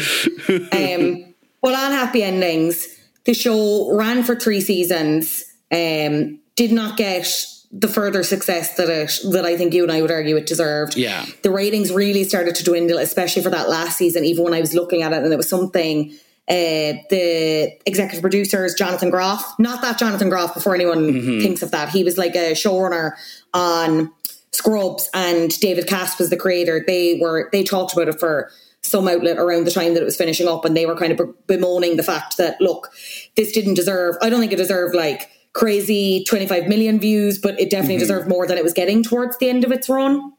Um, 0.71 1.33
well, 1.61 1.75
on 1.75 1.91
Happy 1.91 2.23
Endings, 2.23 2.87
the 3.25 3.33
show 3.33 3.95
ran 3.95 4.23
for 4.23 4.35
three 4.35 4.61
seasons, 4.61 5.43
um, 5.71 6.39
did 6.55 6.71
not 6.71 6.97
get 6.97 7.27
the 7.71 7.87
further 7.87 8.21
success 8.23 8.75
that 8.75 8.89
it 8.89 9.31
that 9.31 9.45
I 9.45 9.55
think 9.55 9.73
you 9.73 9.83
and 9.83 9.91
I 9.91 10.01
would 10.01 10.11
argue 10.11 10.35
it 10.35 10.45
deserved. 10.45 10.97
Yeah. 10.97 11.25
The 11.41 11.51
ratings 11.51 11.91
really 11.91 12.25
started 12.25 12.55
to 12.55 12.63
dwindle, 12.63 12.97
especially 12.97 13.41
for 13.41 13.49
that 13.49 13.69
last 13.69 13.97
season, 13.97 14.25
even 14.25 14.43
when 14.43 14.53
I 14.53 14.59
was 14.59 14.73
looking 14.73 15.03
at 15.03 15.13
it 15.13 15.23
and 15.23 15.31
it 15.31 15.37
was 15.37 15.47
something 15.47 16.13
uh, 16.51 16.99
the 17.09 17.71
executive 17.85 18.21
producers, 18.21 18.73
Jonathan 18.73 19.09
Groff. 19.09 19.57
Not 19.57 19.81
that 19.83 19.97
Jonathan 19.97 20.29
Groff, 20.29 20.53
before 20.53 20.75
anyone 20.75 21.07
mm-hmm. 21.07 21.39
thinks 21.39 21.61
of 21.61 21.71
that. 21.71 21.87
He 21.87 22.03
was 22.03 22.17
like 22.17 22.35
a 22.35 22.51
showrunner 22.51 23.13
on 23.53 24.11
Scrubs, 24.51 25.09
and 25.13 25.57
David 25.61 25.87
Caspe 25.87 26.19
was 26.19 26.29
the 26.29 26.35
creator. 26.35 26.83
They 26.85 27.17
were 27.21 27.47
they 27.53 27.63
talked 27.63 27.93
about 27.93 28.09
it 28.09 28.19
for 28.19 28.51
some 28.81 29.07
outlet 29.07 29.37
around 29.37 29.63
the 29.63 29.71
time 29.71 29.93
that 29.93 30.01
it 30.01 30.05
was 30.05 30.17
finishing 30.17 30.49
up, 30.49 30.65
and 30.65 30.75
they 30.75 30.85
were 30.85 30.97
kind 30.97 31.17
of 31.17 31.47
bemoaning 31.47 31.95
the 31.95 32.03
fact 32.03 32.35
that 32.35 32.59
look, 32.59 32.91
this 33.37 33.53
didn't 33.53 33.75
deserve. 33.75 34.17
I 34.21 34.29
don't 34.29 34.41
think 34.41 34.51
it 34.51 34.57
deserved 34.57 34.93
like 34.93 35.29
crazy 35.53 36.25
25 36.25 36.67
million 36.67 36.99
views, 36.99 37.39
but 37.39 37.57
it 37.61 37.69
definitely 37.69 37.95
mm-hmm. 37.95 38.01
deserved 38.01 38.27
more 38.27 38.45
than 38.45 38.57
it 38.57 38.63
was 38.65 38.73
getting 38.73 39.03
towards 39.03 39.37
the 39.37 39.49
end 39.49 39.63
of 39.63 39.71
its 39.71 39.87
run. 39.87 40.33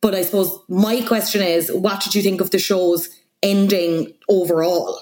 But 0.00 0.16
I 0.16 0.22
suppose 0.22 0.58
my 0.68 1.02
question 1.02 1.40
is, 1.40 1.70
what 1.70 2.02
did 2.02 2.16
you 2.16 2.22
think 2.22 2.40
of 2.40 2.50
the 2.50 2.58
show's 2.58 3.08
ending 3.44 4.12
overall? 4.28 5.00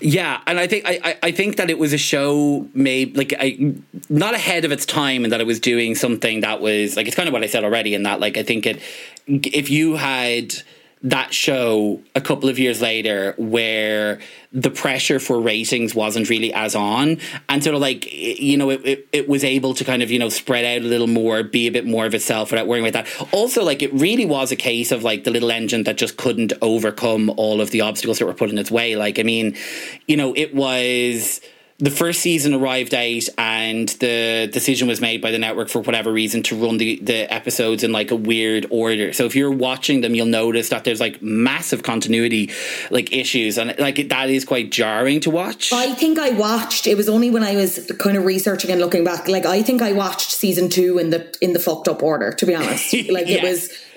Yeah, 0.00 0.40
and 0.46 0.58
I 0.58 0.66
think 0.66 0.84
I, 0.86 1.16
I 1.22 1.32
think 1.32 1.56
that 1.56 1.70
it 1.70 1.78
was 1.78 1.92
a 1.92 1.98
show 1.98 2.68
made 2.74 3.16
like 3.16 3.34
I 3.38 3.74
not 4.08 4.34
ahead 4.34 4.64
of 4.64 4.72
its 4.72 4.84
time, 4.84 5.24
and 5.24 5.32
that 5.32 5.40
it 5.40 5.46
was 5.46 5.60
doing 5.60 5.94
something 5.94 6.40
that 6.40 6.60
was 6.60 6.96
like 6.96 7.06
it's 7.06 7.16
kind 7.16 7.28
of 7.28 7.32
what 7.32 7.42
I 7.42 7.46
said 7.46 7.64
already. 7.64 7.94
In 7.94 8.02
that, 8.02 8.20
like 8.20 8.36
I 8.36 8.42
think 8.42 8.66
it 8.66 8.80
if 9.26 9.70
you 9.70 9.96
had 9.96 10.54
that 11.02 11.32
show 11.32 12.00
a 12.14 12.20
couple 12.20 12.48
of 12.50 12.58
years 12.58 12.82
later 12.82 13.34
where 13.38 14.20
the 14.52 14.70
pressure 14.70 15.18
for 15.18 15.40
ratings 15.40 15.94
wasn't 15.94 16.28
really 16.28 16.52
as 16.52 16.74
on 16.74 17.16
and 17.48 17.64
sort 17.64 17.74
of 17.74 17.80
like 17.80 18.12
you 18.12 18.56
know 18.58 18.68
it, 18.68 18.84
it, 18.84 19.08
it, 19.10 19.28
was 19.28 19.42
able 19.42 19.72
to 19.72 19.82
kind 19.82 20.02
of 20.02 20.10
you 20.10 20.18
know 20.18 20.28
spread 20.28 20.62
out 20.62 20.84
a 20.84 20.88
little 20.88 21.06
more 21.06 21.42
be 21.42 21.66
a 21.66 21.70
bit 21.70 21.86
more 21.86 22.04
of 22.04 22.14
itself 22.14 22.50
without 22.50 22.66
worrying 22.66 22.86
about 22.86 23.04
that. 23.04 23.28
Also 23.32 23.64
like 23.64 23.82
it 23.82 23.92
really 23.94 24.26
was 24.26 24.52
a 24.52 24.56
case 24.56 24.92
of 24.92 25.02
like 25.02 25.24
the 25.24 25.30
little 25.30 25.50
engine 25.50 25.84
that 25.84 25.96
just 25.96 26.18
couldn't 26.18 26.52
overcome 26.60 27.30
all 27.36 27.62
of 27.62 27.70
the 27.70 27.80
obstacles 27.80 28.18
that 28.18 28.26
were 28.26 28.34
put 28.34 28.50
in 28.50 28.58
its 28.58 28.70
way. 28.70 28.94
Like 28.96 29.18
i 29.18 29.22
mean 29.22 29.56
you 30.06 30.18
know 30.18 30.34
it 30.36 30.54
was 30.54 31.40
the 31.80 31.90
first 31.90 32.20
season 32.20 32.52
arrived 32.52 32.94
out 32.94 33.28
and 33.38 33.88
the 34.00 34.48
decision 34.52 34.86
was 34.86 35.00
made 35.00 35.22
by 35.22 35.30
the 35.30 35.38
network 35.38 35.70
for 35.70 35.80
whatever 35.80 36.12
reason 36.12 36.42
to 36.42 36.56
run 36.56 36.76
the, 36.76 37.00
the 37.02 37.32
episodes 37.32 37.82
in 37.82 37.90
like 37.90 38.10
a 38.10 38.16
weird 38.16 38.66
order. 38.70 39.14
So 39.14 39.24
if 39.24 39.34
you're 39.34 39.50
watching 39.50 40.02
them, 40.02 40.14
you'll 40.14 40.26
notice 40.26 40.68
that 40.68 40.84
there's 40.84 41.00
like 41.00 41.22
massive 41.22 41.82
continuity 41.82 42.50
like 42.90 43.12
issues 43.12 43.56
and 43.56 43.74
like 43.78 44.08
that 44.10 44.28
is 44.28 44.44
quite 44.44 44.70
jarring 44.70 45.20
to 45.20 45.30
watch. 45.30 45.72
I 45.72 45.94
think 45.94 46.18
I 46.18 46.30
watched 46.30 46.86
it 46.86 46.96
was 46.96 47.08
only 47.08 47.30
when 47.30 47.42
I 47.42 47.56
was 47.56 47.90
kind 47.98 48.16
of 48.16 48.26
researching 48.26 48.70
and 48.70 48.80
looking 48.80 49.02
back. 49.02 49.26
Like 49.26 49.46
I 49.46 49.62
think 49.62 49.80
I 49.80 49.92
watched 49.92 50.32
season 50.32 50.68
two 50.68 50.98
in 50.98 51.10
the 51.10 51.34
in 51.40 51.54
the 51.54 51.58
fucked 51.58 51.88
up 51.88 52.02
order, 52.02 52.32
to 52.32 52.46
be 52.46 52.54
honest. 52.54 52.94
Like 53.10 53.26
yes. 53.26 53.42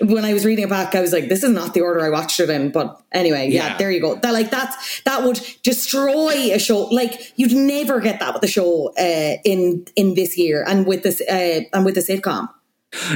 was 0.00 0.10
when 0.10 0.24
I 0.24 0.32
was 0.32 0.44
reading 0.44 0.64
it 0.64 0.70
back, 0.70 0.94
I 0.94 1.00
was 1.00 1.12
like, 1.12 1.28
this 1.28 1.44
is 1.44 1.50
not 1.50 1.72
the 1.74 1.82
order 1.82 2.00
I 2.00 2.10
watched 2.10 2.40
it 2.40 2.50
in. 2.50 2.70
But 2.72 3.00
anyway, 3.12 3.50
yeah, 3.50 3.68
yeah. 3.68 3.76
there 3.76 3.90
you 3.90 4.00
go. 4.00 4.16
That 4.16 4.32
like 4.32 4.50
that's 4.50 5.02
that 5.02 5.22
would 5.24 5.40
destroy 5.62 6.52
a 6.52 6.58
show. 6.58 6.86
Like 6.86 7.32
you'd 7.36 7.52
never 7.52 7.73
get 8.00 8.20
that 8.20 8.32
with 8.32 8.42
the 8.42 8.48
show 8.48 8.92
uh, 8.98 9.36
in 9.44 9.86
in 9.96 10.14
this 10.14 10.36
year 10.38 10.64
and 10.66 10.86
with 10.86 11.02
this 11.02 11.20
uh, 11.20 11.60
and 11.72 11.84
with 11.84 11.94
the 11.94 12.00
sitcom. 12.00 12.48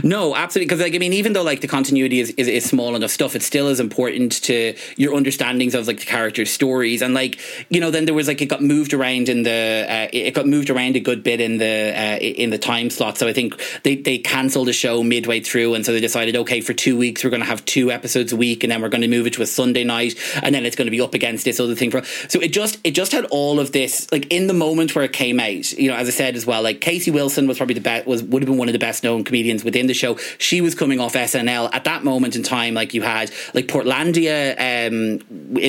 No, 0.02 0.34
absolutely. 0.34 0.66
Because 0.66 0.80
like 0.80 0.94
I 0.94 0.98
mean, 0.98 1.12
even 1.12 1.32
though 1.32 1.42
like 1.42 1.60
the 1.60 1.68
continuity 1.68 2.20
is, 2.20 2.30
is, 2.30 2.48
is 2.48 2.64
small 2.64 2.94
enough 2.96 3.10
stuff, 3.10 3.34
it 3.34 3.42
still 3.42 3.68
is 3.68 3.80
important 3.80 4.32
to 4.44 4.74
your 4.96 5.14
understandings 5.14 5.74
of 5.74 5.86
like 5.86 6.00
the 6.00 6.06
characters' 6.06 6.50
stories. 6.50 7.02
And 7.02 7.14
like 7.14 7.38
you 7.68 7.80
know, 7.80 7.90
then 7.90 8.04
there 8.04 8.14
was 8.14 8.28
like 8.28 8.40
it 8.42 8.46
got 8.46 8.62
moved 8.62 8.92
around 8.92 9.28
in 9.28 9.42
the 9.42 9.86
uh, 9.88 10.08
it 10.12 10.32
got 10.32 10.46
moved 10.46 10.70
around 10.70 10.96
a 10.96 11.00
good 11.00 11.22
bit 11.22 11.40
in 11.40 11.58
the 11.58 11.92
uh, 11.96 12.18
in 12.18 12.50
the 12.50 12.58
time 12.58 12.90
slot. 12.90 13.18
So 13.18 13.26
I 13.26 13.32
think 13.32 13.60
they 13.82 13.96
they 13.96 14.18
cancelled 14.18 14.68
the 14.68 14.72
show 14.72 15.02
midway 15.02 15.40
through, 15.40 15.74
and 15.74 15.84
so 15.84 15.92
they 15.92 16.00
decided, 16.00 16.36
okay, 16.36 16.60
for 16.60 16.72
two 16.72 16.96
weeks 16.96 17.24
we're 17.24 17.30
going 17.30 17.42
to 17.42 17.46
have 17.46 17.64
two 17.64 17.90
episodes 17.90 18.32
a 18.32 18.36
week, 18.36 18.64
and 18.64 18.70
then 18.70 18.82
we're 18.82 18.88
going 18.88 19.02
to 19.02 19.08
move 19.08 19.26
it 19.26 19.32
to 19.34 19.42
a 19.42 19.46
Sunday 19.46 19.84
night, 19.84 20.14
and 20.42 20.54
then 20.54 20.66
it's 20.66 20.76
going 20.76 20.86
to 20.86 20.90
be 20.90 21.00
up 21.00 21.14
against 21.14 21.44
this 21.44 21.60
other 21.60 21.74
thing. 21.74 21.90
For 21.90 22.02
so 22.28 22.40
it 22.40 22.52
just 22.52 22.78
it 22.84 22.92
just 22.92 23.12
had 23.12 23.24
all 23.26 23.60
of 23.60 23.72
this 23.72 24.10
like 24.12 24.32
in 24.32 24.46
the 24.46 24.54
moment 24.54 24.94
where 24.94 25.04
it 25.04 25.12
came 25.12 25.40
out. 25.40 25.72
You 25.72 25.90
know, 25.90 25.96
as 25.96 26.08
I 26.08 26.12
said 26.12 26.36
as 26.36 26.46
well, 26.46 26.62
like 26.62 26.80
Casey 26.80 27.10
Wilson 27.10 27.46
was 27.46 27.56
probably 27.58 27.74
the 27.74 27.80
best 27.80 28.06
was 28.06 28.22
would 28.22 28.42
have 28.42 28.48
been 28.48 28.58
one 28.58 28.68
of 28.68 28.72
the 28.72 28.78
best 28.78 29.02
known 29.04 29.24
comedians 29.24 29.64
within 29.68 29.86
the 29.86 29.92
show. 29.92 30.16
She 30.38 30.62
was 30.62 30.74
coming 30.74 30.98
off 30.98 31.12
SNL 31.12 31.68
at 31.74 31.84
that 31.84 32.04
moment 32.04 32.36
in 32.36 32.42
time. 32.42 32.72
Like 32.72 32.94
you 32.94 33.02
had 33.02 33.30
like 33.52 33.66
Portlandia, 33.66 34.52
um, 34.56 35.20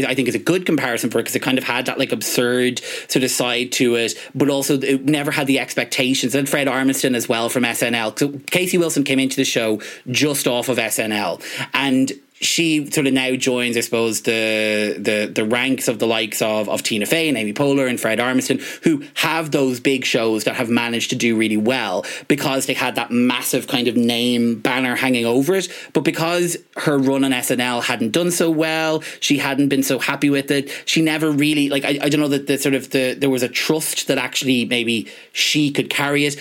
I 0.08 0.16
think 0.16 0.30
is 0.30 0.36
a 0.36 0.40
good 0.40 0.66
comparison 0.66 1.10
for 1.10 1.20
it 1.20 1.24
because 1.24 1.36
it 1.36 1.42
kind 1.42 1.58
of 1.58 1.66
had 1.66 1.88
that 1.88 2.00
like 2.00 2.14
absurd 2.14 2.80
sort 3.10 3.24
of 3.24 3.30
side 3.30 3.74
to 3.74 3.96
it, 3.96 4.14
but 4.34 4.50
also 4.50 4.80
it 4.80 5.04
never 5.04 5.32
had 5.32 5.48
the 5.48 5.60
expectations. 5.60 6.34
And 6.34 6.48
Fred 6.48 6.68
Armisen 6.68 7.14
as 7.14 7.28
well 7.28 7.50
from 7.50 7.64
SNL. 7.64 8.18
So 8.18 8.40
Casey 8.50 8.78
Wilson 8.78 9.04
came 9.04 9.20
into 9.20 9.36
the 9.36 9.44
show 9.44 9.82
just 10.08 10.48
off 10.48 10.70
of 10.70 10.78
SNL 10.78 11.44
and 11.74 12.14
she 12.42 12.90
sort 12.90 13.08
of 13.08 13.14
now 13.14 13.36
joins, 13.36 13.76
I 13.76 13.82
suppose, 13.82 14.22
the 14.22 14.96
the 14.98 15.32
the 15.34 15.46
ranks 15.46 15.88
of 15.88 16.00
the 16.00 16.08
likes 16.08 16.42
of 16.42 16.70
of 16.70 16.84
Tina 16.84 17.06
Fey 17.06 17.28
and 17.28 17.38
Amy 17.38 17.54
Poehler 17.54 17.90
and 17.90 18.00
Fred 18.00 18.20
Armisen, 18.20 18.62
who 18.84 19.04
have 19.16 19.52
those 19.52 19.80
big 19.80 20.06
shows 20.06 20.46
that 20.46 20.56
have 20.56 20.70
managed 20.70 21.10
to 21.10 21.16
do 21.16 21.36
really 21.36 21.58
well 21.58 22.06
because 22.28 22.66
they 22.66 22.74
had 22.74 22.96
that 22.96 23.12
massive 23.12 23.68
kind 23.68 23.88
of 23.88 23.98
name 23.98 24.60
banner 24.60 24.96
hanging 24.96 25.26
over 25.26 25.56
it. 25.56 25.68
But 25.94 26.02
because 26.02 26.58
her 26.78 26.98
run 26.98 27.24
on 27.24 27.32
SNL 27.32 27.84
hadn't 27.84 28.12
done 28.12 28.32
so 28.32 28.50
well, 28.50 29.02
she 29.20 29.38
hadn't 29.38 29.68
been 29.68 29.84
so 29.84 30.00
happy 30.00 30.30
with 30.30 30.50
it. 30.50 30.72
She 30.86 31.02
never 31.02 31.32
really 31.32 31.70
like 31.70 31.84
I, 31.84 32.00
I 32.02 32.10
don't 32.10 32.22
know 32.22 32.30
that 32.30 32.48
the 32.48 32.58
sort 32.58 32.76
of 32.76 32.92
the 32.92 33.16
there 33.16 33.30
was 33.30 33.44
a 33.44 33.50
trust 33.50 34.08
that 34.08 34.18
actually 34.18 34.66
maybe 34.66 35.08
she 35.34 35.72
could 35.72 35.90
carry 35.90 36.26
it. 36.26 36.40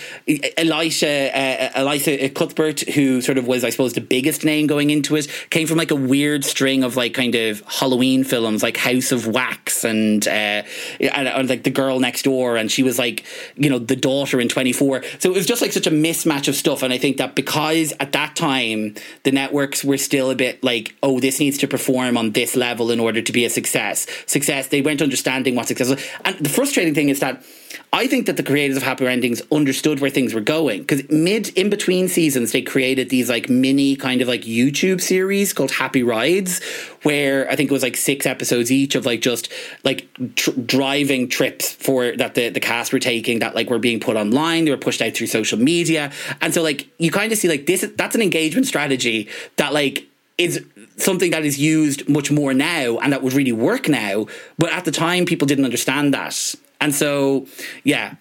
Elisha 0.57 1.37
uh, 1.37 1.71
Elisha 1.75 2.29
Cuthbert, 2.29 2.81
who 2.91 3.21
sort 3.21 3.39
of 3.39 3.49
was 3.49 3.65
I 3.65 3.71
suppose 3.71 3.95
the 3.95 4.01
biggest 4.01 4.45
name 4.45 4.69
going 4.69 4.91
into 4.91 5.17
it, 5.17 5.27
came 5.51 5.67
from 5.67 5.79
like 5.79 5.88
like 5.89 5.99
a 5.99 6.07
weird 6.09 6.45
string 6.45 6.85
of 6.85 6.97
like 6.97 7.15
kind 7.15 7.35
of 7.35 7.63
Halloween 7.67 8.25
films, 8.25 8.63
like 8.63 8.77
House 8.77 9.13
of 9.13 9.27
Wax 9.27 9.85
and, 9.85 10.27
uh, 10.27 10.63
and, 11.01 11.29
and 11.29 11.49
like 11.49 11.63
The 11.63 11.71
Girl 11.71 11.99
Next 11.99 12.23
Door, 12.23 12.57
and 12.57 12.71
she 12.71 12.83
was 12.83 12.99
like 12.99 13.25
you 13.57 13.71
know 13.71 13.79
the 13.79 13.97
daughter 13.97 14.41
in 14.41 14.49
Twenty 14.49 14.73
Four. 14.73 15.03
So 15.19 15.31
it 15.31 15.35
was 15.35 15.47
just 15.47 15.63
like 15.63 15.73
such 15.73 15.87
a 15.87 15.91
mismatch 15.91 16.49
of 16.49 16.55
stuff, 16.55 16.83
and 16.83 16.93
I 16.93 16.99
think 16.99 17.17
that 17.19 17.35
because 17.35 17.93
at 18.01 18.13
that 18.13 18.37
time 18.37 18.95
the 19.25 19.33
networks 19.33 19.85
were 19.85 19.99
still 19.99 20.31
a 20.31 20.35
bit 20.35 20.63
like, 20.63 20.95
oh, 21.03 21.21
this 21.21 21.41
needs 21.41 21.59
to 21.59 21.69
perform 21.69 22.17
on 22.17 22.33
this 22.33 22.57
level 22.57 22.91
in 22.91 23.01
order 23.01 23.23
to 23.23 23.33
be 23.33 23.45
a 23.45 23.51
success. 23.51 24.07
Success. 24.27 24.69
They 24.69 24.83
weren't 24.83 25.03
understanding 25.03 25.55
what 25.55 25.69
success 25.69 25.89
was, 25.91 26.05
and 26.25 26.37
the 26.39 26.51
frustrating 26.51 26.95
thing 26.95 27.09
is 27.09 27.21
that 27.21 27.43
I 27.93 28.07
think 28.07 28.27
that 28.27 28.37
the 28.37 28.43
creators 28.43 28.77
of 28.77 28.83
Happy 28.83 29.07
Endings 29.07 29.43
understood 29.51 30.01
where 30.01 30.11
things 30.11 30.35
were 30.35 30.41
going 30.41 30.81
because 30.83 31.09
mid 31.11 31.49
in 31.57 31.71
between 31.71 32.09
seasons 32.09 32.53
they 32.53 32.63
created 32.63 33.09
these 33.09 33.29
like 33.29 33.49
mini 33.49 33.97
kind 33.97 34.21
of 34.21 34.29
like 34.29 34.43
YouTube 34.43 35.01
series 35.01 35.53
called 35.53 35.71
Happy 35.71 36.03
Rides, 36.03 36.63
where 37.03 37.51
I 37.51 37.57
think 37.57 37.71
it 37.71 37.73
was 37.73 37.83
like 37.83 37.97
six 37.97 38.27
episodes 38.27 38.71
each 38.71 38.95
of 38.95 39.07
like 39.07 39.21
just 39.21 39.51
like 39.85 40.09
tr- 40.37 40.51
driving 40.53 41.29
trips 41.29 41.73
for 41.73 42.17
that 42.17 42.35
the 42.35 42.51
the 42.51 42.61
cast 42.61 42.93
were 42.93 42.99
taking 42.99 43.39
that 43.41 43.55
like 43.55 43.71
were 43.71 43.79
being 43.79 44.01
put 44.01 44.17
online. 44.17 44.65
They 44.65 44.71
were 44.71 44.77
pushed 44.77 45.03
out 45.03 45.15
through 45.15 45.29
social 45.29 45.59
media, 45.59 46.13
and 46.41 46.53
so 46.55 46.63
like 46.63 46.89
you 46.99 47.11
kind 47.11 47.33
of 47.33 47.39
see 47.39 47.49
like 47.49 47.67
this 47.67 47.87
that's 47.97 48.15
an 48.15 48.23
engagement 48.23 48.67
strategy 48.67 49.29
that 49.57 49.73
like 49.73 50.07
is 50.37 50.65
something 50.97 51.33
that 51.33 51.45
is 51.45 51.59
used 51.59 52.09
much 52.09 52.31
more 52.31 52.55
now 52.55 52.99
and 52.99 53.13
that 53.13 53.23
would 53.23 53.33
really 53.33 53.53
work 53.53 53.89
now. 53.89 54.27
But 54.57 54.73
at 54.73 54.85
the 54.85 54.93
time, 54.93 55.25
people 55.27 55.47
didn't 55.47 55.65
understand 55.65 56.15
that. 56.15 56.55
And 56.81 56.95
so, 56.95 57.47
yeah, 57.85 58.15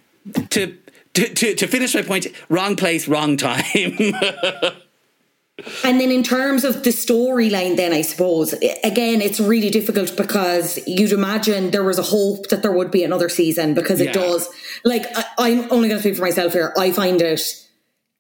to 0.50 0.78
to 1.14 1.34
to, 1.34 1.56
to 1.56 1.68
finish 1.68 1.96
my 1.96 2.02
point, 2.02 2.28
wrong 2.50 2.76
place, 2.76 3.08
wrong 3.08 3.38
time. 3.38 3.64
And 5.84 6.00
then 6.00 6.12
in 6.12 6.22
terms 6.22 6.64
of 6.64 6.84
the 6.84 6.92
storyline, 6.92 7.78
then 7.78 7.92
I 7.92 8.02
suppose 8.02 8.54
again 8.84 9.22
it's 9.22 9.40
really 9.40 9.72
difficult 9.72 10.16
because 10.16 10.80
you'd 10.86 11.12
imagine 11.12 11.72
there 11.72 11.84
was 11.84 11.98
a 11.98 12.04
hope 12.04 12.50
that 12.50 12.62
there 12.62 12.72
would 12.72 12.92
be 12.92 13.04
another 13.04 13.28
season 13.28 13.74
because 13.74 14.00
it 14.00 14.08
yeah. 14.08 14.14
does. 14.14 14.48
Like 14.86 15.06
I, 15.40 15.50
am 15.50 15.72
only 15.72 15.90
going 15.90 16.00
to 16.00 16.00
speak 16.00 16.16
for 16.16 16.22
myself 16.22 16.54
here. 16.54 16.74
I 16.78 16.92
find 16.92 17.20
it 17.24 17.42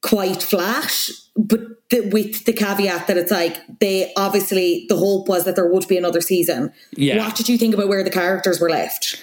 quite 0.01 0.41
flat, 0.41 1.09
but 1.35 1.59
the, 1.91 2.09
with 2.09 2.45
the 2.45 2.53
caveat 2.53 3.05
that 3.05 3.17
it's 3.17 3.31
like 3.31 3.61
they 3.79 4.13
obviously 4.17 4.87
the 4.89 4.97
hope 4.97 5.29
was 5.29 5.45
that 5.45 5.55
there 5.55 5.71
would 5.71 5.87
be 5.87 5.97
another 5.97 6.21
season. 6.21 6.73
Yeah. 6.95 7.23
What 7.23 7.35
did 7.35 7.49
you 7.49 7.59
think 7.59 7.75
about 7.75 7.87
where 7.87 8.03
the 8.03 8.09
characters 8.09 8.59
were 8.59 8.69
left? 8.69 9.21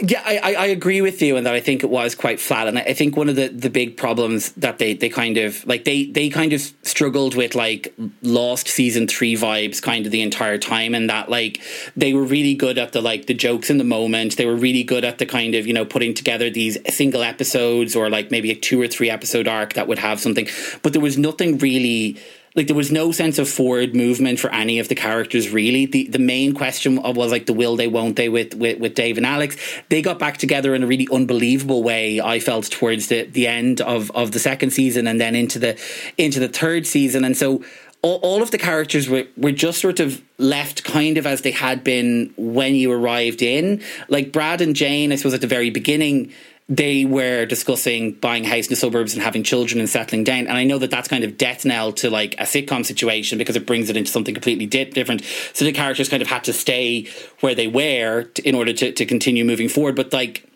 Yeah, 0.00 0.22
I, 0.24 0.54
I 0.54 0.66
agree 0.66 1.00
with 1.00 1.20
you 1.20 1.36
in 1.36 1.44
that 1.44 1.54
I 1.54 1.60
think 1.60 1.82
it 1.82 1.90
was 1.90 2.14
quite 2.14 2.40
flat, 2.40 2.68
and 2.68 2.78
I 2.78 2.92
think 2.94 3.16
one 3.16 3.28
of 3.28 3.36
the, 3.36 3.48
the 3.48 3.70
big 3.70 3.96
problems 3.96 4.52
that 4.52 4.78
they, 4.78 4.94
they 4.94 5.08
kind 5.08 5.36
of 5.36 5.66
like 5.66 5.84
they 5.84 6.06
they 6.06 6.28
kind 6.30 6.52
of 6.52 6.60
struggled 6.82 7.34
with 7.34 7.54
like 7.54 7.92
lost 8.22 8.68
season 8.68 9.06
three 9.06 9.34
vibes 9.36 9.82
kind 9.82 10.06
of 10.06 10.12
the 10.12 10.22
entire 10.22 10.58
time, 10.58 10.94
and 10.94 11.10
that 11.10 11.28
like 11.28 11.60
they 11.96 12.14
were 12.14 12.24
really 12.24 12.54
good 12.54 12.78
at 12.78 12.92
the 12.92 13.00
like 13.00 13.26
the 13.26 13.34
jokes 13.34 13.70
in 13.70 13.78
the 13.78 13.84
moment. 13.84 14.36
They 14.36 14.46
were 14.46 14.56
really 14.56 14.84
good 14.84 15.04
at 15.04 15.18
the 15.18 15.26
kind 15.26 15.54
of 15.54 15.66
you 15.66 15.72
know 15.72 15.84
putting 15.84 16.14
together 16.14 16.50
these 16.50 16.78
single 16.94 17.22
episodes 17.22 17.94
or 17.94 18.08
like 18.08 18.30
maybe 18.30 18.50
a 18.50 18.54
two 18.54 18.80
or 18.80 18.88
three 18.88 19.10
episode 19.10 19.48
arc 19.48 19.74
that 19.74 19.86
would 19.88 19.98
have 19.98 20.20
something, 20.20 20.48
but 20.82 20.92
there 20.92 21.02
was 21.02 21.18
nothing 21.18 21.58
really 21.58 22.16
like 22.54 22.68
there 22.68 22.76
was 22.76 22.92
no 22.92 23.10
sense 23.10 23.38
of 23.38 23.48
forward 23.48 23.96
movement 23.96 24.38
for 24.38 24.52
any 24.52 24.78
of 24.78 24.88
the 24.88 24.94
characters 24.94 25.50
really. 25.50 25.86
The 25.86 26.06
the 26.08 26.18
main 26.18 26.54
question 26.54 27.02
was 27.02 27.30
like 27.30 27.46
the 27.46 27.52
will 27.52 27.76
they 27.76 27.88
won't 27.88 28.16
they 28.16 28.28
with, 28.28 28.54
with 28.54 28.78
with 28.78 28.94
Dave 28.94 29.16
and 29.16 29.26
Alex. 29.26 29.56
They 29.88 30.02
got 30.02 30.18
back 30.18 30.38
together 30.38 30.74
in 30.74 30.82
a 30.82 30.86
really 30.86 31.08
unbelievable 31.12 31.82
way. 31.82 32.20
I 32.20 32.38
felt 32.38 32.70
towards 32.70 33.08
the 33.08 33.24
the 33.24 33.46
end 33.46 33.80
of 33.80 34.10
of 34.12 34.32
the 34.32 34.38
second 34.38 34.70
season 34.70 35.06
and 35.06 35.20
then 35.20 35.34
into 35.34 35.58
the 35.58 35.80
into 36.16 36.40
the 36.40 36.48
third 36.48 36.86
season, 36.86 37.24
and 37.24 37.36
so. 37.36 37.64
All, 38.06 38.42
of 38.42 38.50
the 38.50 38.58
characters 38.58 39.08
were, 39.08 39.24
were 39.34 39.50
just 39.50 39.80
sort 39.80 39.98
of 39.98 40.20
left 40.36 40.84
kind 40.84 41.16
of 41.16 41.26
as 41.26 41.40
they 41.40 41.52
had 41.52 41.82
been 41.82 42.34
when 42.36 42.74
you 42.74 42.92
arrived 42.92 43.40
in. 43.40 43.82
Like 44.10 44.30
Brad 44.30 44.60
and 44.60 44.76
Jane, 44.76 45.10
I 45.10 45.16
suppose 45.16 45.32
at 45.32 45.40
the 45.40 45.46
very 45.46 45.70
beginning, 45.70 46.30
they 46.68 47.04
were 47.04 47.44
discussing 47.44 48.12
buying 48.12 48.46
a 48.46 48.48
house 48.48 48.66
in 48.66 48.70
the 48.70 48.76
suburbs 48.76 49.12
and 49.12 49.22
having 49.22 49.42
children 49.42 49.80
and 49.80 49.88
settling 49.88 50.24
down. 50.24 50.46
And 50.46 50.52
I 50.52 50.64
know 50.64 50.78
that 50.78 50.90
that's 50.90 51.08
kind 51.08 51.22
of 51.22 51.36
death 51.36 51.64
knell 51.66 51.92
to 51.94 52.08
like 52.08 52.34
a 52.34 52.44
sitcom 52.44 52.86
situation 52.86 53.36
because 53.36 53.54
it 53.54 53.66
brings 53.66 53.90
it 53.90 53.96
into 53.98 54.10
something 54.10 54.34
completely 54.34 54.66
different. 54.66 55.22
So 55.52 55.66
the 55.66 55.72
characters 55.72 56.08
kind 56.08 56.22
of 56.22 56.28
had 56.28 56.44
to 56.44 56.54
stay 56.54 57.06
where 57.40 57.54
they 57.54 57.68
were 57.68 58.30
in 58.44 58.54
order 58.54 58.72
to, 58.72 58.92
to 58.92 59.04
continue 59.04 59.44
moving 59.44 59.68
forward. 59.68 59.94
But 59.94 60.14
like, 60.14 60.48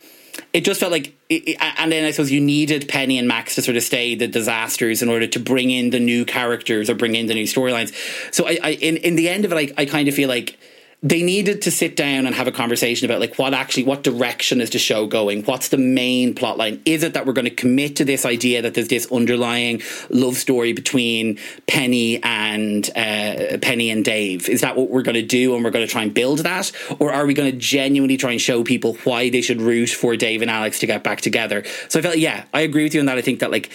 it 0.54 0.64
just 0.64 0.80
felt 0.80 0.92
like, 0.92 1.14
it, 1.28 1.58
and 1.60 1.92
then 1.92 2.06
I 2.06 2.10
suppose 2.12 2.30
you 2.30 2.40
needed 2.40 2.88
Penny 2.88 3.18
and 3.18 3.28
Max 3.28 3.56
to 3.56 3.62
sort 3.62 3.76
of 3.76 3.82
stay 3.82 4.14
the 4.14 4.28
disasters 4.28 5.02
in 5.02 5.10
order 5.10 5.26
to 5.26 5.38
bring 5.38 5.70
in 5.70 5.90
the 5.90 6.00
new 6.00 6.24
characters 6.24 6.88
or 6.88 6.94
bring 6.94 7.16
in 7.16 7.26
the 7.26 7.34
new 7.34 7.44
storylines. 7.44 7.92
So 8.32 8.46
I, 8.46 8.58
I 8.62 8.70
in, 8.70 8.96
in 8.98 9.16
the 9.16 9.28
end 9.28 9.44
of 9.44 9.52
it, 9.52 9.56
I, 9.56 9.82
I 9.82 9.84
kind 9.84 10.08
of 10.08 10.14
feel 10.14 10.28
like 10.28 10.58
they 11.00 11.22
needed 11.22 11.62
to 11.62 11.70
sit 11.70 11.94
down 11.94 12.26
and 12.26 12.34
have 12.34 12.48
a 12.48 12.52
conversation 12.52 13.04
about 13.04 13.20
like 13.20 13.38
what 13.38 13.54
actually 13.54 13.84
what 13.84 14.02
direction 14.02 14.60
is 14.60 14.70
the 14.70 14.80
show 14.80 15.06
going? 15.06 15.44
What's 15.44 15.68
the 15.68 15.78
main 15.78 16.34
plot 16.34 16.58
line? 16.58 16.82
Is 16.84 17.04
it 17.04 17.14
that 17.14 17.24
we're 17.24 17.34
going 17.34 17.44
to 17.44 17.54
commit 17.54 17.94
to 17.96 18.04
this 18.04 18.26
idea 18.26 18.62
that 18.62 18.74
there's 18.74 18.88
this 18.88 19.10
underlying 19.12 19.80
love 20.10 20.36
story 20.36 20.72
between 20.72 21.38
penny 21.68 22.20
and 22.24 22.90
uh, 22.96 23.58
penny 23.62 23.90
and 23.90 24.04
dave? 24.04 24.48
Is 24.48 24.62
that 24.62 24.76
what 24.76 24.90
we're 24.90 25.02
going 25.02 25.14
to 25.14 25.22
do 25.22 25.54
and 25.54 25.64
we're 25.64 25.70
going 25.70 25.86
to 25.86 25.90
try 25.90 26.02
and 26.02 26.12
build 26.12 26.40
that? 26.40 26.72
Or 26.98 27.12
are 27.12 27.26
we 27.26 27.34
going 27.34 27.52
to 27.52 27.56
genuinely 27.56 28.16
try 28.16 28.32
and 28.32 28.40
show 28.40 28.64
people 28.64 28.94
why 29.04 29.30
they 29.30 29.40
should 29.40 29.60
root 29.60 29.90
for 29.90 30.16
dave 30.16 30.42
and 30.42 30.50
alex 30.50 30.80
to 30.80 30.86
get 30.86 31.04
back 31.04 31.20
together? 31.20 31.62
So 31.88 32.00
i 32.00 32.02
felt 32.02 32.18
yeah 32.18 32.44
i 32.52 32.62
agree 32.62 32.82
with 32.82 32.94
you 32.94 33.00
on 33.00 33.06
that. 33.06 33.18
I 33.18 33.22
think 33.22 33.38
that 33.38 33.52
like 33.52 33.70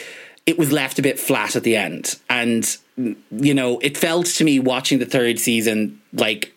it 0.46 0.58
was 0.58 0.74
left 0.74 1.00
a 1.00 1.02
bit 1.02 1.18
flat 1.18 1.56
at 1.56 1.64
the 1.64 1.78
end. 1.78 2.20
And 2.30 2.78
you 2.98 3.54
know 3.54 3.80
it 3.80 3.98
felt 3.98 4.26
to 4.26 4.44
me 4.44 4.60
watching 4.60 5.00
the 5.00 5.06
third 5.06 5.40
season 5.40 6.02
like 6.12 6.54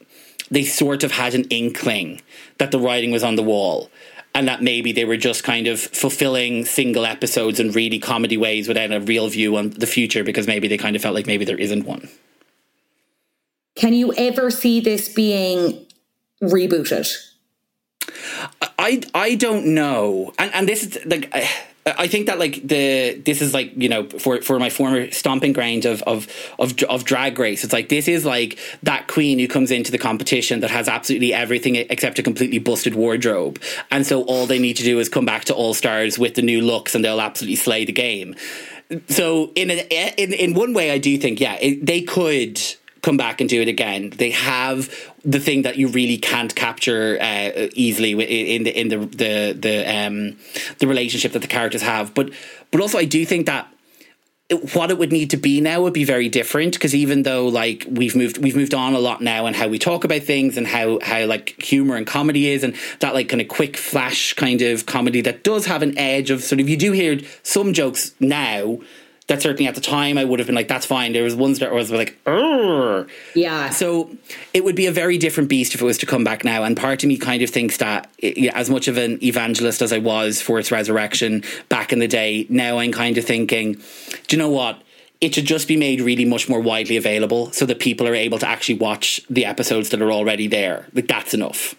they 0.50 0.64
sort 0.64 1.04
of 1.04 1.12
had 1.12 1.34
an 1.34 1.44
inkling 1.44 2.20
that 2.58 2.70
the 2.70 2.78
writing 2.78 3.10
was 3.10 3.24
on 3.24 3.36
the 3.36 3.42
wall 3.42 3.90
and 4.34 4.46
that 4.48 4.62
maybe 4.62 4.92
they 4.92 5.04
were 5.04 5.16
just 5.16 5.44
kind 5.44 5.66
of 5.66 5.80
fulfilling 5.80 6.64
single 6.64 7.06
episodes 7.06 7.58
in 7.58 7.72
really 7.72 7.98
comedy 7.98 8.36
ways 8.36 8.68
without 8.68 8.92
a 8.92 9.00
real 9.00 9.28
view 9.28 9.56
on 9.56 9.70
the 9.70 9.86
future 9.86 10.22
because 10.22 10.46
maybe 10.46 10.68
they 10.68 10.76
kind 10.76 10.94
of 10.94 11.00
felt 11.00 11.14
like 11.14 11.26
maybe 11.26 11.44
there 11.44 11.58
isn't 11.58 11.86
one. 11.86 12.08
Can 13.76 13.94
you 13.94 14.12
ever 14.14 14.50
see 14.50 14.80
this 14.80 15.08
being 15.08 15.86
rebooted? 16.42 17.14
I 18.78 19.02
I 19.14 19.34
don't 19.36 19.74
know, 19.74 20.32
and 20.38 20.52
and 20.54 20.68
this 20.68 20.84
is 20.84 20.98
like. 21.06 21.32
I 21.86 22.08
think 22.08 22.26
that 22.26 22.38
like 22.38 22.66
the 22.66 23.20
this 23.24 23.40
is 23.40 23.54
like 23.54 23.72
you 23.76 23.88
know 23.88 24.08
for 24.08 24.42
for 24.42 24.58
my 24.58 24.70
former 24.70 25.10
stomping 25.10 25.52
ground 25.52 25.84
of 25.84 26.02
of 26.02 26.26
of 26.58 26.74
of 26.84 27.04
drag 27.04 27.38
race 27.38 27.62
it's 27.62 27.72
like 27.72 27.88
this 27.88 28.08
is 28.08 28.24
like 28.24 28.58
that 28.82 29.06
queen 29.06 29.38
who 29.38 29.46
comes 29.46 29.70
into 29.70 29.92
the 29.92 29.98
competition 29.98 30.60
that 30.60 30.70
has 30.70 30.88
absolutely 30.88 31.32
everything 31.32 31.76
except 31.76 32.18
a 32.18 32.22
completely 32.22 32.58
busted 32.58 32.94
wardrobe. 32.94 33.60
And 33.90 34.06
so 34.06 34.22
all 34.24 34.46
they 34.46 34.58
need 34.58 34.76
to 34.78 34.82
do 34.82 34.98
is 34.98 35.08
come 35.08 35.24
back 35.24 35.44
to 35.46 35.54
all 35.54 35.74
stars 35.74 36.18
with 36.18 36.34
the 36.34 36.42
new 36.42 36.60
looks 36.60 36.94
and 36.94 37.04
they'll 37.04 37.20
absolutely 37.20 37.56
slay 37.56 37.84
the 37.84 37.92
game. 37.92 38.34
So 39.08 39.52
in 39.54 39.70
a, 39.70 39.86
in 40.16 40.32
in 40.32 40.54
one 40.54 40.72
way 40.72 40.90
I 40.90 40.98
do 40.98 41.16
think 41.18 41.40
yeah 41.40 41.56
it, 41.60 41.84
they 41.84 42.02
could 42.02 42.60
come 43.06 43.16
back 43.16 43.40
and 43.40 43.48
do 43.48 43.62
it 43.62 43.68
again. 43.68 44.10
They 44.10 44.32
have 44.32 44.90
the 45.24 45.38
thing 45.38 45.62
that 45.62 45.76
you 45.76 45.86
really 45.88 46.18
can't 46.18 46.52
capture 46.54 47.16
uh, 47.20 47.68
easily 47.72 48.10
in 48.56 48.64
the 48.64 48.80
in 48.80 48.88
the 48.88 48.98
the 48.98 49.56
the 49.66 49.76
um, 49.96 50.36
the 50.80 50.88
relationship 50.88 51.32
that 51.32 51.42
the 51.46 51.48
characters 51.58 51.82
have. 51.82 52.14
But 52.14 52.32
but 52.72 52.80
also, 52.80 52.98
I 52.98 53.04
do 53.04 53.24
think 53.24 53.46
that 53.46 53.68
what 54.74 54.90
it 54.90 54.98
would 54.98 55.12
need 55.12 55.30
to 55.30 55.36
be 55.36 55.60
now 55.60 55.80
would 55.82 55.92
be 55.92 56.04
very 56.04 56.28
different 56.28 56.74
because 56.74 56.94
even 56.94 57.22
though 57.22 57.48
like 57.48 57.84
we've 57.88 58.14
moved 58.14 58.38
we've 58.38 58.54
moved 58.56 58.74
on 58.74 58.94
a 58.94 58.98
lot 58.98 59.20
now 59.20 59.46
and 59.46 59.56
how 59.56 59.66
we 59.66 59.78
talk 59.78 60.04
about 60.04 60.22
things 60.22 60.56
and 60.56 60.66
how 60.68 61.00
how 61.02 61.26
like 61.26 61.60
humor 61.60 61.96
and 61.96 62.06
comedy 62.06 62.48
is 62.48 62.62
and 62.62 62.76
that 63.00 63.12
like 63.12 63.28
kind 63.28 63.40
of 63.40 63.48
quick 63.48 63.76
flash 63.76 64.34
kind 64.34 64.62
of 64.62 64.86
comedy 64.86 65.20
that 65.20 65.42
does 65.42 65.66
have 65.66 65.82
an 65.82 65.98
edge 65.98 66.30
of 66.30 66.44
sort 66.44 66.60
of 66.60 66.68
you 66.68 66.76
do 66.76 66.92
hear 66.92 67.18
some 67.42 67.72
jokes 67.72 68.14
now 68.20 68.78
that 69.28 69.42
certainly 69.42 69.66
at 69.66 69.74
the 69.74 69.80
time 69.80 70.18
I 70.18 70.24
would 70.24 70.38
have 70.38 70.46
been 70.46 70.54
like, 70.54 70.68
that's 70.68 70.86
fine. 70.86 71.12
There 71.12 71.24
was 71.24 71.34
ones 71.34 71.58
that 71.58 71.72
was 71.72 71.90
like, 71.90 72.16
Urgh. 72.24 73.08
yeah. 73.34 73.70
So 73.70 74.10
it 74.54 74.64
would 74.64 74.76
be 74.76 74.86
a 74.86 74.92
very 74.92 75.18
different 75.18 75.48
beast 75.48 75.74
if 75.74 75.82
it 75.82 75.84
was 75.84 75.98
to 75.98 76.06
come 76.06 76.22
back 76.22 76.44
now. 76.44 76.62
And 76.62 76.76
part 76.76 77.02
of 77.02 77.08
me 77.08 77.16
kind 77.16 77.42
of 77.42 77.50
thinks 77.50 77.78
that, 77.78 78.08
it, 78.18 78.52
as 78.54 78.70
much 78.70 78.86
of 78.86 78.96
an 78.96 79.22
evangelist 79.24 79.82
as 79.82 79.92
I 79.92 79.98
was 79.98 80.40
for 80.40 80.58
its 80.58 80.70
resurrection 80.70 81.42
back 81.68 81.92
in 81.92 81.98
the 81.98 82.08
day, 82.08 82.46
now 82.48 82.78
I'm 82.78 82.92
kind 82.92 83.18
of 83.18 83.24
thinking, 83.24 83.72
do 84.28 84.36
you 84.36 84.38
know 84.38 84.50
what? 84.50 84.80
It 85.20 85.34
should 85.34 85.46
just 85.46 85.66
be 85.66 85.76
made 85.76 86.00
really 86.00 86.26
much 86.26 86.48
more 86.48 86.60
widely 86.60 86.96
available 86.96 87.50
so 87.50 87.66
that 87.66 87.80
people 87.80 88.06
are 88.06 88.14
able 88.14 88.38
to 88.38 88.46
actually 88.46 88.78
watch 88.78 89.22
the 89.28 89.44
episodes 89.44 89.88
that 89.90 90.02
are 90.02 90.12
already 90.12 90.46
there. 90.46 90.86
Like 90.92 91.08
that's 91.08 91.34
enough 91.34 91.74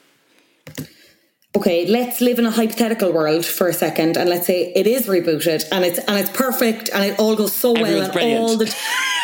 okay, 1.58 1.88
let's 1.88 2.22
live 2.22 2.40
in 2.40 2.46
a 2.46 2.52
hypothetical 2.52 3.12
world 3.12 3.46
for 3.46 3.68
a 3.68 3.74
second, 3.74 4.16
and 4.16 4.30
let's 4.30 4.48
say 4.48 4.72
it 4.76 4.88
is 4.88 5.08
rebooted 5.08 5.66
and 5.72 5.84
it's 5.84 6.00
and 6.00 6.18
it's 6.18 6.30
perfect 6.30 6.90
and 6.94 7.04
it 7.04 7.20
all 7.20 7.36
goes 7.36 7.54
so 7.54 7.74
well 7.74 8.02
and 8.02 8.40
all 8.40 8.58
the 8.58 8.76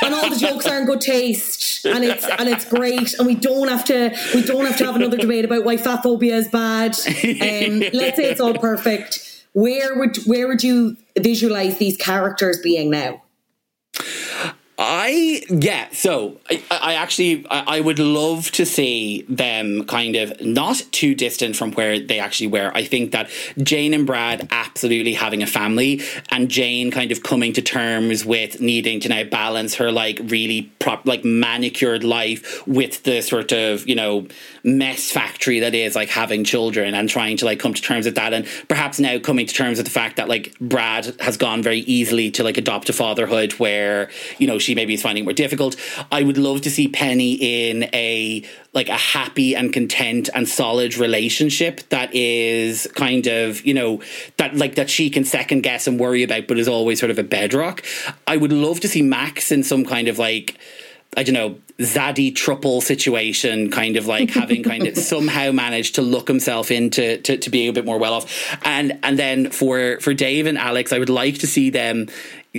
and 0.03 0.13
all 0.13 0.29
the 0.29 0.35
jokes 0.35 0.65
are 0.65 0.79
in 0.79 0.85
good 0.85 1.01
taste 1.01 1.85
and 1.85 2.03
it's 2.03 2.25
and 2.25 2.49
it's 2.49 2.65
great 2.65 3.13
and 3.15 3.27
we 3.27 3.35
don't 3.35 3.67
have 3.67 3.85
to 3.85 4.15
we 4.35 4.43
don't 4.43 4.65
have 4.65 4.77
to 4.77 4.85
have 4.85 4.95
another 4.95 5.17
debate 5.17 5.45
about 5.45 5.63
why 5.63 5.77
fat 5.77 6.03
phobia 6.03 6.35
is 6.35 6.47
bad. 6.49 6.95
Um, 7.43 7.79
let's 7.93 8.17
say 8.17 8.31
it's 8.31 8.41
all 8.41 8.55
perfect. 8.55 9.45
Where 9.53 9.97
would 9.97 10.17
where 10.25 10.47
would 10.47 10.63
you 10.63 10.97
visualize 11.17 11.77
these 11.77 11.97
characters 11.97 12.59
being 12.59 12.89
now? 12.89 13.22
I 14.85 15.41
yeah, 15.49 15.87
so 15.93 16.41
I, 16.49 16.61
I 16.69 16.93
actually 16.95 17.45
I, 17.49 17.77
I, 17.77 17.79
would 17.79 17.99
love 17.99 18.51
to 18.51 18.65
see 18.65 19.21
them 19.29 19.85
kind 19.85 20.17
of 20.17 20.41
not 20.41 20.83
too 20.91 21.15
distant 21.15 21.55
from 21.55 21.71
where 21.71 22.01
they 22.01 22.19
actually 22.19 22.47
were. 22.47 22.69
I 22.75 22.83
think 22.83 23.13
that 23.13 23.29
Jane 23.59 23.93
and 23.93 24.05
Brad 24.05 24.45
absolutely 24.51 25.13
having 25.13 25.41
a 25.41 25.47
family, 25.47 26.01
and 26.31 26.49
Jane 26.49 26.91
kind 26.91 27.13
of 27.13 27.23
coming 27.23 27.53
to 27.53 27.61
terms 27.61 28.25
with 28.25 28.59
needing 28.59 28.99
to 28.99 29.09
now 29.09 29.23
balance 29.23 29.75
her 29.75 29.89
like 29.89 30.19
really 30.25 30.63
prop 30.79 31.05
like 31.05 31.23
manicured 31.23 32.03
life 32.03 32.67
with 32.67 33.03
the 33.03 33.21
sort 33.21 33.53
of 33.53 33.87
you 33.87 33.95
know 33.95 34.27
mess 34.65 35.11
factory 35.11 35.61
that 35.61 35.73
is 35.73 35.95
like 35.95 36.09
having 36.09 36.43
children 36.43 36.93
and 36.93 37.07
trying 37.07 37.37
to 37.37 37.45
like 37.45 37.59
come 37.59 37.73
to 37.73 37.81
terms 37.81 38.05
with 38.05 38.15
that, 38.15 38.33
and 38.33 38.45
perhaps 38.67 38.99
now 38.99 39.17
coming 39.17 39.45
to 39.45 39.53
terms 39.53 39.77
with 39.77 39.85
the 39.85 39.93
fact 39.93 40.17
that 40.17 40.27
like 40.27 40.59
Brad 40.59 41.15
has 41.21 41.37
gone 41.37 41.63
very 41.63 41.79
easily 41.79 42.31
to 42.31 42.43
like 42.43 42.57
adopt 42.57 42.89
a 42.89 42.93
fatherhood 42.93 43.53
where 43.53 44.09
you 44.39 44.45
know 44.45 44.59
she 44.59 44.72
maybe 44.75 44.93
is 44.93 45.01
finding 45.01 45.23
more 45.23 45.33
difficult. 45.33 45.75
I 46.11 46.23
would 46.23 46.37
love 46.37 46.61
to 46.61 46.71
see 46.71 46.87
Penny 46.87 47.33
in 47.33 47.83
a 47.93 48.43
like 48.73 48.89
a 48.89 48.97
happy 48.97 49.55
and 49.55 49.71
content 49.71 50.29
and 50.33 50.47
solid 50.47 50.97
relationship 50.97 51.81
that 51.89 52.13
is 52.13 52.87
kind 52.95 53.27
of 53.27 53.65
you 53.65 53.73
know 53.73 54.01
that 54.37 54.55
like 54.55 54.75
that 54.75 54.89
she 54.89 55.09
can 55.09 55.23
second 55.23 55.61
guess 55.61 55.87
and 55.87 55.99
worry 55.99 56.23
about, 56.23 56.47
but 56.47 56.57
is 56.57 56.67
always 56.67 56.99
sort 56.99 57.11
of 57.11 57.19
a 57.19 57.23
bedrock. 57.23 57.83
I 58.27 58.37
would 58.37 58.53
love 58.53 58.79
to 58.81 58.87
see 58.87 59.01
Max 59.01 59.51
in 59.51 59.63
some 59.63 59.85
kind 59.85 60.07
of 60.07 60.19
like 60.19 60.57
I 61.15 61.23
don't 61.23 61.33
know, 61.33 61.57
zaddy 61.79 62.33
triple 62.33 62.81
situation, 62.81 63.69
kind 63.69 63.97
of 63.97 64.07
like 64.07 64.29
having 64.29 64.63
kind 64.63 64.87
of 64.87 64.97
somehow 65.13 65.51
managed 65.51 65.95
to 65.95 66.01
look 66.01 66.27
himself 66.27 66.71
into 66.71 67.17
to, 67.19 67.37
to 67.37 67.49
being 67.49 67.69
a 67.69 67.73
bit 67.73 67.85
more 67.85 67.97
well 67.97 68.13
off. 68.13 68.57
And 68.63 68.99
and 69.03 69.17
then 69.17 69.49
for 69.49 69.99
for 69.99 70.13
Dave 70.13 70.47
and 70.47 70.57
Alex, 70.57 70.91
I 70.93 70.99
would 70.99 71.09
like 71.09 71.39
to 71.39 71.47
see 71.47 71.69
them 71.69 72.07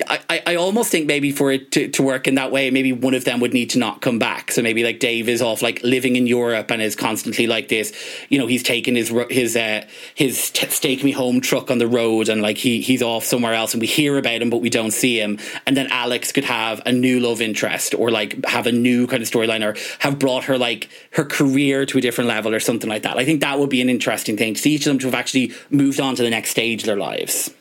I, 0.09 0.43
I 0.45 0.55
almost 0.57 0.91
think 0.91 1.07
maybe 1.07 1.31
for 1.31 1.53
it 1.53 1.71
to, 1.73 1.87
to 1.87 2.03
work 2.03 2.27
in 2.27 2.35
that 2.35 2.51
way, 2.51 2.69
maybe 2.69 2.93
one 2.93 3.15
of 3.15 3.25
them 3.25 3.39
would 3.39 3.55
need 3.55 3.71
to 3.71 3.79
not 3.79 4.01
come 4.01 4.19
back. 4.19 4.51
So 4.51 4.61
maybe 4.61 4.83
like 4.83 4.99
Dave 4.99 5.29
is 5.29 5.41
off 5.41 5.63
like 5.63 5.81
living 5.85 6.17
in 6.17 6.27
Europe 6.27 6.73
and 6.73 6.83
is 6.83 6.97
constantly 6.97 7.47
like 7.47 7.69
this. 7.69 7.93
You 8.29 8.39
know, 8.39 8.49
he's 8.49 8.65
taking 8.65 8.97
his 8.97 9.15
his 9.31 9.55
uh, 9.55 9.87
his 10.17 10.51
t- 10.51 10.67
steak 10.67 11.05
me 11.05 11.13
home 11.13 11.41
truck 11.41 11.71
on 11.71 11.79
the 11.79 11.87
road 11.87 12.29
and 12.29 12.43
like 12.43 12.59
he 12.59 12.81
he's 12.81 13.03
off 13.03 13.25
somewhere 13.25 13.55
else 13.55 13.73
and 13.73 13.81
we 13.81 13.87
hear 13.87 14.19
about 14.19 14.43
him 14.43 14.51
but 14.51 14.61
we 14.61 14.69
don't 14.69 14.91
see 14.91 15.21
him. 15.21 15.39
And 15.65 15.77
then 15.77 15.87
Alex 15.93 16.33
could 16.33 16.45
have 16.45 16.83
a 16.85 16.91
new 16.91 17.21
love 17.21 17.41
interest 17.41 17.95
or 17.95 18.11
like 18.11 18.45
have 18.47 18.67
a 18.67 18.73
new 18.73 19.07
kind 19.07 19.23
of 19.23 19.31
storyline 19.31 19.65
or 19.65 19.79
have 20.01 20.19
brought 20.19 20.45
her 20.45 20.59
like 20.59 20.89
her 21.13 21.25
career 21.25 21.87
to 21.87 21.99
a 21.99 22.01
different 22.01 22.27
level 22.27 22.53
or 22.53 22.59
something 22.59 22.91
like 22.91 23.05
that. 23.05 23.17
I 23.17 23.25
think 23.25 23.43
that 23.43 23.61
would 23.61 23.71
be 23.71 23.81
an 23.81 23.89
interesting 23.89 24.37
thing 24.37 24.55
to 24.55 24.61
see 24.61 24.73
each 24.73 24.87
of 24.87 24.91
them 24.91 24.99
to 24.99 25.07
have 25.07 25.15
actually 25.15 25.53
moved 25.71 26.01
on 26.01 26.17
to 26.17 26.25
the 26.25 26.31
next 26.31 26.51
stage 26.51 26.83
of 26.83 26.87
their 26.87 26.97
lives 26.97 27.55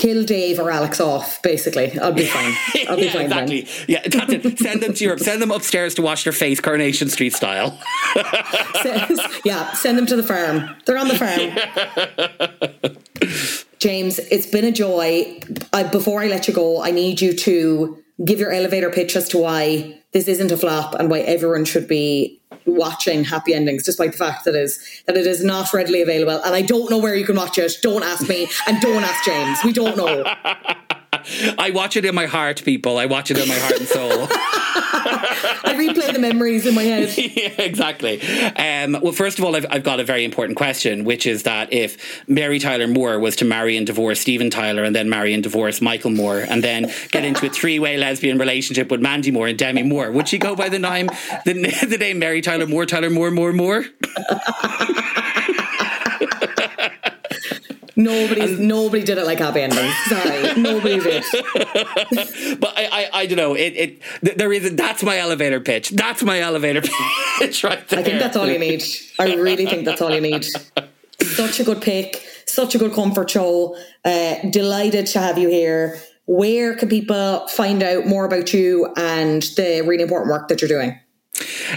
kill 0.00 0.24
Dave 0.24 0.58
or 0.58 0.70
Alex 0.70 0.98
off, 0.98 1.42
basically. 1.42 1.98
I'll 1.98 2.12
be 2.12 2.24
fine. 2.24 2.54
I'll 2.88 2.96
be 2.96 3.04
yeah, 3.04 3.12
fine. 3.12 3.26
Exactly. 3.26 3.60
Then. 3.62 3.84
Yeah, 3.86 4.08
that's 4.08 4.32
it. 4.32 4.58
Send 4.58 4.82
them 4.82 4.94
to 4.94 5.04
Europe. 5.04 5.20
Send 5.20 5.42
them 5.42 5.50
upstairs 5.50 5.94
to 5.96 6.02
wash 6.02 6.24
their 6.24 6.32
face, 6.32 6.58
Coronation 6.58 7.10
Street 7.10 7.34
style. 7.34 7.78
yeah, 9.44 9.72
send 9.74 9.98
them 9.98 10.06
to 10.06 10.16
the 10.16 10.22
farm. 10.22 10.74
They're 10.86 10.96
on 10.96 11.08
the 11.08 11.18
farm. 11.18 12.96
James, 13.78 14.18
it's 14.18 14.46
been 14.46 14.64
a 14.64 14.72
joy. 14.72 15.38
I, 15.74 15.82
before 15.82 16.22
I 16.22 16.28
let 16.28 16.48
you 16.48 16.54
go, 16.54 16.82
I 16.82 16.90
need 16.90 17.20
you 17.20 17.34
to 17.34 18.02
give 18.24 18.40
your 18.40 18.52
elevator 18.52 18.90
pitch 18.90 19.16
as 19.16 19.28
to 19.30 19.38
why 19.38 19.98
this 20.12 20.28
isn't 20.28 20.50
a 20.50 20.56
flop 20.56 20.94
and 20.94 21.10
why 21.10 21.20
everyone 21.20 21.66
should 21.66 21.86
be 21.86 22.39
watching 22.66 23.24
happy 23.24 23.54
endings 23.54 23.82
despite 23.82 24.12
the 24.12 24.18
fact 24.18 24.44
that 24.44 24.54
it 24.54 24.62
is 24.62 25.02
that 25.06 25.16
it 25.16 25.26
is 25.26 25.42
not 25.44 25.72
readily 25.72 26.02
available. 26.02 26.42
And 26.42 26.54
i 26.54 26.62
don't 26.62 26.90
know 26.90 26.98
where 26.98 27.14
you 27.14 27.24
can 27.24 27.36
watch 27.36 27.58
it. 27.58 27.78
Don't 27.82 28.02
ask 28.02 28.28
me. 28.28 28.48
And 28.66 28.80
don't 28.80 29.02
ask 29.02 29.24
james. 29.24 29.58
We 29.64 29.72
don't 29.72 29.96
know 29.96 30.24
I 31.58 31.70
watch 31.70 31.96
it 31.96 32.04
in 32.04 32.14
my 32.14 32.26
heart, 32.26 32.62
people. 32.64 32.98
I 32.98 33.06
watch 33.06 33.30
it 33.30 33.38
in 33.38 33.48
my 33.48 33.54
heart 33.54 33.78
and 33.78 33.88
soul. 33.88 34.28
I 35.64 35.74
replay 35.74 36.12
the 36.12 36.18
memories 36.18 36.66
in 36.66 36.74
my 36.74 36.82
head. 36.82 37.16
yeah, 37.18 37.52
exactly. 37.58 38.20
Um, 38.52 38.98
well, 39.00 39.12
first 39.12 39.38
of 39.38 39.44
all, 39.44 39.56
I've, 39.56 39.66
I've, 39.70 39.82
got 39.82 39.98
a 39.98 40.04
very 40.04 40.24
important 40.24 40.56
question, 40.56 41.04
which 41.04 41.26
is 41.26 41.44
that 41.44 41.72
if 41.72 42.28
Mary 42.28 42.58
Tyler 42.58 42.86
Moore 42.86 43.18
was 43.18 43.36
to 43.36 43.44
marry 43.44 43.76
and 43.76 43.86
divorce 43.86 44.20
Steven 44.20 44.50
Tyler 44.50 44.84
and 44.84 44.94
then 44.94 45.08
marry 45.08 45.32
and 45.32 45.42
divorce 45.42 45.80
Michael 45.80 46.10
Moore 46.10 46.40
and 46.40 46.62
then 46.62 46.92
get 47.10 47.24
into 47.24 47.46
a 47.46 47.50
three 47.50 47.78
way 47.78 47.96
lesbian 47.96 48.38
relationship 48.38 48.90
with 48.90 49.00
Mandy 49.00 49.30
Moore 49.30 49.48
and 49.48 49.58
Demi 49.58 49.82
Moore, 49.82 50.10
would 50.12 50.28
she 50.28 50.38
go 50.38 50.54
by 50.54 50.68
the 50.68 50.78
name, 50.78 51.06
the, 51.44 51.52
the 51.88 51.98
name 51.98 52.18
Mary 52.18 52.40
Tyler 52.40 52.66
Moore, 52.66 52.86
Tyler 52.86 53.10
Moore, 53.10 53.30
Moore, 53.30 53.52
Moore? 53.52 53.84
Nobody's 58.00 58.58
nobody 58.58 59.04
did 59.04 59.18
it 59.18 59.26
like 59.26 59.38
happy 59.38 59.60
endings. 59.60 59.94
Sorry, 60.06 60.54
nobody 60.60 61.00
did. 61.00 61.24
but 62.60 62.72
I, 62.76 62.88
I, 62.90 63.10
I 63.12 63.26
don't 63.26 63.36
know. 63.36 63.54
It, 63.54 64.00
it, 64.22 64.38
there 64.38 64.52
is. 64.52 64.74
That's 64.74 65.02
my 65.02 65.18
elevator 65.18 65.60
pitch. 65.60 65.90
That's 65.90 66.22
my 66.22 66.40
elevator 66.40 66.82
pitch 67.38 67.62
right 67.62 67.86
there. 67.88 67.98
I 67.98 68.02
think 68.02 68.18
that's 68.18 68.36
all 68.36 68.48
you 68.48 68.58
need. 68.58 68.82
I 69.18 69.34
really 69.34 69.66
think 69.66 69.84
that's 69.84 70.00
all 70.00 70.14
you 70.14 70.20
need. 70.20 70.46
Such 71.20 71.60
a 71.60 71.64
good 71.64 71.82
pick. 71.82 72.26
Such 72.46 72.74
a 72.74 72.78
good 72.78 72.92
comfort 72.92 73.30
show. 73.30 73.76
Uh, 74.04 74.36
delighted 74.50 75.06
to 75.08 75.18
have 75.18 75.36
you 75.36 75.48
here. 75.48 76.00
Where 76.26 76.74
can 76.76 76.88
people 76.88 77.46
find 77.48 77.82
out 77.82 78.06
more 78.06 78.24
about 78.24 78.54
you 78.54 78.92
and 78.96 79.42
the 79.56 79.82
really 79.86 80.02
important 80.02 80.30
work 80.30 80.48
that 80.48 80.62
you're 80.62 80.68
doing? 80.68 80.98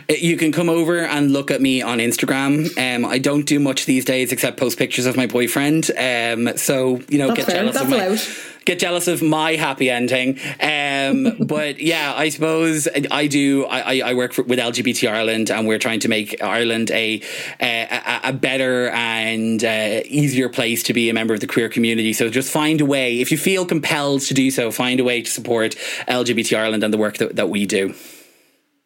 You 0.09 0.38
can 0.38 0.51
come 0.51 0.70
over 0.70 0.99
and 0.99 1.32
look 1.32 1.51
at 1.51 1.61
me 1.61 1.82
on 1.82 1.99
Instagram. 1.99 2.68
Um, 2.78 3.05
I 3.05 3.18
don't 3.20 3.45
do 3.45 3.59
much 3.59 3.86
these 3.86 4.05
days 4.05 4.32
except 4.32 4.57
post 4.57 4.78
pictures 4.78 5.05
of 5.05 5.16
my 5.18 5.28
boyfriend. 5.28 5.89
Um, 5.97 6.57
so 6.57 7.01
you 7.09 7.18
know, 7.18 7.28
That's 7.28 7.38
get 7.38 7.45
fair. 7.47 7.55
jealous 7.57 7.74
That's 7.76 7.86
of 7.86 7.89
my 7.91 8.03
allowed. 8.05 8.20
get 8.66 8.80
jealous 8.80 9.07
of 9.07 9.22
my 9.22 9.55
happy 9.55 9.89
ending. 9.89 10.39
Um, 10.61 11.36
but 11.47 11.80
yeah, 11.80 12.14
I 12.16 12.30
suppose 12.30 12.88
I 13.11 13.28
do. 13.28 13.66
I, 13.66 13.80
I- 13.80 14.09
I 14.09 14.14
work 14.16 14.34
for, 14.34 14.43
with 14.43 14.59
LGBT 14.59 15.09
Ireland, 15.09 15.49
and 15.49 15.68
we're 15.68 15.80
trying 15.80 16.01
to 16.01 16.09
make 16.09 16.41
Ireland 16.43 16.91
a 16.91 17.22
a, 17.61 18.20
a 18.26 18.34
better 18.34 18.89
and 18.89 19.64
uh, 19.64 20.01
easier 20.05 20.49
place 20.49 20.84
to 20.84 20.93
be 20.93 21.09
a 21.09 21.14
member 21.14 21.34
of 21.34 21.39
the 21.39 21.47
queer 21.47 21.70
community. 21.70 22.11
So 22.14 22.30
just 22.30 22.51
find 22.51 22.82
a 22.82 22.86
way, 22.86 23.22
if 23.22 23.32
you 23.32 23.38
feel 23.38 23.66
compelled 23.66 24.22
to 24.24 24.34
do 24.34 24.51
so, 24.51 24.72
find 24.72 24.99
a 24.99 25.03
way 25.03 25.22
to 25.22 25.30
support 25.32 25.76
LGBT 26.07 26.57
Ireland 26.57 26.84
and 26.84 26.93
the 26.93 26.97
work 26.97 27.18
that, 27.18 27.36
that 27.38 27.49
we 27.49 27.66
do. 27.66 27.93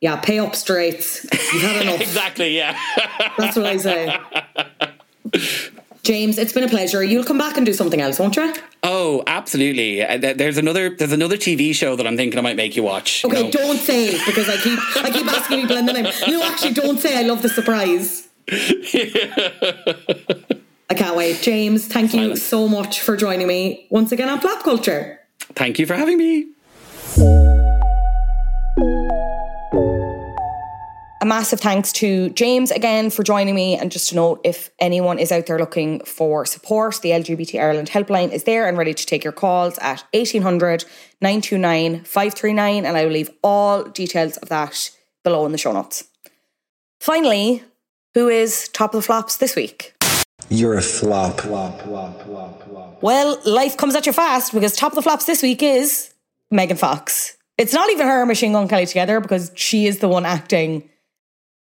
Yeah, 0.02 0.18
pay 0.18 0.40
up 0.40 0.56
straight. 0.56 1.22
You've 1.54 1.62
had 1.62 1.82
enough. 1.82 2.02
exactly. 2.02 2.56
Yeah. 2.56 2.78
That's 3.38 3.56
what 3.58 3.66
I 3.66 3.78
say. 3.78 4.18
James, 6.04 6.38
it's 6.38 6.54
been 6.54 6.64
a 6.64 6.70
pleasure. 6.70 7.04
You'll 7.04 7.24
come 7.26 7.38
back 7.38 7.58
and 7.58 7.66
do 7.66 7.74
something 7.74 8.00
else, 8.00 8.18
won't 8.20 8.36
you? 8.38 8.54
Oh, 8.84 9.24
absolutely. 9.28 10.04
Uh, 10.04 10.18
There's 10.36 10.58
another 10.58 10.96
there's 10.96 11.12
another 11.12 11.36
TV 11.36 11.74
show 11.76 11.96
that 11.98 12.06
I'm 12.08 12.16
thinking 12.16 12.38
I 12.38 12.42
might 12.44 12.56
make 12.56 12.76
you 12.78 12.84
watch. 12.84 13.24
you 13.24 13.30
Okay, 13.30 13.44
know. 13.44 13.52
don't 13.52 13.78
say 13.78 14.06
it 14.10 14.22
because 14.26 14.48
I 14.48 14.56
keep 14.58 14.80
I 15.04 15.10
keep 15.12 15.28
asking 15.28 15.62
people 15.62 15.78
and 15.78 15.88
then 15.88 15.98
I'm 15.98 16.04
no, 16.32 16.44
actually, 16.44 16.74
don't 16.74 17.00
say. 17.00 17.18
I 17.18 17.24
love 17.24 17.42
the 17.42 17.50
surprise. 17.50 18.28
I 20.90 20.94
can't 20.96 21.18
wait, 21.18 21.42
James. 21.42 21.86
Thank 21.88 22.14
you 22.14 22.36
so 22.38 22.68
much 22.70 23.02
for 23.02 23.18
joining 23.18 23.48
me 23.48 23.88
once 23.90 24.12
again 24.14 24.30
on 24.30 24.40
Flop 24.40 24.64
Culture. 24.64 25.20
Thank 25.56 25.80
you 25.80 25.86
for 25.86 25.96
having 25.96 26.18
me. 26.18 27.57
Massive 31.28 31.60
thanks 31.60 31.92
to 31.94 32.30
James 32.30 32.72
again 32.72 33.10
for 33.10 33.24
joining 33.24 33.54
me. 33.54 33.76
And 33.76 33.92
just 33.92 34.10
to 34.10 34.16
note, 34.16 34.42
if 34.44 34.72
anyone 34.80 35.20
is 35.20 35.32
out 35.32 35.46
there 35.46 35.60
looking 35.60 36.00
for 36.06 36.46
support, 36.46 37.00
the 37.02 37.12
LGBT 37.12 37.62
Ireland 37.62 37.90
helpline 37.90 38.32
is 38.32 38.46
there 38.46 38.68
and 38.68 38.78
ready 38.78 38.94
to 38.94 39.06
take 39.06 39.24
your 39.24 39.34
calls 39.34 39.78
at 39.80 40.04
1800 40.14 40.86
929 41.22 42.04
539. 42.04 42.86
And 42.86 42.98
I 42.98 43.06
will 43.06 43.12
leave 43.12 43.30
all 43.44 43.84
details 43.84 44.38
of 44.38 44.50
that 44.50 44.90
below 45.24 45.46
in 45.46 45.52
the 45.52 45.58
show 45.58 45.74
notes. 45.74 46.06
Finally, 47.00 47.64
who 48.14 48.30
is 48.30 48.70
top 48.70 48.94
of 48.94 49.02
the 49.02 49.06
flops 49.06 49.38
this 49.38 49.56
week? 49.56 49.94
You're 50.50 50.78
a 50.78 50.82
flop. 50.82 51.46
Well, 53.02 53.40
life 53.46 53.78
comes 53.78 53.96
at 53.96 54.06
you 54.06 54.14
fast 54.14 54.54
because 54.54 54.76
top 54.76 54.94
of 54.94 54.96
the 54.96 55.02
flops 55.02 55.26
this 55.26 55.44
week 55.44 55.62
is 55.62 56.14
Megan 56.50 56.78
Fox. 56.78 57.36
It's 57.58 57.74
not 57.74 57.90
even 57.90 58.08
her 58.08 58.22
and 58.22 58.28
Machine 58.28 58.54
Gun 58.54 58.68
Kelly 58.68 58.86
together 58.86 59.20
because 59.20 59.52
she 59.56 59.88
is 59.88 60.00
the 60.00 60.08
one 60.08 60.26
acting 60.26 60.90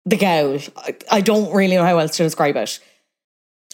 the 0.06 0.16
gal. 0.16 0.58
I, 0.76 0.96
I 1.10 1.20
don't 1.20 1.52
really 1.54 1.76
know 1.76 1.84
how 1.84 1.98
else 1.98 2.16
to 2.16 2.22
describe 2.22 2.56
it. 2.56 2.78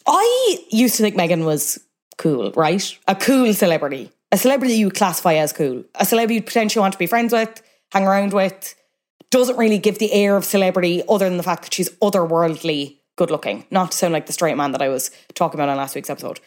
I 0.06 0.58
used 0.70 0.96
to 0.96 1.02
think 1.02 1.16
Megan 1.16 1.44
was 1.44 1.78
cool, 2.18 2.52
right? 2.52 2.98
A 3.08 3.14
cool 3.14 3.52
celebrity. 3.54 4.10
A 4.32 4.38
celebrity 4.38 4.74
you 4.74 4.90
classify 4.90 5.34
as 5.34 5.52
cool. 5.52 5.84
A 5.96 6.06
celebrity 6.06 6.34
you'd 6.34 6.46
potentially 6.46 6.80
want 6.80 6.92
to 6.92 6.98
be 6.98 7.06
friends 7.06 7.32
with, 7.32 7.62
hang 7.92 8.06
around 8.06 8.32
with. 8.32 8.74
Doesn't 9.30 9.56
really 9.56 9.78
give 9.78 9.98
the 9.98 10.12
air 10.12 10.36
of 10.36 10.44
celebrity 10.44 11.02
other 11.08 11.28
than 11.28 11.36
the 11.36 11.42
fact 11.42 11.62
that 11.64 11.74
she's 11.74 11.90
otherworldly 11.98 12.98
good 13.16 13.30
looking. 13.30 13.66
Not 13.70 13.92
to 13.92 13.96
sound 13.96 14.12
like 14.12 14.26
the 14.26 14.32
straight 14.32 14.56
man 14.56 14.72
that 14.72 14.82
I 14.82 14.88
was 14.88 15.10
talking 15.34 15.58
about 15.58 15.68
on 15.68 15.76
last 15.76 15.94
week's 15.94 16.10
episode. 16.10 16.40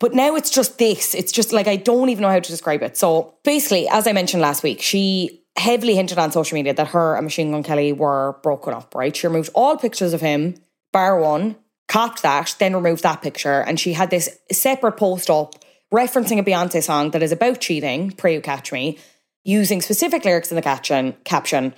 But 0.00 0.14
now 0.14 0.34
it's 0.34 0.50
just 0.50 0.78
this. 0.78 1.14
It's 1.14 1.30
just 1.30 1.52
like 1.52 1.68
I 1.68 1.76
don't 1.76 2.08
even 2.08 2.22
know 2.22 2.30
how 2.30 2.40
to 2.40 2.50
describe 2.50 2.82
it. 2.82 2.96
So 2.96 3.34
basically, 3.44 3.88
as 3.88 4.06
I 4.06 4.12
mentioned 4.12 4.42
last 4.42 4.64
week, 4.64 4.82
she 4.82 5.41
heavily 5.56 5.94
hinted 5.94 6.18
on 6.18 6.32
social 6.32 6.56
media 6.56 6.74
that 6.74 6.88
her 6.88 7.14
and 7.14 7.24
Machine 7.24 7.50
Gun 7.52 7.62
Kelly 7.62 7.92
were 7.92 8.36
broken 8.42 8.72
up, 8.72 8.94
right? 8.94 9.14
She 9.14 9.26
removed 9.26 9.50
all 9.54 9.76
pictures 9.76 10.12
of 10.12 10.20
him, 10.20 10.54
bar 10.92 11.18
one, 11.18 11.56
copped 11.88 12.22
that, 12.22 12.56
then 12.58 12.74
removed 12.74 13.02
that 13.02 13.22
picture. 13.22 13.60
And 13.60 13.78
she 13.78 13.92
had 13.92 14.10
this 14.10 14.38
separate 14.50 14.96
post 14.96 15.28
up 15.28 15.54
referencing 15.92 16.38
a 16.38 16.42
Beyonce 16.42 16.82
song 16.82 17.10
that 17.10 17.22
is 17.22 17.32
about 17.32 17.60
cheating, 17.60 18.12
Pray 18.12 18.34
You 18.34 18.40
Catch 18.40 18.72
Me, 18.72 18.98
using 19.44 19.82
specific 19.82 20.24
lyrics 20.24 20.50
in 20.50 20.56
the 20.56 20.62
caption, 20.62 21.14
caption 21.24 21.74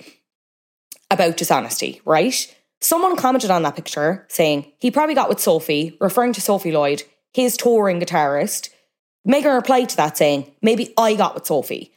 about 1.11 1.37
dishonesty, 1.37 2.01
right? 2.05 2.55
Someone 2.79 3.15
commented 3.17 3.51
on 3.51 3.63
that 3.63 3.75
picture 3.75 4.25
saying 4.29 4.71
he 4.79 4.91
probably 4.91 5.15
got 5.15 5.29
with 5.29 5.39
Sophie, 5.39 5.97
referring 5.99 6.33
to 6.33 6.41
Sophie 6.41 6.71
Lloyd, 6.71 7.03
his 7.33 7.57
touring 7.57 7.99
guitarist. 7.99 8.69
Megan 9.25 9.53
replied 9.53 9.89
to 9.89 9.97
that 9.97 10.17
saying, 10.17 10.51
maybe 10.61 10.93
I 10.97 11.15
got 11.15 11.35
with 11.35 11.45
Sophie. 11.45 11.91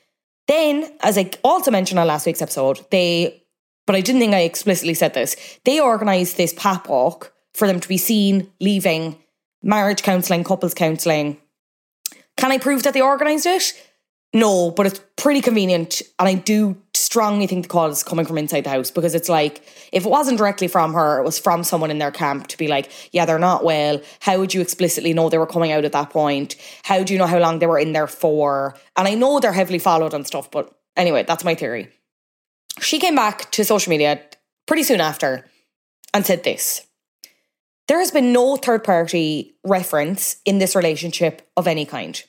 Then, 0.49 0.90
as 1.01 1.18
I 1.18 1.30
also 1.44 1.70
mentioned 1.70 2.01
on 2.01 2.07
last 2.07 2.26
week's 2.26 2.42
episode, 2.42 2.84
they, 2.90 3.44
but 3.86 3.94
I 3.94 4.01
didn't 4.01 4.20
think 4.20 4.34
I 4.34 4.40
explicitly 4.40 4.94
said 4.94 5.14
this, 5.14 5.36
they 5.64 5.80
organised 5.80 6.36
this 6.36 6.55
pap 6.55 6.88
walk 6.88 7.32
for 7.55 7.66
them 7.66 7.80
to 7.80 7.88
be 7.88 7.99
seen 7.99 8.51
leaving 8.61 9.16
marriage 9.62 10.03
counselling, 10.03 10.44
couples 10.44 10.74
counselling. 10.74 11.36
Can 12.36 12.53
I 12.53 12.59
prove 12.59 12.82
that 12.84 12.94
they 12.94 13.03
organised 13.03 13.46
it? 13.46 13.88
No, 14.35 14.70
but 14.70 14.87
it's 14.87 15.01
pretty 15.16 15.41
convenient. 15.41 16.03
And 16.18 16.29
I 16.29 16.35
do 16.35 16.76
strongly 16.95 17.47
think 17.47 17.64
the 17.64 17.68
call 17.68 17.89
is 17.89 18.03
coming 18.03 18.26
from 18.26 18.37
inside 18.37 18.64
the 18.64 18.70
house 18.70 18.91
because 18.91 19.14
it's 19.14 19.29
like, 19.29 19.62
if 19.91 20.05
it 20.05 20.11
wasn't 20.11 20.37
directly 20.37 20.68
from 20.68 20.93
her, 20.93 21.18
it 21.18 21.24
was 21.24 21.39
from 21.39 21.64
someone 21.64 21.91
in 21.91 21.99
their 21.99 22.11
camp 22.11 22.49
to 22.49 22.59
be 22.59 22.68
like, 22.68 22.91
yeah, 23.12 23.24
they're 23.24 23.39
not 23.39 23.64
well. 23.64 24.01
How 24.20 24.39
would 24.39 24.53
you 24.53 24.61
explicitly 24.61 25.14
know 25.14 25.31
they 25.31 25.39
were 25.39 25.47
coming 25.47 25.72
out 25.72 25.87
at 25.87 25.93
that 25.93 26.11
point? 26.11 26.57
How 26.83 27.03
do 27.03 27.14
you 27.14 27.18
know 27.18 27.26
how 27.26 27.39
long 27.39 27.59
they 27.59 27.66
were 27.66 27.79
in 27.79 27.93
there 27.93 28.07
for? 28.07 28.76
And 28.97 29.09
I 29.09 29.14
know 29.14 29.41
they're 29.41 29.53
heavily 29.53 29.79
followed 29.79 30.12
and 30.12 30.26
stuff, 30.26 30.51
but 30.51 30.79
anyway, 30.97 31.24
that's 31.26 31.45
my 31.45 31.55
theory. 31.55 31.89
She 32.81 32.99
came 32.99 33.14
back 33.14 33.51
to 33.53 33.64
social 33.64 33.91
media 33.91 34.20
pretty 34.66 34.83
soon 34.83 35.01
after 35.01 35.47
and 36.12 36.26
said 36.26 36.45
this. 36.45 36.87
There 37.87 37.99
has 37.99 38.11
been 38.11 38.35
no 38.35 38.57
third 38.57 38.85
party 38.85 39.57
reference 39.64 40.37
in 40.45 40.59
this 40.59 40.76
relationship 40.76 41.51
of 41.57 41.66
any 41.66 41.87
kind. 41.87 42.22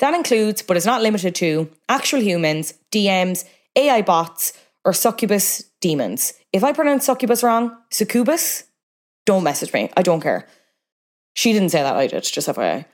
That 0.00 0.14
includes, 0.14 0.62
but 0.62 0.76
is 0.76 0.86
not 0.86 1.02
limited 1.02 1.34
to, 1.36 1.70
actual 1.88 2.20
humans, 2.20 2.74
DMs, 2.90 3.44
AI 3.76 4.02
bots, 4.02 4.52
or 4.84 4.92
succubus 4.92 5.64
demons. 5.80 6.34
If 6.52 6.64
I 6.64 6.72
pronounce 6.72 7.06
succubus 7.06 7.42
wrong, 7.42 7.76
succubus, 7.90 8.64
don't 9.26 9.44
message 9.44 9.72
me. 9.72 9.90
I 9.96 10.02
don't 10.02 10.20
care. 10.20 10.46
She 11.34 11.52
didn't 11.52 11.70
say 11.70 11.82
that, 11.82 11.96
I 11.96 12.06
did, 12.06 12.22
just 12.24 12.48
FYI. 12.48 12.84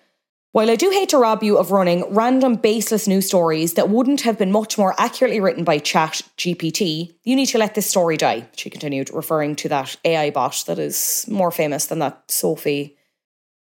While 0.52 0.70
I 0.70 0.74
do 0.74 0.90
hate 0.90 1.10
to 1.10 1.18
rob 1.18 1.44
you 1.44 1.58
of 1.58 1.70
running 1.70 2.04
random 2.12 2.56
baseless 2.56 3.06
news 3.06 3.28
stories 3.28 3.74
that 3.74 3.88
wouldn't 3.88 4.22
have 4.22 4.36
been 4.36 4.50
much 4.50 4.76
more 4.76 4.96
accurately 4.98 5.38
written 5.38 5.62
by 5.62 5.78
Chat 5.78 6.22
GPT, 6.36 7.14
you 7.22 7.36
need 7.36 7.46
to 7.46 7.58
let 7.58 7.76
this 7.76 7.88
story 7.88 8.16
die, 8.16 8.48
she 8.56 8.68
continued, 8.68 9.10
referring 9.14 9.54
to 9.56 9.68
that 9.68 9.96
AI 10.04 10.30
bot 10.30 10.64
that 10.66 10.80
is 10.80 11.24
more 11.28 11.52
famous 11.52 11.86
than 11.86 12.00
that 12.00 12.24
Sophie. 12.28 12.96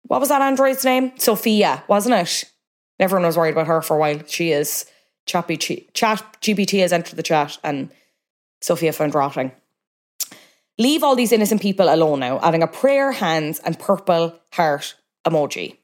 What 0.04 0.20
was 0.20 0.30
that 0.30 0.42
android's 0.42 0.84
name? 0.84 1.12
Sophia, 1.20 1.84
wasn't 1.88 2.16
it? 2.16 2.46
Everyone 3.00 3.26
was 3.26 3.38
worried 3.38 3.54
about 3.54 3.68
her 3.68 3.82
for 3.82 3.96
a 3.96 4.00
while. 4.00 4.22
She 4.28 4.52
is. 4.52 4.86
Chat 5.26 5.48
GPT 5.48 6.80
has 6.82 6.92
entered 6.92 7.16
the 7.16 7.24
chat 7.24 7.58
and 7.64 7.92
Sophia 8.62 8.92
found 8.92 9.14
rotting. 9.14 9.52
Leave 10.78 11.04
all 11.04 11.16
these 11.16 11.32
innocent 11.32 11.62
people 11.62 11.94
alone 11.94 12.22
now, 12.22 12.40
adding 12.40 12.64
a 12.64 12.68
prayer 12.68 13.12
hands 13.12 13.60
and 13.60 13.78
purple 13.78 14.34
heart 14.54 14.96
emoji. 15.28 15.76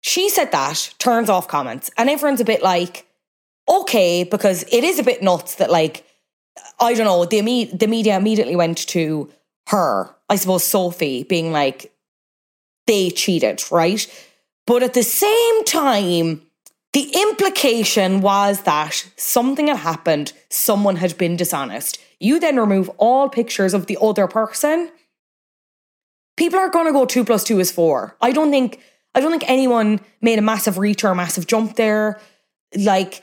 She 0.00 0.28
said 0.28 0.52
that, 0.52 0.92
turns 0.98 1.30
off 1.30 1.48
comments, 1.48 1.90
and 1.96 2.10
everyone's 2.10 2.40
a 2.40 2.44
bit 2.44 2.62
like, 2.62 3.06
okay, 3.68 4.24
because 4.24 4.64
it 4.64 4.84
is 4.84 4.98
a 4.98 5.04
bit 5.04 5.22
nuts 5.22 5.54
that, 5.54 5.70
like, 5.70 6.04
I 6.78 6.94
don't 6.94 7.06
know, 7.06 7.24
the, 7.24 7.38
imme- 7.38 7.78
the 7.78 7.86
media 7.86 8.16
immediately 8.16 8.56
went 8.56 8.78
to 8.88 9.30
her, 9.68 10.14
I 10.28 10.36
suppose 10.36 10.64
Sophie, 10.64 11.22
being 11.22 11.52
like, 11.52 11.92
they 12.86 13.10
cheated, 13.10 13.62
right? 13.70 14.06
But 14.66 14.82
at 14.82 14.94
the 14.94 15.02
same 15.02 15.64
time, 15.64 16.42
the 16.92 17.10
implication 17.12 18.20
was 18.20 18.62
that 18.62 19.04
something 19.16 19.66
had 19.66 19.78
happened, 19.78 20.32
someone 20.48 20.96
had 20.96 21.18
been 21.18 21.36
dishonest. 21.36 21.98
You 22.20 22.38
then 22.38 22.56
remove 22.56 22.88
all 22.96 23.28
pictures 23.28 23.74
of 23.74 23.86
the 23.86 23.98
other 24.00 24.28
person. 24.28 24.90
People 26.36 26.58
are 26.58 26.70
going 26.70 26.86
to 26.86 26.92
go 26.92 27.04
two 27.04 27.24
plus 27.24 27.44
two 27.44 27.60
is 27.60 27.70
four. 27.70 28.16
I 28.20 28.32
don't 28.32 28.50
think. 28.50 28.80
I 29.16 29.20
don't 29.20 29.30
think 29.30 29.48
anyone 29.48 30.00
made 30.20 30.40
a 30.40 30.42
massive 30.42 30.78
reach 30.78 31.04
or 31.04 31.10
a 31.10 31.14
massive 31.14 31.46
jump 31.46 31.76
there. 31.76 32.20
Like, 32.76 33.22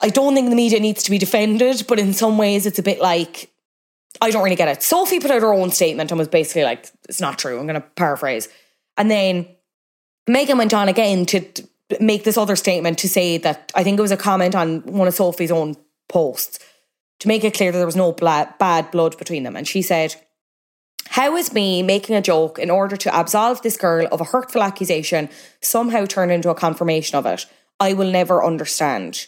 I 0.00 0.08
don't 0.08 0.34
think 0.34 0.48
the 0.48 0.56
media 0.56 0.80
needs 0.80 1.02
to 1.02 1.10
be 1.10 1.18
defended, 1.18 1.84
but 1.86 1.98
in 1.98 2.14
some 2.14 2.38
ways, 2.38 2.64
it's 2.64 2.78
a 2.78 2.82
bit 2.82 3.00
like 3.00 3.50
I 4.20 4.30
don't 4.30 4.42
really 4.42 4.56
get 4.56 4.68
it. 4.68 4.82
Sophie 4.82 5.20
put 5.20 5.30
out 5.30 5.42
her 5.42 5.52
own 5.52 5.70
statement 5.70 6.10
and 6.10 6.18
was 6.18 6.28
basically 6.28 6.64
like, 6.64 6.90
"It's 7.08 7.20
not 7.20 7.38
true." 7.38 7.58
I'm 7.58 7.66
going 7.66 7.80
to 7.80 7.88
paraphrase, 7.96 8.48
and 8.96 9.10
then 9.10 9.55
Megan 10.26 10.58
went 10.58 10.74
on 10.74 10.88
again 10.88 11.24
to 11.26 11.44
make 12.00 12.24
this 12.24 12.36
other 12.36 12.56
statement 12.56 12.98
to 12.98 13.08
say 13.08 13.38
that 13.38 13.70
I 13.74 13.84
think 13.84 13.98
it 13.98 14.02
was 14.02 14.10
a 14.10 14.16
comment 14.16 14.54
on 14.54 14.80
one 14.82 15.08
of 15.08 15.14
Sophie's 15.14 15.52
own 15.52 15.76
posts 16.08 16.58
to 17.20 17.28
make 17.28 17.44
it 17.44 17.54
clear 17.54 17.72
that 17.72 17.78
there 17.78 17.86
was 17.86 17.96
no 17.96 18.12
bla- 18.12 18.54
bad 18.58 18.90
blood 18.90 19.16
between 19.18 19.44
them. 19.44 19.56
And 19.56 19.66
she 19.66 19.82
said, 19.82 20.16
How 21.08 21.36
is 21.36 21.52
me 21.52 21.82
making 21.82 22.16
a 22.16 22.22
joke 22.22 22.58
in 22.58 22.70
order 22.70 22.96
to 22.96 23.18
absolve 23.18 23.62
this 23.62 23.76
girl 23.76 24.08
of 24.10 24.20
a 24.20 24.24
hurtful 24.24 24.62
accusation 24.62 25.28
somehow 25.60 26.04
turned 26.04 26.32
into 26.32 26.50
a 26.50 26.54
confirmation 26.54 27.16
of 27.16 27.26
it? 27.26 27.46
I 27.78 27.92
will 27.92 28.10
never 28.10 28.44
understand. 28.44 29.26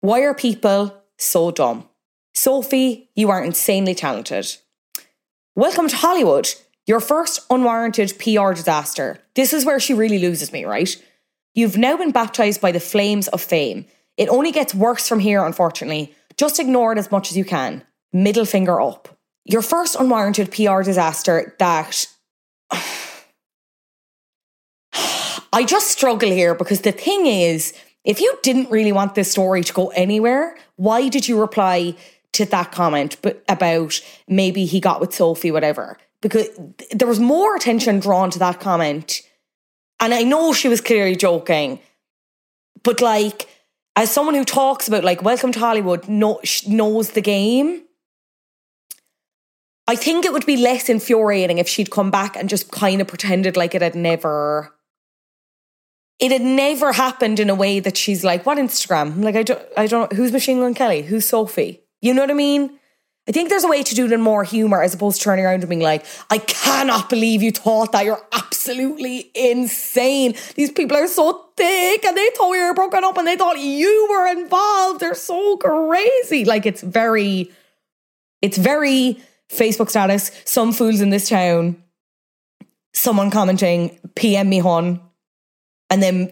Why 0.00 0.22
are 0.22 0.34
people 0.34 1.02
so 1.18 1.50
dumb? 1.50 1.88
Sophie, 2.34 3.10
you 3.14 3.30
are 3.30 3.42
insanely 3.42 3.94
talented. 3.94 4.56
Welcome 5.54 5.88
to 5.88 5.96
Hollywood. 5.96 6.54
Your 6.86 7.00
first 7.00 7.44
unwarranted 7.50 8.14
PR 8.18 8.52
disaster. 8.52 9.18
This 9.34 9.52
is 9.52 9.64
where 9.64 9.80
she 9.80 9.92
really 9.92 10.20
loses 10.20 10.52
me, 10.52 10.64
right? 10.64 10.96
You've 11.54 11.76
now 11.76 11.96
been 11.96 12.12
baptized 12.12 12.60
by 12.60 12.70
the 12.70 12.78
flames 12.78 13.26
of 13.28 13.40
fame. 13.40 13.86
It 14.16 14.28
only 14.28 14.52
gets 14.52 14.72
worse 14.74 15.08
from 15.08 15.18
here, 15.18 15.44
unfortunately. 15.44 16.14
Just 16.36 16.60
ignore 16.60 16.92
it 16.92 16.98
as 16.98 17.10
much 17.10 17.30
as 17.30 17.36
you 17.36 17.44
can. 17.44 17.82
Middle 18.12 18.44
finger 18.44 18.80
up. 18.80 19.08
Your 19.44 19.62
first 19.62 19.96
unwarranted 19.98 20.52
PR 20.52 20.82
disaster 20.82 21.56
that. 21.58 22.06
I 25.52 25.64
just 25.64 25.88
struggle 25.88 26.30
here 26.30 26.54
because 26.54 26.82
the 26.82 26.92
thing 26.92 27.26
is, 27.26 27.72
if 28.04 28.20
you 28.20 28.38
didn't 28.42 28.70
really 28.70 28.92
want 28.92 29.16
this 29.16 29.32
story 29.32 29.64
to 29.64 29.72
go 29.72 29.88
anywhere, 29.88 30.56
why 30.76 31.08
did 31.08 31.26
you 31.26 31.40
reply 31.40 31.96
to 32.32 32.44
that 32.44 32.70
comment 32.70 33.16
about 33.48 34.00
maybe 34.28 34.66
he 34.66 34.78
got 34.78 35.00
with 35.00 35.14
Sophie, 35.14 35.50
whatever? 35.50 35.98
Because 36.22 36.48
there 36.92 37.08
was 37.08 37.20
more 37.20 37.54
attention 37.54 38.00
drawn 38.00 38.30
to 38.30 38.38
that 38.38 38.60
comment. 38.60 39.22
And 40.00 40.12
I 40.12 40.22
know 40.22 40.52
she 40.52 40.68
was 40.68 40.80
clearly 40.80 41.16
joking, 41.16 41.78
but 42.82 43.00
like, 43.00 43.48
as 43.96 44.10
someone 44.10 44.34
who 44.34 44.44
talks 44.44 44.86
about 44.86 45.02
like 45.02 45.22
welcome 45.22 45.50
to 45.52 45.58
hollywood 45.58 46.08
know, 46.08 46.40
knows 46.68 47.10
the 47.10 47.22
game 47.22 47.82
i 49.88 49.96
think 49.96 50.24
it 50.24 50.32
would 50.32 50.46
be 50.46 50.56
less 50.56 50.88
infuriating 50.88 51.58
if 51.58 51.68
she'd 51.68 51.90
come 51.90 52.10
back 52.10 52.36
and 52.36 52.48
just 52.48 52.70
kind 52.70 53.00
of 53.00 53.08
pretended 53.08 53.56
like 53.56 53.74
it 53.74 53.82
had 53.82 53.94
never 53.94 54.72
it 56.18 56.30
had 56.30 56.42
never 56.42 56.92
happened 56.92 57.40
in 57.40 57.50
a 57.50 57.54
way 57.54 57.80
that 57.80 57.96
she's 57.96 58.24
like 58.24 58.46
what 58.46 58.58
instagram? 58.58 59.22
Like 59.22 59.36
i 59.36 59.42
don't 59.42 59.62
i 59.76 59.86
don't 59.86 60.12
who's 60.12 60.32
machine 60.32 60.60
gun 60.60 60.74
kelly? 60.74 61.02
Who's 61.02 61.26
sophie? 61.26 61.82
You 62.00 62.14
know 62.14 62.22
what 62.22 62.30
i 62.30 62.34
mean 62.34 62.78
I 63.28 63.32
think 63.32 63.48
there's 63.48 63.64
a 63.64 63.68
way 63.68 63.82
to 63.82 63.94
do 63.94 64.06
it 64.06 64.12
in 64.12 64.20
more 64.20 64.44
humor 64.44 64.82
as 64.82 64.94
opposed 64.94 65.18
to 65.18 65.24
turning 65.24 65.44
around 65.44 65.60
and 65.60 65.68
being 65.68 65.80
like, 65.80 66.06
I 66.30 66.38
cannot 66.38 67.10
believe 67.10 67.42
you 67.42 67.50
thought 67.50 67.90
that. 67.92 68.04
You're 68.04 68.24
absolutely 68.32 69.30
insane. 69.34 70.36
These 70.54 70.70
people 70.70 70.96
are 70.96 71.08
so 71.08 71.48
thick 71.56 72.04
and 72.04 72.16
they 72.16 72.30
thought 72.36 72.50
we 72.50 72.62
were 72.62 72.74
broken 72.74 73.02
up 73.02 73.18
and 73.18 73.26
they 73.26 73.36
thought 73.36 73.58
you 73.58 74.06
were 74.08 74.28
involved. 74.28 75.00
They're 75.00 75.14
so 75.14 75.56
crazy. 75.56 76.44
Like 76.44 76.66
it's 76.66 76.82
very, 76.82 77.50
it's 78.42 78.58
very 78.58 79.20
Facebook 79.48 79.90
status. 79.90 80.30
Some 80.44 80.72
fools 80.72 81.00
in 81.00 81.10
this 81.10 81.28
town, 81.28 81.82
someone 82.92 83.32
commenting, 83.32 83.98
PM 84.14 84.48
me 84.48 84.58
hon. 84.60 85.00
And 85.90 86.00
then 86.00 86.30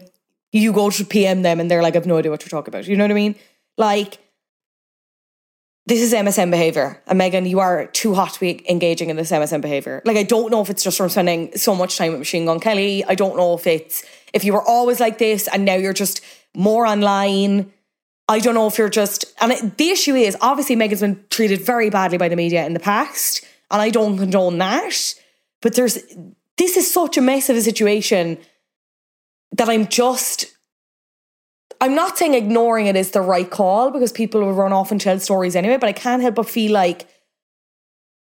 you 0.53 0.71
go 0.71 0.89
to 0.89 1.03
PM 1.03 1.41
them 1.41 1.59
and 1.59 1.69
they're 1.69 1.83
like, 1.83 1.97
I've 1.97 2.05
no 2.05 2.17
idea 2.17 2.31
what 2.31 2.41
you're 2.41 2.49
talking 2.49 2.73
about. 2.73 2.87
You 2.87 2.95
know 2.95 3.03
what 3.03 3.11
I 3.11 3.15
mean? 3.15 3.35
Like, 3.77 4.17
this 5.87 6.01
is 6.01 6.13
MSM 6.13 6.49
behavior. 6.49 7.01
And 7.05 7.17
Megan, 7.17 7.45
you 7.45 7.59
are 7.59 7.85
too 7.87 8.15
hot 8.15 8.33
to 8.33 8.39
be 8.39 8.69
engaging 8.69 9.09
in 9.09 9.17
this 9.17 9.31
MSM 9.31 9.61
behavior. 9.61 10.01
Like, 10.03 10.17
I 10.17 10.23
don't 10.23 10.49
know 10.49 10.61
if 10.61 10.69
it's 10.69 10.83
just 10.83 10.97
from 10.97 11.09
spending 11.09 11.55
so 11.57 11.75
much 11.75 11.97
time 11.97 12.11
with 12.11 12.19
Machine 12.19 12.45
Gun 12.45 12.59
Kelly. 12.59 13.03
I 13.05 13.13
don't 13.13 13.37
know 13.37 13.53
if 13.53 13.67
it's, 13.67 14.03
if 14.33 14.43
you 14.43 14.53
were 14.53 14.63
always 14.63 14.99
like 14.99 15.19
this 15.19 15.47
and 15.47 15.63
now 15.63 15.75
you're 15.75 15.93
just 15.93 16.21
more 16.55 16.87
online. 16.87 17.71
I 18.27 18.39
don't 18.39 18.55
know 18.55 18.65
if 18.65 18.79
you're 18.79 18.89
just, 18.89 19.25
and 19.39 19.51
it, 19.51 19.77
the 19.77 19.89
issue 19.89 20.15
is 20.15 20.35
obviously 20.41 20.75
Megan's 20.75 21.01
been 21.01 21.23
treated 21.29 21.61
very 21.61 21.91
badly 21.91 22.17
by 22.17 22.29
the 22.29 22.35
media 22.35 22.65
in 22.65 22.73
the 22.73 22.79
past, 22.79 23.45
and 23.69 23.79
I 23.79 23.91
don't 23.91 24.17
condone 24.17 24.57
that. 24.57 25.13
But 25.61 25.75
there's, 25.75 25.99
this 26.57 26.77
is 26.77 26.91
such 26.91 27.17
a 27.17 27.21
mess 27.21 27.49
of 27.49 27.57
a 27.57 27.61
situation 27.61 28.39
that 29.51 29.69
I'm 29.69 29.87
just 29.87 30.54
I'm 31.85 31.93
not 31.93 32.17
saying 32.17 32.33
ignoring 32.33 32.87
it 32.87 32.95
is 32.95 33.11
the 33.11 33.21
right 33.21 33.47
call 33.47 33.91
because 33.91 34.11
people 34.11 34.41
will 34.41 34.53
run 34.53 34.73
off 34.73 34.91
and 34.91 34.99
tell 34.99 35.19
stories 35.19 35.55
anyway, 35.55 35.77
but 35.77 35.87
I 35.87 35.93
can't 35.93 36.19
help 36.19 36.33
but 36.33 36.49
feel 36.49 36.71
like 36.71 37.07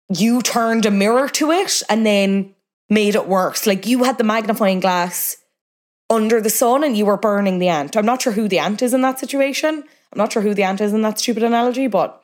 you 0.08 0.44
turned 0.44 0.86
a 0.86 0.92
mirror 0.92 1.28
to 1.30 1.50
it 1.50 1.82
and 1.90 2.06
then 2.06 2.54
made 2.92 3.16
it 3.16 3.28
worse. 3.28 3.66
Like 3.66 3.88
you 3.88 4.04
had 4.04 4.20
the 4.20 4.24
magnifying 4.24 4.80
glass 4.80 5.38
under 6.12 6.40
the 6.40 6.52
sun 6.52 6.84
and 6.84 6.96
you 6.96 7.08
were 7.08 7.18
burning 7.18 7.58
the 7.58 7.70
ant. 7.70 7.98
I'm 7.98 8.06
not 8.06 8.22
sure 8.22 8.34
who 8.34 8.48
the 8.48 8.60
ant 8.60 8.84
is 8.84 8.94
in 8.94 9.02
that 9.02 9.18
situation. 9.18 9.84
I'm 10.14 10.18
not 10.18 10.32
sure 10.32 10.44
who 10.44 10.54
the 10.54 10.62
ant 10.62 10.80
is 10.80 10.94
in 10.94 11.02
that 11.02 11.18
stupid 11.18 11.42
analogy, 11.42 11.88
but 11.88 12.22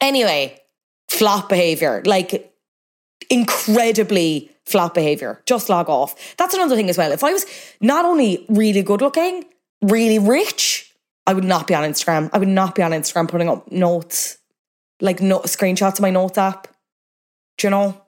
anyway, 0.00 0.60
flop 1.06 1.48
behavior. 1.48 2.02
Like 2.04 2.52
incredibly 3.30 4.50
flop 4.64 4.94
behavior. 4.94 5.42
Just 5.46 5.68
log 5.68 5.88
off. 5.88 6.34
That's 6.38 6.54
another 6.54 6.74
thing 6.74 6.90
as 6.90 6.98
well. 6.98 7.12
If 7.12 7.22
I 7.22 7.32
was 7.32 7.46
not 7.80 8.04
only 8.04 8.44
really 8.48 8.82
good 8.82 9.00
looking, 9.00 9.44
really 9.82 10.18
rich, 10.18 10.92
I 11.26 11.32
would 11.32 11.44
not 11.44 11.66
be 11.66 11.74
on 11.74 11.82
Instagram. 11.84 12.30
I 12.32 12.38
would 12.38 12.48
not 12.48 12.74
be 12.74 12.82
on 12.82 12.92
Instagram 12.92 13.28
putting 13.28 13.48
up 13.48 13.70
notes, 13.70 14.38
like 15.00 15.20
no 15.20 15.40
screenshots 15.40 15.94
of 15.94 16.00
my 16.00 16.10
notes 16.10 16.38
app. 16.38 16.68
Do 17.58 17.66
you 17.66 17.70
know? 17.70 18.00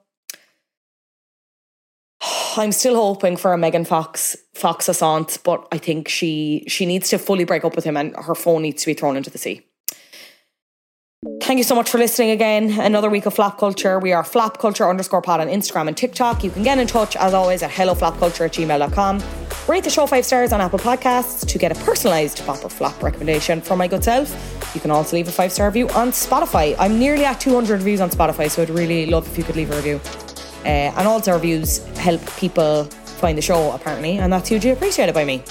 I'm 2.57 2.71
still 2.71 2.95
hoping 2.95 3.37
for 3.37 3.53
a 3.53 3.57
Megan 3.57 3.85
Fox 3.85 4.35
Fox 4.53 4.89
assant, 4.89 5.39
but 5.43 5.67
I 5.71 5.77
think 5.77 6.07
she 6.07 6.65
she 6.67 6.85
needs 6.85 7.09
to 7.09 7.17
fully 7.17 7.43
break 7.43 7.63
up 7.63 7.75
with 7.75 7.85
him 7.85 7.97
and 7.97 8.15
her 8.15 8.35
phone 8.35 8.61
needs 8.61 8.83
to 8.83 8.87
be 8.87 8.93
thrown 8.93 9.17
into 9.17 9.29
the 9.29 9.37
sea. 9.37 9.68
Thank 11.41 11.57
you 11.57 11.65
so 11.65 11.75
much 11.75 11.89
for 11.89 11.97
listening 11.97 12.29
again. 12.29 12.79
Another 12.79 13.09
week 13.09 13.25
of 13.25 13.33
Flop 13.33 13.57
Culture. 13.57 13.99
We 13.99 14.13
are 14.13 14.23
Flop 14.23 14.57
Culture 14.57 14.89
underscore 14.89 15.21
pod 15.21 15.41
on 15.41 15.47
Instagram 15.47 15.89
and 15.89 15.97
TikTok. 15.97 16.45
You 16.45 16.49
can 16.49 16.63
get 16.63 16.77
in 16.77 16.87
touch 16.87 17.17
as 17.17 17.33
always 17.33 17.61
at 17.61 17.71
helloflopculture 17.71 18.45
at 18.45 18.53
gmail.com. 18.53 19.21
Rate 19.67 19.83
the 19.83 19.89
show 19.89 20.05
five 20.07 20.25
stars 20.25 20.53
on 20.53 20.61
Apple 20.61 20.79
Podcasts 20.79 21.45
to 21.45 21.57
get 21.57 21.73
a 21.73 21.75
personalised 21.81 22.45
pop 22.45 22.63
or 22.63 22.69
flop 22.69 23.03
recommendation 23.03 23.59
from 23.59 23.79
my 23.79 23.87
good 23.87 24.01
self. 24.01 24.31
You 24.73 24.79
can 24.79 24.91
also 24.91 25.17
leave 25.17 25.27
a 25.27 25.31
five 25.31 25.51
star 25.51 25.67
review 25.67 25.89
on 25.89 26.11
Spotify. 26.11 26.73
I'm 26.79 26.97
nearly 26.97 27.25
at 27.25 27.41
200 27.41 27.79
reviews 27.79 27.99
on 27.99 28.09
Spotify, 28.09 28.49
so 28.49 28.61
I'd 28.61 28.69
really 28.69 29.05
love 29.05 29.27
if 29.27 29.37
you 29.37 29.43
could 29.43 29.57
leave 29.57 29.71
a 29.71 29.75
review. 29.75 29.99
Uh, 30.63 30.95
and 30.95 31.05
also, 31.05 31.33
reviews 31.33 31.79
help 31.97 32.21
people 32.37 32.85
find 32.85 33.37
the 33.37 33.41
show, 33.41 33.73
apparently, 33.73 34.19
and 34.19 34.31
that's 34.31 34.47
hugely 34.47 34.69
appreciated 34.71 35.13
by 35.13 35.25
me. 35.25 35.43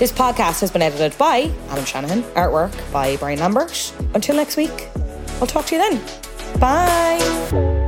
This 0.00 0.10
podcast 0.10 0.62
has 0.62 0.70
been 0.70 0.80
edited 0.80 1.18
by 1.18 1.52
Adam 1.68 1.84
Shanahan, 1.84 2.22
artwork 2.32 2.72
by 2.90 3.18
Brian 3.18 3.38
Lambert. 3.38 3.92
Until 4.14 4.34
next 4.34 4.56
week, 4.56 4.88
I'll 5.42 5.46
talk 5.46 5.66
to 5.66 5.76
you 5.76 5.82
then. 5.82 6.58
Bye. 6.58 7.79